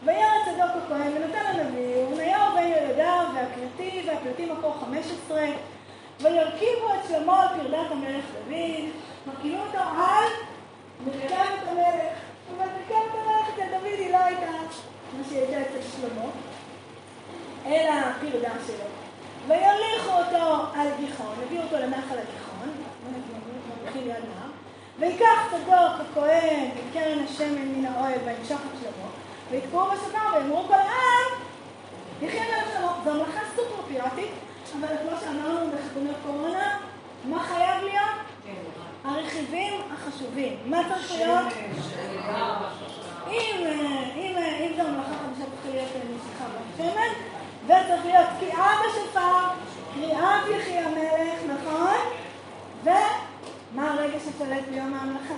וירא 0.04 0.44
צדוק 0.44 0.82
הכהן 0.84 1.12
ונתן 1.16 1.44
הנביא, 1.46 1.96
ובניהו 1.96 2.52
בן 2.54 2.66
ילדיו 2.66 3.24
והכרתי 3.34 4.02
והפליטים 4.06 4.52
מקור 4.52 4.74
15, 4.80 5.46
וירכיבו 6.20 6.94
את 6.94 7.08
שלמה 7.08 7.42
על 7.42 7.48
פרדת 7.48 7.90
המלך 7.90 8.24
דוד, 8.48 8.84
מרכיבו 9.26 9.62
אותו 9.62 9.78
על 9.78 10.30
מרכבת 11.06 11.68
המלך, 11.68 12.18
אבל 12.56 12.66
מרכבת 12.66 13.14
המלך 13.14 13.48
אצל 13.54 13.70
דוד 13.70 13.98
היא 13.98 14.12
לא 14.12 14.16
הייתה 14.16 14.50
מה 15.18 15.24
שהיא 15.28 15.38
הייתה 15.38 15.60
אצל 15.60 15.88
שלמה, 15.96 16.30
אלא 17.66 17.92
הפרדה 17.92 18.52
שלו. 18.66 18.86
ויוליכו 19.46 20.10
אותו 20.10 20.64
על 20.74 20.88
גיחון, 21.00 21.34
הביאו 21.46 21.62
אותו 21.62 21.76
לנחל 21.76 22.18
הגיחון, 22.18 22.68
ויקח 24.98 25.50
צדוק 25.50 26.10
הכהן 26.10 26.70
את 26.70 26.92
קרן 26.92 27.18
השמן 27.24 27.68
מן 27.68 27.86
האוהל 27.86 28.18
וימשוך 28.24 28.60
את 28.60 28.78
שלמה, 28.80 29.21
ויקפאו 29.52 29.90
בשכר 29.90 30.18
ויאמרו 30.34 30.64
כל 30.68 30.74
העם, 30.74 31.30
יחיה 32.22 32.42
מלך 32.42 32.68
שלמה. 32.72 32.92
זו 33.04 33.10
המלאכה 33.10 33.40
סופר 33.56 33.82
פיראטית, 33.88 34.30
אבל 34.80 34.88
כמו 34.88 35.18
שאמרנו 35.20 35.70
בחתונות 35.70 36.16
קורונה, 36.26 36.78
מה 37.24 37.42
חייב 37.42 37.82
להיות? 37.82 38.56
הרכיבים 39.04 39.80
החשובים. 39.94 40.56
מה 40.66 40.82
צריך 40.88 41.12
להיות? 41.12 41.46
אם, 43.30 43.66
אם, 44.16 44.36
אם 44.38 44.72
זו 44.76 44.82
המלאכה 44.82 45.12
חדשה 45.12 45.44
צריך 45.62 45.74
להיות 45.74 45.88
נשיכה 45.96 46.44
בשמן, 46.74 47.12
וצריך 47.66 48.04
להיות 48.04 48.28
תקיעה 48.36 48.74
בשופר, 48.86 49.48
קריאת 49.94 50.48
יחי 50.56 50.78
המלך, 50.78 51.38
נכון? 51.48 51.96
ומה 52.84 53.90
הרגע 53.90 54.18
ששולט 54.18 54.64
ביום 54.70 54.94
ההמלכה? 54.94 55.34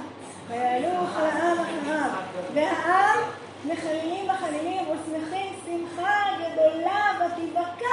ויעלו 0.48 1.06
כל 1.14 1.20
העם 1.20 1.58
אחריו, 1.58 2.10
והעם 2.54 3.18
מחללים 3.66 4.26
בחלילים 4.28 4.82
ושמחים 4.82 5.52
שמחה 5.66 6.20
גדולה 6.36 7.12
ותבקע 7.20 7.86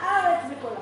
הארץ 0.00 0.40
בקולה. 0.50 0.80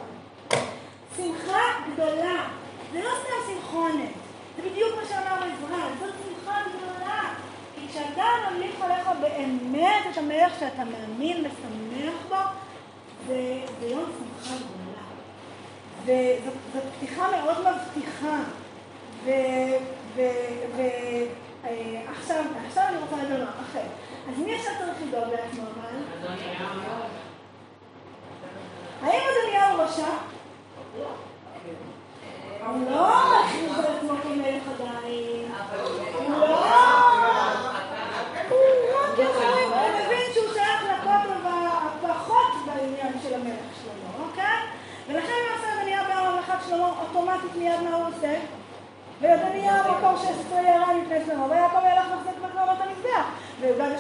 שמחה 1.17 1.61
גדולה, 1.93 2.49
זה 2.93 3.03
לא 3.03 3.11
סתם 3.21 3.53
שמחונת, 3.53 4.11
זה 4.57 4.63
בדיוק 4.71 4.91
מה 4.97 5.09
שאמר 5.09 5.37
עזרא, 5.37 5.89
זאת 6.01 6.15
שמחה 6.25 6.61
גדולה. 6.69 7.35
כי 7.75 7.89
כשאתה 7.89 8.25
ממליך 8.51 8.83
עליך 8.83 9.09
באמת 9.21 10.07
את 10.13 10.19
המלך 10.19 10.53
שאתה 10.61 10.83
מאמין 10.85 11.39
ושמח 11.39 12.15
בו, 12.29 12.37
זה, 13.27 13.61
זה 13.81 13.87
יום 13.87 14.05
שמחה 14.19 14.55
גדולה. 14.55 15.07
וזאת 16.05 16.85
פתיחה 16.97 17.31
מאוד 17.31 17.57
מבטיחה. 17.59 18.43
ועכשיו, 20.77 22.45
עכשיו 22.67 22.85
אני 22.89 22.97
רוצה 22.99 23.17
לדבר 23.17 23.45
אחר. 23.45 23.87
אז 24.29 24.39
מי 24.39 24.55
עכשיו 24.55 24.73
צריך 24.79 24.97
לדאוג 25.09 25.33
לעצמו 25.33 25.63
אבל? 25.63 25.97
האם 29.03 29.21
אדוניהו 29.31 29.79
רשע? 29.79 30.09
הוא 32.67 32.91
לא 32.91 33.07
הכריז 33.09 33.79
על 33.79 33.85
עצמו 33.97 34.13
כמלך 34.23 34.63
עדיין. 34.75 35.53
הוא 36.15 36.31
לא... 36.31 36.57
הוא 38.49 39.95
מבין 40.05 40.33
שהוא 40.35 40.53
שייך 40.53 40.83
לקוטב 40.83 41.47
הפחות 41.47 42.53
בעניין 42.67 43.13
של 43.23 43.35
המלך 43.35 43.71
שלמה, 43.83 44.27
אוקיי? 44.29 44.45
ולכן 45.09 45.33
למעשה 45.33 45.75
אדוניהו 45.75 46.05
ביום 46.07 46.27
המלכת 46.27 46.69
שלמה 46.69 46.89
אוטומטית 47.01 47.57
מיד 47.57 47.81
מה 47.91 47.97
הוא 47.97 48.07
עושה? 48.07 48.39
ואדוניהו 49.21 49.93
מקור 49.99 50.17
16 50.17 50.61
ירד 50.61 50.97
לפני 51.03 51.19
שלמה, 51.27 51.47
ויעקב 51.47 51.87
ילך 51.93 52.07
מחזיק 52.17 52.39
בקרנות 52.43 52.79
המזבח. 52.81 53.27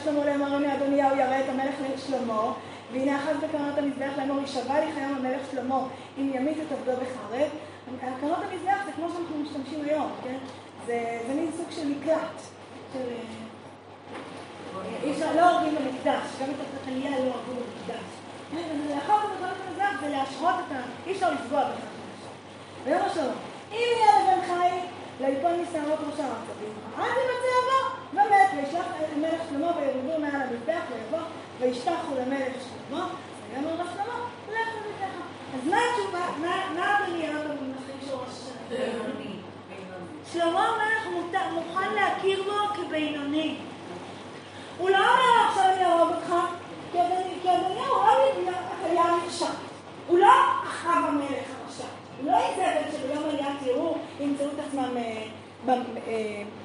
לשלמה 0.07 0.25
לאמר 0.25 0.55
הנה 0.55 0.75
אדוניהו 0.75 1.17
ירא 1.17 1.41
את 1.41 1.49
המלך 1.49 1.75
לשלמה, 1.95 2.53
והנה 2.93 3.17
אחז 3.17 3.37
בקרנות 3.37 3.79
המזבח 3.79 4.19
לאמור 4.19 4.41
יישבע 4.41 4.81
לי 4.81 4.93
חיים 4.93 5.15
המלך 5.17 5.41
שלמה 5.51 5.83
אם 6.19 6.31
ימית 6.35 6.59
את 6.59 6.73
עבדו 6.73 6.93
בחרב. 6.93 7.49
קרנות 8.21 8.39
המזבח 8.39 8.77
זה 8.87 8.93
כמו 8.93 9.09
שאנחנו 9.09 9.39
משתמשים 9.43 9.85
היום, 9.85 10.11
כן? 10.25 10.37
זה, 10.87 11.19
מין 11.29 11.51
סוג 11.57 11.67
של 11.71 11.89
מקלט. 11.89 12.41
של... 12.93 12.99
אי 15.03 15.13
אפשר, 15.13 15.37
לא 15.37 15.51
הורגים 15.51 15.75
במקדש, 15.75 16.27
גם 16.41 16.49
את 16.51 16.57
התחתניה 16.61 17.11
לא 17.11 17.17
הורגים 17.17 17.57
במקדש. 17.57 18.07
לאחר 18.91 19.21
קרנות 19.39 19.57
המזבח 19.67 20.01
זה 20.01 20.09
להשרות 20.09 20.55
את 20.67 20.73
ה... 20.73 20.81
אי 21.07 21.13
אפשר 21.13 21.31
לפגוע 21.33 21.65
בכך. 21.65 21.97
ויום 22.85 23.03
השלום, 23.03 23.35
אם 23.73 23.77
יהיה 23.97 24.13
לבן 24.23 24.47
חי 24.47 24.79
ליפול 25.21 25.51
משערות 25.51 25.99
ראש 25.99 26.21
המצבים, 26.21 26.73
אז 26.97 27.05
ימצא 27.05 27.49
יבוא, 27.59 28.06
ומת, 28.17 28.51
וישלח 28.57 28.87
מלך 29.17 29.41
שלמה 29.51 29.73
וירדו 29.77 30.21
מעל 30.21 30.43
המזבח 30.43 30.83
ויבוא, 30.91 31.27
וישתחו 31.61 32.14
למלך 32.21 32.53
שלמה, 32.69 33.09
ויאמר 33.51 33.71
לו 33.71 33.85
שלמה, 33.95 34.19
לך 34.49 34.69
לביתך. 34.77 35.17
אז 35.55 35.69
מה 35.69 35.77
התשובה, 35.91 36.21
מה 36.75 36.99
אדוני 36.99 37.29
אמר 37.29 37.43
במונחים 37.43 37.97
של 38.07 38.14
ראש 38.14 38.29
השנה? 38.29 38.79
שלמה 40.33 40.69
המלך 40.69 41.07
מוכן 41.55 41.95
להכיר 41.95 42.43
בו 42.43 42.75
כבינוני. 42.75 43.57
הוא 44.79 44.91
לא 44.91 44.97
אומר 44.97 45.49
עכשיו 45.49 45.64
אני 45.73 45.85
אהרוג 45.85 46.12
אותך, 46.14 46.35
כי 46.93 47.51
אדוניהו 47.51 48.03
היה 48.85 49.05
נכשל. 49.27 49.45
הוא 50.07 50.19
לא 50.19 50.29
אחאב 50.64 51.05
המלך 51.09 51.47
הרשע. 51.64 51.85
הוא 52.21 52.31
לא 52.31 52.37
איזבל 52.37 52.99
שביום 52.99 53.25
עליית 53.25 53.62
יראו 53.67 53.97
ימצאו 54.21 54.47
את 54.47 54.67
עצמם 54.69 54.97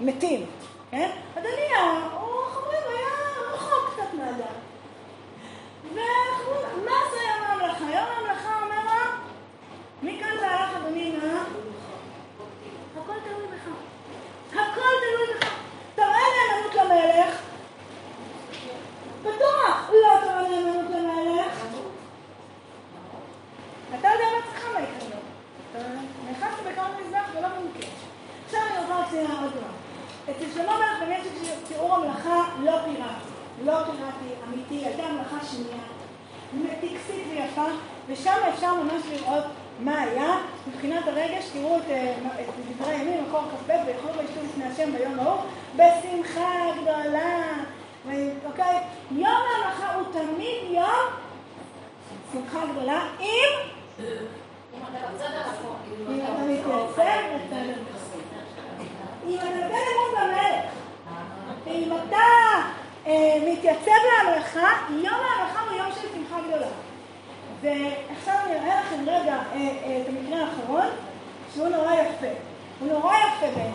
מתים. 0.01 0.45
כן? 0.91 1.09
אדוניהו, 1.33 2.19
הוא 2.19 2.43
חברים, 2.51 2.81
היה 2.87 3.53
רחוק 3.53 3.93
קצת 3.93 4.13
מהדת. 4.13 4.45
ומה 5.93 6.95
זה 7.11 7.17
יום 7.21 7.43
המלאכה? 7.47 7.83
יום 7.83 8.07
המלאכה 8.17 8.61
אומר 8.61 8.85
לה, 8.85 9.05
מכאן 10.03 10.37
והלך 10.41 10.75
אדוני 10.77 11.11
מה? 11.11 11.43
הכל 12.97 13.13
תלוי 13.23 13.47
בך. 13.47 13.67
הכל 14.51 14.81
תלוי 14.81 15.37
בך. 15.39 15.49
תראה 15.95 16.07
נאמנות 16.07 16.75
למלך. 16.75 17.41
בטוח 19.21 19.89
לא 19.89 20.19
תראה 20.21 20.41
נאמנות 20.41 20.91
למלך. 20.91 21.65
אתה 23.99 24.07
יודע 24.07 24.25
מה 24.25 24.79
לו. 24.79 25.17
אתה 25.71 25.79
נכנסת 26.31 26.71
בכמה 26.71 26.89
מזבח 27.01 27.25
ולא 27.35 27.47
מומקש. 27.59 27.89
עכשיו 28.45 28.61
אני 28.69 28.77
רוצה 28.79 29.09
שנייה 29.09 29.41
עוד. 29.41 29.53
אצל 30.29 30.45
שלמה 30.53 30.77
מלך 30.77 30.99
באמת 30.99 31.21
שתיאור 31.65 31.95
המלאכה 31.95 32.43
לא 32.59 32.71
פיראטי. 32.85 33.31
לא 33.65 33.73
פיראטי, 33.83 34.33
אמיתי, 34.47 34.85
הייתה 34.85 35.03
המלאכה 35.03 35.45
שנייה. 35.45 35.83
טקסית 36.81 37.25
ויפה, 37.31 37.65
ושם 38.07 38.35
אפשר 38.53 38.73
ממש 38.73 39.01
לראות 39.11 39.43
מה 39.79 40.01
היה. 40.01 40.37
מבחינת 40.67 41.07
הרגש, 41.07 41.49
תראו 41.53 41.77
את, 41.77 41.81
את 42.39 42.75
דברי 42.75 42.93
הימים, 42.93 43.23
מקור 43.27 43.41
כ"ב, 43.41 43.71
ויכולו 43.85 44.13
וישתו 44.17 44.39
לפני 44.43 44.65
השם 44.65 44.91
ביום 44.91 45.19
ההוא, 45.19 45.41
בשמחה 45.75 46.51
גדולה. 46.81 47.53
אוקיי? 48.45 48.79
יום 49.11 49.25
ההלכה 49.25 49.95
הוא 49.95 50.03
תמיד 50.13 50.71
יום 50.71 51.05
שמחה 52.33 52.59
גדולה, 52.71 53.07
אם... 53.19 53.69
אם 53.99 54.81
אתה 54.83 55.07
מתייצב 56.43 57.01
בצד 57.35 57.63
אם 59.27 59.35
אתה 59.35 59.45
נותן 59.45 59.75
אמון 59.93 60.11
במלך, 60.17 60.71
אם 61.67 61.91
אתה 62.07 62.17
מתייצב 63.61 63.91
להמלכה, 63.91 64.73
יום 64.89 65.13
ההלכה 65.13 65.61
הוא 65.69 65.77
יום 65.77 65.91
של 66.01 66.07
שמחה 66.13 66.35
גדולה. 66.47 66.67
ועכשיו 67.61 68.35
אני 68.45 68.55
אראה 68.55 68.81
לכם 68.81 69.09
רגע 69.09 69.35
את 70.01 70.09
המקרה 70.09 70.45
האחרון, 70.45 70.87
שהוא 71.53 71.67
נורא 71.67 71.93
יפה. 71.93 72.33
הוא 72.79 72.87
נורא 72.87 73.15
יפה 73.15 73.45
בעיניי. 73.55 73.71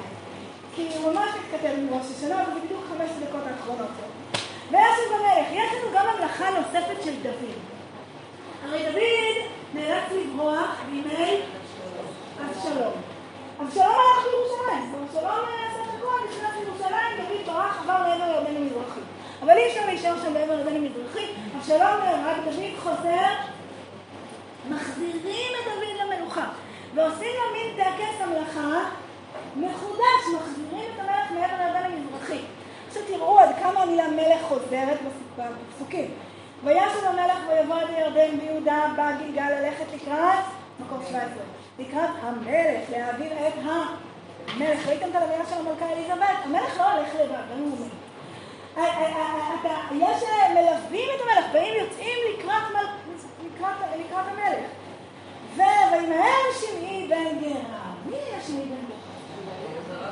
כי 0.75 0.89
הוא 0.97 1.13
ממש 1.13 1.29
מתכתב 1.29 1.71
עם 1.79 1.89
ראש 1.91 2.07
השנה, 2.17 2.43
וזה 2.43 2.61
בדיוק 2.61 2.85
חמש 2.89 3.11
דקות 3.11 3.41
האחרונות 3.47 3.89
שלו. 3.97 4.41
וישב 4.71 5.15
במלך, 5.15 5.47
יש 5.53 5.73
לנו 5.73 5.93
גם 5.95 6.07
ממלכה 6.07 6.51
נוספת 6.51 7.05
של 7.05 7.23
דוד. 7.23 7.57
הרי 8.65 8.83
דוד 8.83 9.47
נאלץ 9.75 10.05
לברוח 10.13 10.81
בימי 10.91 11.41
אבשלום. 12.45 12.93
אבשלום 13.63 13.87
הלך 13.87 14.27
לירושלים, 14.31 14.95
אבשלום 15.05 15.45
עשה 15.71 15.83
את 15.83 15.95
הכל, 15.99 16.19
נכנס 16.29 16.65
לירושלים, 16.65 17.17
דוד 17.17 17.47
ברח, 17.47 17.83
עבר 17.83 18.09
לעבר 18.09 18.35
ירדן 18.35 18.57
המזרחי. 18.57 19.01
אבל 19.47 19.57
אי 19.57 19.69
אפשר 19.69 19.87
להישאר 19.87 20.15
שם 20.23 20.35
בעבר 20.35 20.53
ירדן 20.53 20.77
המזרחי, 20.77 21.27
אבשלום 21.59 21.81
נהרג, 21.81 22.37
דוד 22.45 22.79
חוזר, 22.79 23.27
מחזירים 24.71 25.53
את 25.61 25.65
דוד 25.65 26.07
למלוכה, 26.07 26.45
ועושים 26.95 27.29
לו 27.35 27.53
מין 27.53 27.85
טקס 27.85 28.21
המלאכה 28.21 28.91
מחודש, 29.57 30.23
מחזירים 30.37 30.91
את 30.95 31.01
המלך 31.01 31.31
מעבר 31.31 31.65
לירדן 31.65 31.93
המזרחי. 31.93 32.41
עכשיו 32.89 33.03
תראו 33.07 33.39
עד 33.39 33.49
כמה 33.63 33.83
המילה 33.83 34.09
מלך 34.09 34.43
חוזרת 34.49 34.99
בפסוקים. 35.39 36.11
וישב 36.65 37.05
המלך 37.05 37.39
ויבוא 37.49 37.77
עד 37.77 37.89
הירדן 37.97 38.39
ביהודה, 38.39 38.87
בא 38.97 39.13
גלגל 39.19 39.51
ללכת 39.61 39.87
לקראת 39.95 40.45
מקום 40.81 40.99
17. 41.09 41.29
לקראת 41.79 42.11
המלך, 42.23 42.91
להעביר 42.91 43.33
את 43.33 43.55
המלך. 43.63 44.87
ראיתם 44.89 45.11
את 45.11 45.15
הלוויה 45.15 45.47
של 45.51 45.57
המלכה 45.59 45.93
אליזבת? 45.93 46.37
המלך 46.45 46.79
לא 46.79 46.93
הולך 46.93 47.15
לבד, 47.15 47.31
לא 47.51 47.57
נאומים. 47.57 48.06
יש 48.77 50.23
מלווים 50.55 51.09
את 51.17 51.21
המלך, 51.21 51.53
באים 51.53 51.75
יוצאים 51.75 52.19
לקראת, 52.33 52.63
המלך. 54.11 54.71
וימהר 55.57 56.53
שמעי 56.61 57.07
בן 57.09 57.41
גרה. 57.41 57.93
מי 58.07 58.17
היה 58.17 58.41
שמעי 58.47 58.65
בן 58.65 58.77
גרה? 58.89 60.11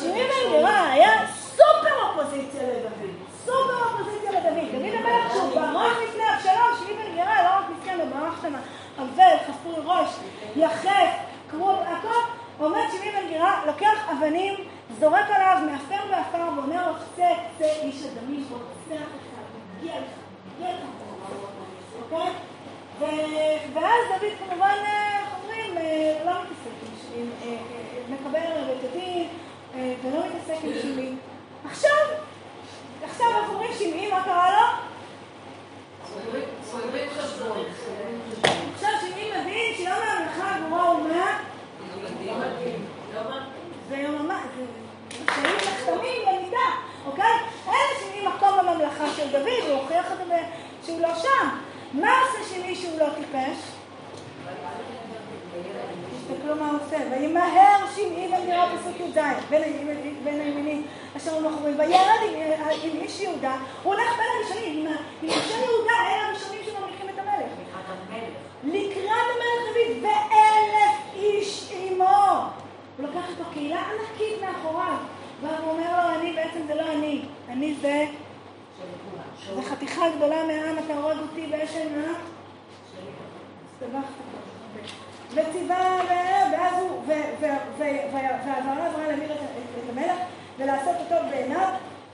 שמעי 0.00 0.22
בן 0.22 0.52
גרה 0.52 0.92
היה 0.92 1.10
סופר 1.32 2.02
אופוזיציה 2.02 2.62
לדוד. 2.62 3.10
סופר 3.44 3.84
אופוזיציה 3.84 4.30
לדוד. 4.30 4.72
דוד 4.72 4.94
המלך 4.94 5.32
שהוא 5.32 5.54
ברח 5.54 5.96
לפני 6.08 6.22
אבשלום, 6.36 6.70
שמעי 6.78 6.94
בן 6.96 7.16
גרה, 7.16 7.42
לא 7.42 7.48
רק 7.58 7.64
מסכן, 7.78 8.00
הוא 8.00 8.08
ברח 8.08 8.44
אבל, 8.98 9.36
חפוי 9.46 9.74
ראש, 9.84 10.08
יחף, 10.56 11.08
קרוב, 11.50 11.78
הכל. 11.86 12.08
עומד 12.58 12.84
שמעי 12.92 13.10
בן 13.10 13.32
גרה, 13.32 13.62
לוקח 13.66 14.08
אבנים, 14.12 14.54
זורק 15.02 15.30
עליו 15.30 15.58
מעפר 15.70 16.04
ועפר, 16.10 16.48
ואומר 16.56 16.86
לו, 16.86 16.94
צא, 17.16 17.34
צא, 17.58 17.64
איש 17.64 18.02
הדמים, 18.02 18.44
רוצח 18.50 19.02
אותך, 19.14 19.26
מגיע 19.78 19.92
לך, 20.00 20.06
מגיע 20.56 20.74
לך. 20.74 20.80
אוקיי? 22.02 22.32
ואז 23.74 24.04
דוד 24.08 24.32
כמובן, 24.38 24.74
איך 24.86 25.28
אומרים, 25.42 25.74
לא 26.24 26.32
מתעסק 26.32 26.76
עם, 27.16 27.30
מקבל 28.08 28.38
עליו 28.38 28.74
את 28.74 28.84
הדין, 28.84 29.28
ולא 29.74 30.20
מתעסק 30.26 30.64
עם 30.64 30.72
שמעי. 30.82 31.14
עכשיו, 31.70 31.90
עכשיו 33.04 33.26
אנחנו 33.38 33.54
אומרים 33.54 33.72
שמעי, 33.78 34.10
מה 34.10 34.24
קרה 34.24 34.50
לו? 34.50 34.66
עכשיו 38.74 38.90
שמעי 39.00 39.30
מבין 39.40 39.74
שיום 39.76 39.92
המלאכה 39.92 40.58
גמורה 40.66 40.88
אומה 40.88 41.38
זה 43.88 43.96
יום 43.96 44.14
המלאכה, 44.14 44.48
זה 45.26 45.32
שהיו 45.34 45.56
נחתמים 45.56 46.22
במידה, 46.26 46.68
אוקיי? 47.06 47.32
אלה 47.68 48.00
שמעי 48.00 48.26
מקום 48.26 48.58
בממלכה 48.58 49.04
של 49.16 49.30
דוד, 49.32 49.68
הוא 49.68 49.80
הוכיח 49.80 50.12
את 50.12 50.26
זה 50.26 50.38
שהוא 50.86 51.00
לא 51.00 51.14
שם. 51.14 51.48
מה 51.92 52.10
עושה 52.20 52.54
שמי 52.54 52.74
שהוא 52.74 52.98
לא 52.98 53.06
טיפש? 53.16 53.58
תסתכלו 56.10 56.56
מה 56.56 56.70
הוא 56.70 56.78
עושה. 56.86 56.96
וימהר 57.10 57.86
שמעי 57.96 58.28
בן 58.28 58.46
גרה 58.46 58.68
פסוק 58.78 59.00
י"ז, 59.00 59.18
בין 60.24 60.40
הימיני 60.40 60.82
אשר 61.16 61.30
הוא 61.30 61.50
מחורים. 61.50 61.78
וירד 61.78 62.20
עם 62.82 63.00
איש 63.00 63.20
יהודה, 63.20 63.56
הוא 63.82 63.94
הולך 63.94 64.16
בין 64.16 64.26
הראשונים, 64.36 64.86
עם 64.86 65.30
אנשי 65.30 65.52
יהודה, 65.52 65.92
אלה 66.06 66.28
הראשונים 66.28 66.60
שממליכים 66.64 67.08
את 67.08 67.18
המלך. 67.18 67.52
לקראת 68.64 69.26
המלך 69.32 69.62
דוד, 69.68 70.02
ואלף 70.02 71.14
איש 71.14 71.72
עמו. 71.72 72.44
הוא 72.98 73.08
לקח 73.08 73.28
איתו 73.30 73.44
קהילה 73.52 73.80
ענקית 73.80 74.42
מאחוריו, 74.42 74.96
והוא 75.42 75.70
אומר 75.70 76.06
לו, 76.06 76.20
אני 76.20 76.32
בעצם 76.32 76.60
זה 76.66 76.74
לא 76.74 76.92
אני, 76.92 77.22
אני 77.48 77.74
זה... 77.80 78.06
זו 79.54 79.62
חתיכה 79.62 80.02
גדולה 80.16 80.46
מהעם, 80.46 80.78
אתה 80.78 80.94
הורג 80.94 81.18
אותי 81.18 81.46
באש 81.46 81.76
עינה? 81.76 82.12
הסתבכת 83.66 84.32
וציווה, 85.34 85.98
ואז 86.52 86.82
הוא, 86.82 87.02
והעברה 88.12 88.86
עברה 88.86 89.08
להמיר 89.08 89.32
את 89.32 89.90
המלך 89.90 90.18
ולעשות 90.58 90.96
אותו 91.00 91.14
בעיניו, 91.30 91.68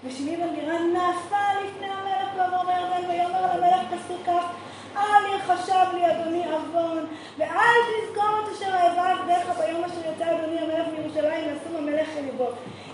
ושמעי 0.05 0.37
בן 0.37 0.55
גרה 0.57 0.79
נפל 0.79 1.67
לפני 1.67 1.87
המלך 1.87 2.53
ואומר 2.53 2.71
ירדן 2.71 3.11
ויאמר 3.11 3.57
למלך 3.57 3.81
פסוק 3.91 4.27
כ' 4.27 4.59
אל 4.97 5.35
יחשב 5.37 5.95
לי 5.95 6.13
אדוני 6.13 6.45
עוון, 6.45 7.07
ואל 7.39 7.79
תזכור 7.89 8.25
את 8.45 8.57
אשר 8.57 8.75
אהבה 8.75 9.13
עבדיך 9.13 9.59
ביום 9.59 9.85
אשר 9.85 10.13
יצא 10.13 10.25
אדוני 10.25 10.59
המלך 10.59 10.87
מירושלים 10.99 11.45
לשום 11.45 11.77
המלך 11.77 12.09
אל 12.17 12.25
ליבו. 12.25 12.49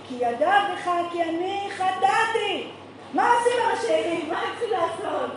כי 0.09 0.15
ידע 0.15 0.65
בך 0.73 0.91
כי 1.13 1.23
אני 1.23 1.69
חטאתי. 1.77 2.71
מה 3.15 3.33
עושים 3.33 3.53
הרשעים? 3.65 4.29
מה 4.29 4.41
צריכים 4.59 4.71
לעשות? 4.71 5.35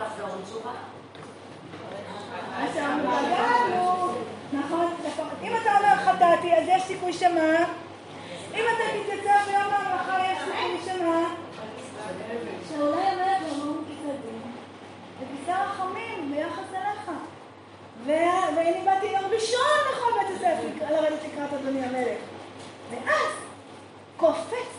מה 2.58 2.66
שאמרנו, 2.74 4.12
נכון, 4.52 4.86
אם 5.42 5.52
אתה 5.62 5.78
אומר 5.78 5.96
חטאתי, 5.96 6.54
אז 6.54 6.64
יש 6.68 6.82
סיכוי 6.82 7.12
שמה? 7.12 7.64
אם 8.54 8.64
אתה 8.74 8.84
תתייצב 9.02 9.50
ביום 9.50 9.72
ההמלכה, 9.72 10.32
יש 10.32 10.38
סיכוי 10.38 10.94
שמה? 10.94 11.34
שאולי 12.68 13.02
המלך 13.02 13.42
יאמר 13.48 13.72
כצדדים, 13.88 14.40
וכיסא 15.20 15.50
רחמים 15.50 16.32
ביחס 16.34 16.74
אליך. 16.74 17.10
ואני 18.06 18.82
באתי 18.84 19.06
יום 19.06 19.24
ראשון 19.30 19.78
לכל 19.92 20.12
בית 20.18 20.36
הספר 20.36 20.90
לרדת 20.90 21.18
לקראת 21.24 21.52
אדוני 21.52 21.84
המלך. 21.84 22.18
ואז 22.90 23.47
קופץ 24.18 24.72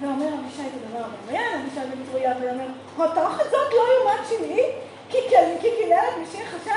ואומר 0.00 0.28
אבישי 0.34 0.62
את 0.62 0.72
הדבר 0.74 1.04
הבא. 1.04 1.16
ויען 1.26 1.60
אבישי 1.60 1.80
בן 1.80 2.10
צרויה 2.10 2.34
ואומר, 2.40 2.66
התחת 2.98 3.50
זאת 3.50 3.72
לא 3.72 3.84
יומת 3.98 4.20
שמעי? 4.28 4.72
כי 5.10 5.18
כנרת 5.30 6.14
משיח 6.22 6.48
חשב? 6.48 6.70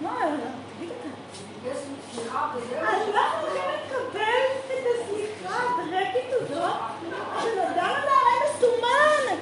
מה, 0.00 0.10
תגיד 0.76 0.88
אותה. 0.88 1.08
אנחנו 2.38 3.46
הולכים 3.46 3.62
לקבל 3.84 4.44
את 4.66 4.86
הסליחה 4.94 5.58
הדרקית 5.78 6.32
הזאת 6.32 6.74
של 7.42 7.58
אדם 7.58 7.94
הנערי 7.96 8.36
מסומן. 8.44 9.36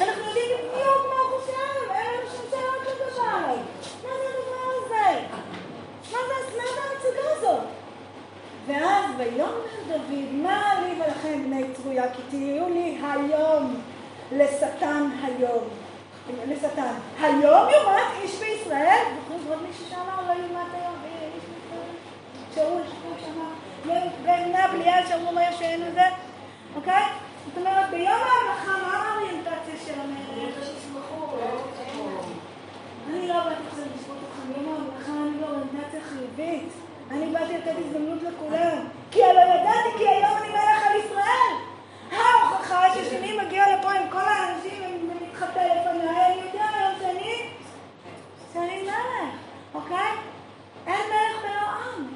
אנחנו 0.00 0.24
יודעים 0.24 0.50
בדיוק 0.58 1.06
מה 1.08 1.20
הוא 1.20 1.40
חושב, 1.40 1.90
אין 1.90 2.06
לנו 2.06 2.30
שום 2.36 2.46
שאלות 2.50 2.82
לגביו. 2.82 3.56
מה 4.04 4.10
זה 4.18 4.28
הדבר 4.28 4.66
הזה? 4.76 5.20
מה 6.12 6.18
זה 6.28 6.80
ההצגה 6.82 7.30
הזאת? 7.36 7.83
ואז 8.66 9.04
ויאמר 9.16 9.60
דוד, 9.88 10.32
מה 10.32 10.70
עליבה 10.70 11.06
לכם 11.06 11.44
בני 11.44 11.64
צרויה, 11.74 12.04
כי 12.12 12.22
תהיו 12.30 12.68
לי 12.68 12.98
היום 13.02 13.74
לשטן 14.32 15.08
היום. 15.22 15.64
לשטן. 16.48 16.94
היום 17.20 17.68
יומת 17.68 18.22
איש 18.22 18.38
בישראל? 18.38 19.04
זוכרים 19.16 19.48
עוד 19.48 19.62
מישהו 19.68 19.86
שאמר 19.90 20.26
לא 20.26 20.32
יומת 20.32 20.66
היום 20.72 20.94
איש 21.34 21.44
בישראל? 21.44 21.94
שאול, 22.54 22.82
שאמר, 23.24 24.00
בנה 24.22 24.68
בליעל 24.72 25.06
שאמרו 25.06 25.32
מה 25.32 25.48
ישן 25.48 25.80
את 25.88 25.94
זה? 25.94 26.00
אוקיי? 26.76 27.02
זאת 27.46 27.58
אומרת, 27.58 27.90
ביום 27.90 28.08
ההמלכה, 28.08 28.88
מה 28.88 28.96
האוריינטציה 28.96 29.74
של 29.86 30.00
המלך? 30.00 30.68
אני 33.08 33.28
לא 33.28 33.34
לשפוט 33.94 34.16
אתכם, 34.16 34.52
ביום 34.52 34.74
ההמלכה 34.74 35.12
אני 35.12 35.38
באוריינטציה 35.40 36.00
חיובית. 36.08 36.72
אני 37.10 37.32
באתי 37.32 37.58
לתת 37.58 37.72
הזדמנות 37.78 38.22
לכולם. 38.22 38.78
כי 39.10 39.24
הלא 39.24 39.40
ידעתי 39.40 39.98
כי 39.98 40.08
היום 40.08 40.36
אני 40.36 40.48
מלך 40.48 40.86
על 40.86 40.96
ישראל. 40.96 41.54
ההוכחה 42.12 42.94
ששני 42.94 43.38
מגיע 43.38 43.76
לפה 43.76 43.92
עם 43.92 44.10
כל 44.10 44.28
האנשים 44.28 45.10
ומתחטא 45.10 45.58
לפניי, 45.58 46.32
אני 46.32 46.46
יודע 46.46 46.64
היום 46.74 46.92
שאני, 47.00 47.48
שאני 48.52 48.82
מלך, 48.82 49.34
אוקיי? 49.74 50.10
אין 50.86 51.00
מלך 51.10 51.42
ולא 51.42 51.68
עם. 51.68 52.06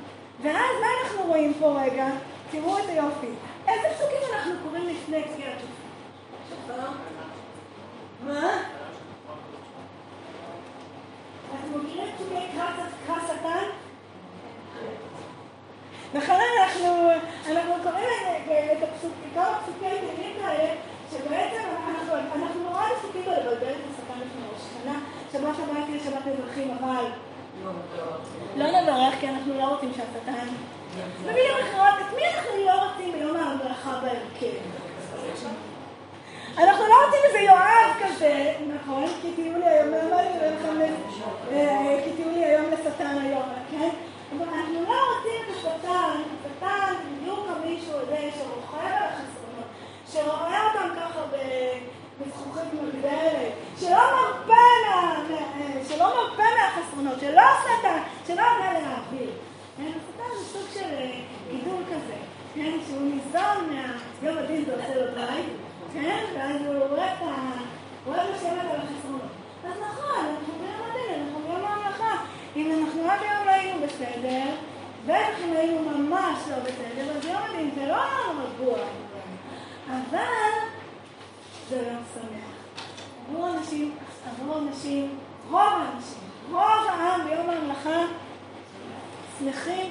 ואז 0.43 0.71
מה 0.81 0.87
אנחנו 1.03 1.23
רואים 1.27 1.55
פה 1.59 1.83
רגע? 1.83 2.07
תראו 2.51 2.79
את 2.79 2.85
היופי. 2.89 3.31
איזה 3.69 3.89
פסוקים 3.95 4.35
אנחנו 4.35 4.53
קוראים 4.65 4.89
לפני 4.89 5.23
תקיעת 5.23 5.59
שופר? 6.49 6.87
מה? 8.27 8.51
אתם 11.49 11.81
מכירים 11.81 12.15
פסוקי 12.17 12.47
קרא 13.07 13.19
שטן? 13.27 13.78
לכן 16.15 16.39
אנחנו, 16.61 17.11
אנחנו 17.51 17.75
קוראים 17.83 18.09
את 18.73 18.83
הפסוק, 18.83 19.13
כמה 19.35 19.59
פסוקי 19.63 19.87
תהילים 19.89 20.37
כאלה, 20.41 20.75
שבעצם 21.11 21.63
אנחנו, 21.89 22.15
אנחנו 22.15 22.63
נורא 22.63 22.83
עסוקים 22.99 23.23
בלבלבל 23.23 23.73
את 23.73 23.85
השטן 23.91 24.21
לפני 24.21 24.43
ראש 24.53 24.61
השנה, 24.61 24.99
שבת 25.33 25.57
שבת 25.57 25.85
תהיה 25.87 26.01
שבת 26.05 26.27
אזרחים, 26.27 26.77
אבל 26.81 27.05
לא 28.57 28.81
נברך 28.81 29.15
כי 29.21 29.29
אנחנו 29.29 29.59
לא 29.59 29.65
רוצים 29.65 29.93
שהשטן... 29.97 30.49
במילים 31.25 31.55
אחרות, 31.63 31.95
את 32.01 32.15
מי 32.17 32.23
אנחנו 32.27 32.65
לא 32.67 32.73
רוצים 32.73 33.13
ביום 33.13 33.37
ההמלכה 33.37 34.01
בהרכב? 34.03 34.57
אנחנו 36.59 36.85
לא 36.87 36.95
רוצים 37.07 37.21
איזה 37.25 37.39
יואב 37.39 37.91
כזה, 38.05 38.53
נכון? 38.77 39.05
כי 39.23 39.33
תהיו 39.33 39.59
לי 39.59 39.67
היום, 39.67 39.91
כי 42.05 42.11
תהיו 42.17 42.31
לי 42.31 42.45
היום 42.45 42.67
לשטן 42.73 43.19
היום, 43.23 43.49
כן? 43.71 43.89
אנחנו 44.33 44.83
לא 44.83 44.95
רוצים 45.15 45.41
את 45.45 45.57
השטן, 45.57 46.21
השטן 46.45 46.95
בדיוק 47.13 47.39
כמישהו 47.49 47.93
הזה 47.97 48.31
שרוכב 48.37 48.87
על 48.87 49.03
החסרונות, 49.03 49.69
שרואה 50.13 50.67
אותם 50.67 50.89
ככה 50.97 51.21
בזכוכית 52.21 52.73
מגדלת, 52.73 53.53
שלא 53.81 53.99
מרפה 55.99 56.45
מהחסרונות, 56.59 57.21
שלא 57.21 57.41
עושה 57.41 57.69
שלא 58.27 58.43
עונה 58.43 58.73
להעביר. 58.73 59.31
השטן 59.79 60.39
זה 60.39 60.45
סוג 60.45 60.63
של 60.75 60.95
גידול 61.51 61.83
כזה, 61.87 62.17
כן? 62.55 62.73
שהוא 62.87 63.03
ניזון 63.03 63.71
מהיום 63.71 64.39
הדין 64.39 64.65
זה 64.65 64.75
עושה 64.75 64.95
לו 64.95 65.15
בית, 65.15 65.47
כן? 65.93 66.25
ואז 66.35 66.57
הוא 66.67 66.85
רואה 66.85 67.15
את 67.15 67.23
ה... 67.23 67.49
לשבת 68.09 68.65
על 68.73 68.81
החסרונות. 68.81 69.31
אז 69.65 69.73
נכון, 69.81 70.25
אנחנו 70.25 70.55
ביום 70.59 70.81
הדין, 70.91 71.23
אנחנו 71.23 71.41
ביום 71.41 71.65
ההמלכה. 71.65 72.25
אם 72.59 72.73
אנחנו 72.73 73.11
עד 73.11 73.21
היום 73.23 73.47
לא 73.47 73.51
היינו 73.51 73.87
בסדר, 73.87 74.45
בטח 75.07 75.39
אם 75.45 75.53
היינו 75.53 75.81
ממש 75.81 76.39
לא 76.51 76.57
בסדר, 76.57 77.17
אז 77.17 77.25
יום 77.25 77.43
הדין 77.43 77.71
זה 77.75 77.87
לא 77.87 77.97
רגוע. 78.31 78.79
אבל 79.89 80.25
זה 81.69 81.77
יום 81.77 82.03
שמח. 82.15 82.49
עבור 83.29 83.49
אנשים, 83.49 83.95
עבור 84.27 84.59
אנשים, 84.59 85.19
רוב 85.51 85.61
האנשים, 85.61 86.23
רוב 86.51 86.87
העם 86.89 87.29
ביום 87.29 87.51
ההמלכה 87.51 88.05
שמחים 89.39 89.91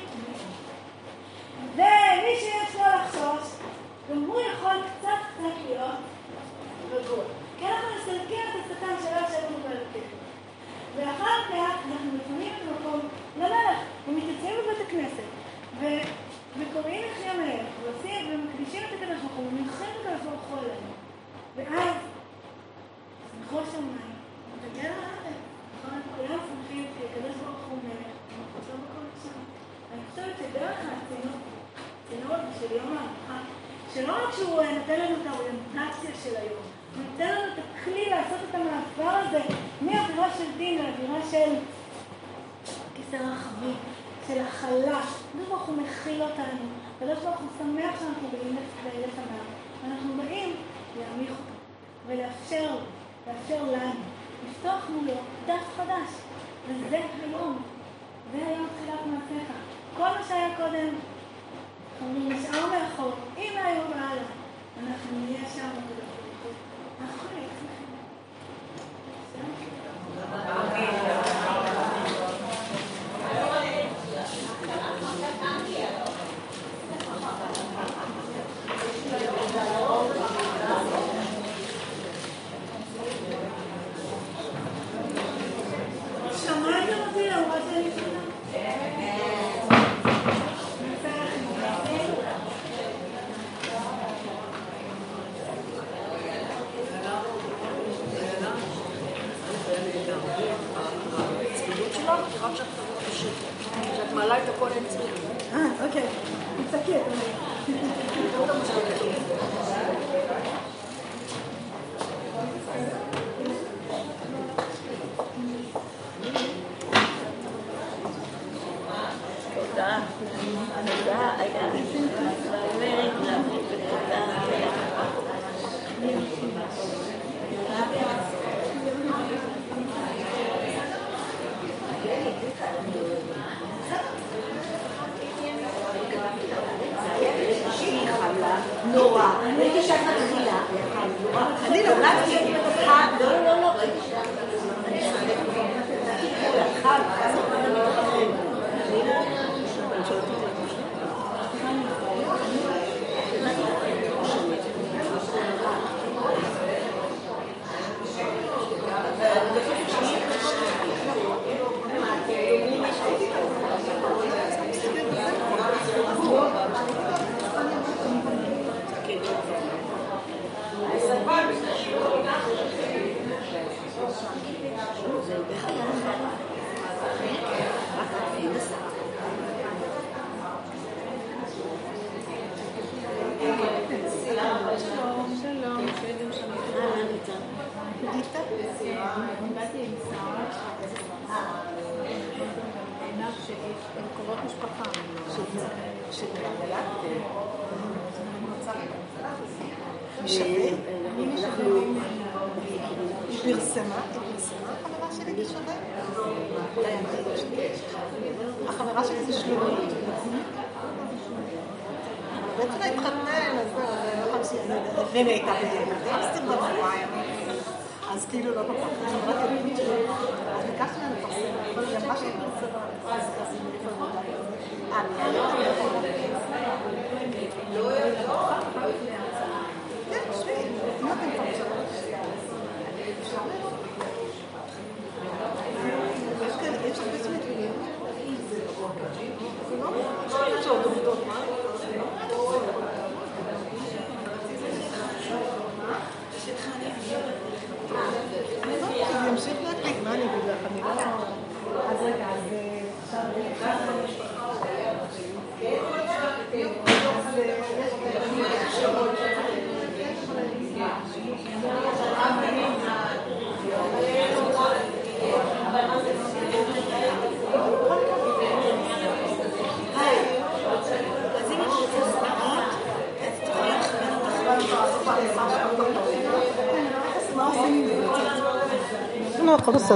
ומי 1.73 2.35
שיש 2.39 2.75
לו 2.75 2.81
לחשוש, 2.81 3.49
גם 4.11 4.23
הוא 4.23 4.39
יכול 4.41 4.75
קצת 4.99 5.07
קצת 5.33 5.53
להיות 5.67 5.95
רגוע. 6.91 7.23
כי 7.59 7.65
אנחנו 7.65 7.87
מסלקים 7.95 8.39
את 8.49 8.71
השטן 8.71 8.95
שלא 9.01 9.19
יושב 9.19 9.45
לנו 9.45 9.57
בהרכב. 9.63 10.16
ואחר 10.97 11.43
כך 11.49 11.75
אנחנו 11.91 12.11
מפנים 12.13 12.53
את 12.57 12.67
המקום 12.67 12.99
למלך, 13.37 13.77
ומתייצבים 14.07 14.55
בבית 14.63 14.87
הכנסת, 14.87 15.29
ו- 15.79 16.07
וקוראים 16.59 17.01
את 17.03 17.23
שם 17.23 17.29
המלך, 17.29 17.65
ומקדישים 18.31 18.83
את 18.83 18.93
הקדוש 18.93 19.17
ברוך 19.21 19.33
הוא, 19.35 19.47
ומנחים 19.47 19.89
את 20.01 20.05
הקדוש 20.05 20.21
ברוך 20.21 20.41
הוא 20.49 20.57
עלינו. 20.59 20.91
ואז, 21.55 21.95
שמחו 23.31 23.59
שמיים, 23.71 24.13
ותגיע 24.53 24.83
לארץ. 24.83 25.37
נכון? 25.77 26.01
כולם 26.15 26.39
שמחים 26.47 26.85
כי 26.97 27.03
הקדוש 27.05 27.35
ברוך 27.35 27.65
הוא 27.69 27.77
מלך, 27.83 28.13
ומחוצה 28.29 28.73
בכל 28.73 29.05
שם. 29.23 29.39
אני 29.93 30.01
חושבת 30.09 30.35
שדרך 30.37 30.77
הצינור, 30.79 31.39
הצינור 32.05 32.35
הזה 32.35 32.59
של 32.59 32.75
יום 32.75 32.97
ההלכה, 32.97 33.43
שלא 33.93 34.13
רק 34.13 34.33
שהוא 34.35 34.61
אה, 34.61 34.77
נותן 34.77 34.99
לנו 34.99 35.15
את 35.21 35.27
האוריינטציה 35.27 36.11
של 36.23 36.35
היום, 36.35 36.63
הוא 36.95 37.03
נותן 37.11 37.27
לנו 37.27 37.53
את 37.53 37.59
הכלי 37.75 38.09
לעשות 38.09 38.39
את 38.49 38.55
המעבר 38.55 39.15
הזה 39.17 39.41
מאווירה 39.81 40.27
של 40.37 40.57
דין 40.57 40.77
לאווירה 40.77 41.19
של 41.31 41.53
כיסא 42.95 43.15
רחבי, 43.15 43.73
של 44.27 44.39
הכלה. 44.39 44.99
הקדוש 44.99 45.47
ברוך 45.47 45.63
הוא 45.63 45.77
מכיל 45.77 46.21
אותנו, 46.21 46.65
הקדוש 46.95 47.17
ברוך 47.23 47.39
הוא 47.39 47.47
שמח 47.57 47.99
שאנחנו 47.99 48.27
באים 48.31 48.55
לפניו, 48.85 49.45
ואנחנו 49.83 50.13
באים 50.17 50.55
להעמיך 50.99 51.29
אותו 51.29 51.57
ולאפשר 52.07 52.71
לו, 52.71 52.79
לאפשר 53.27 53.63
לנו, 53.63 53.99
לפתוח 54.49 54.89
מולו 54.89 55.13
דף 55.45 55.63
חדש. 55.77 56.09
וזה 56.67 56.99
היום, 57.23 57.61
זה 58.31 58.37
היום 58.47 58.67
תחילת 58.75 58.99
מעשיך. 59.05 59.49
כל 59.97 60.03
מה 60.03 60.23
שהיה 60.27 60.57
קודם, 60.57 60.93
אנחנו 62.01 62.29
נשאר 62.29 62.65
מאחור. 62.71 63.11
אם 63.37 63.51
מהיום 63.55 63.91
והלאה 63.91 64.23
אנחנו 64.83 65.19
נהיה 65.19 65.49
שם 65.55 65.69
בקדוש 65.69 66.05
ברוך 66.21 66.43
הוא. 66.43 66.51
אנחנו 67.01 67.27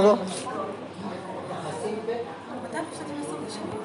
הכל 0.00 0.20
בסדר. 0.20 0.31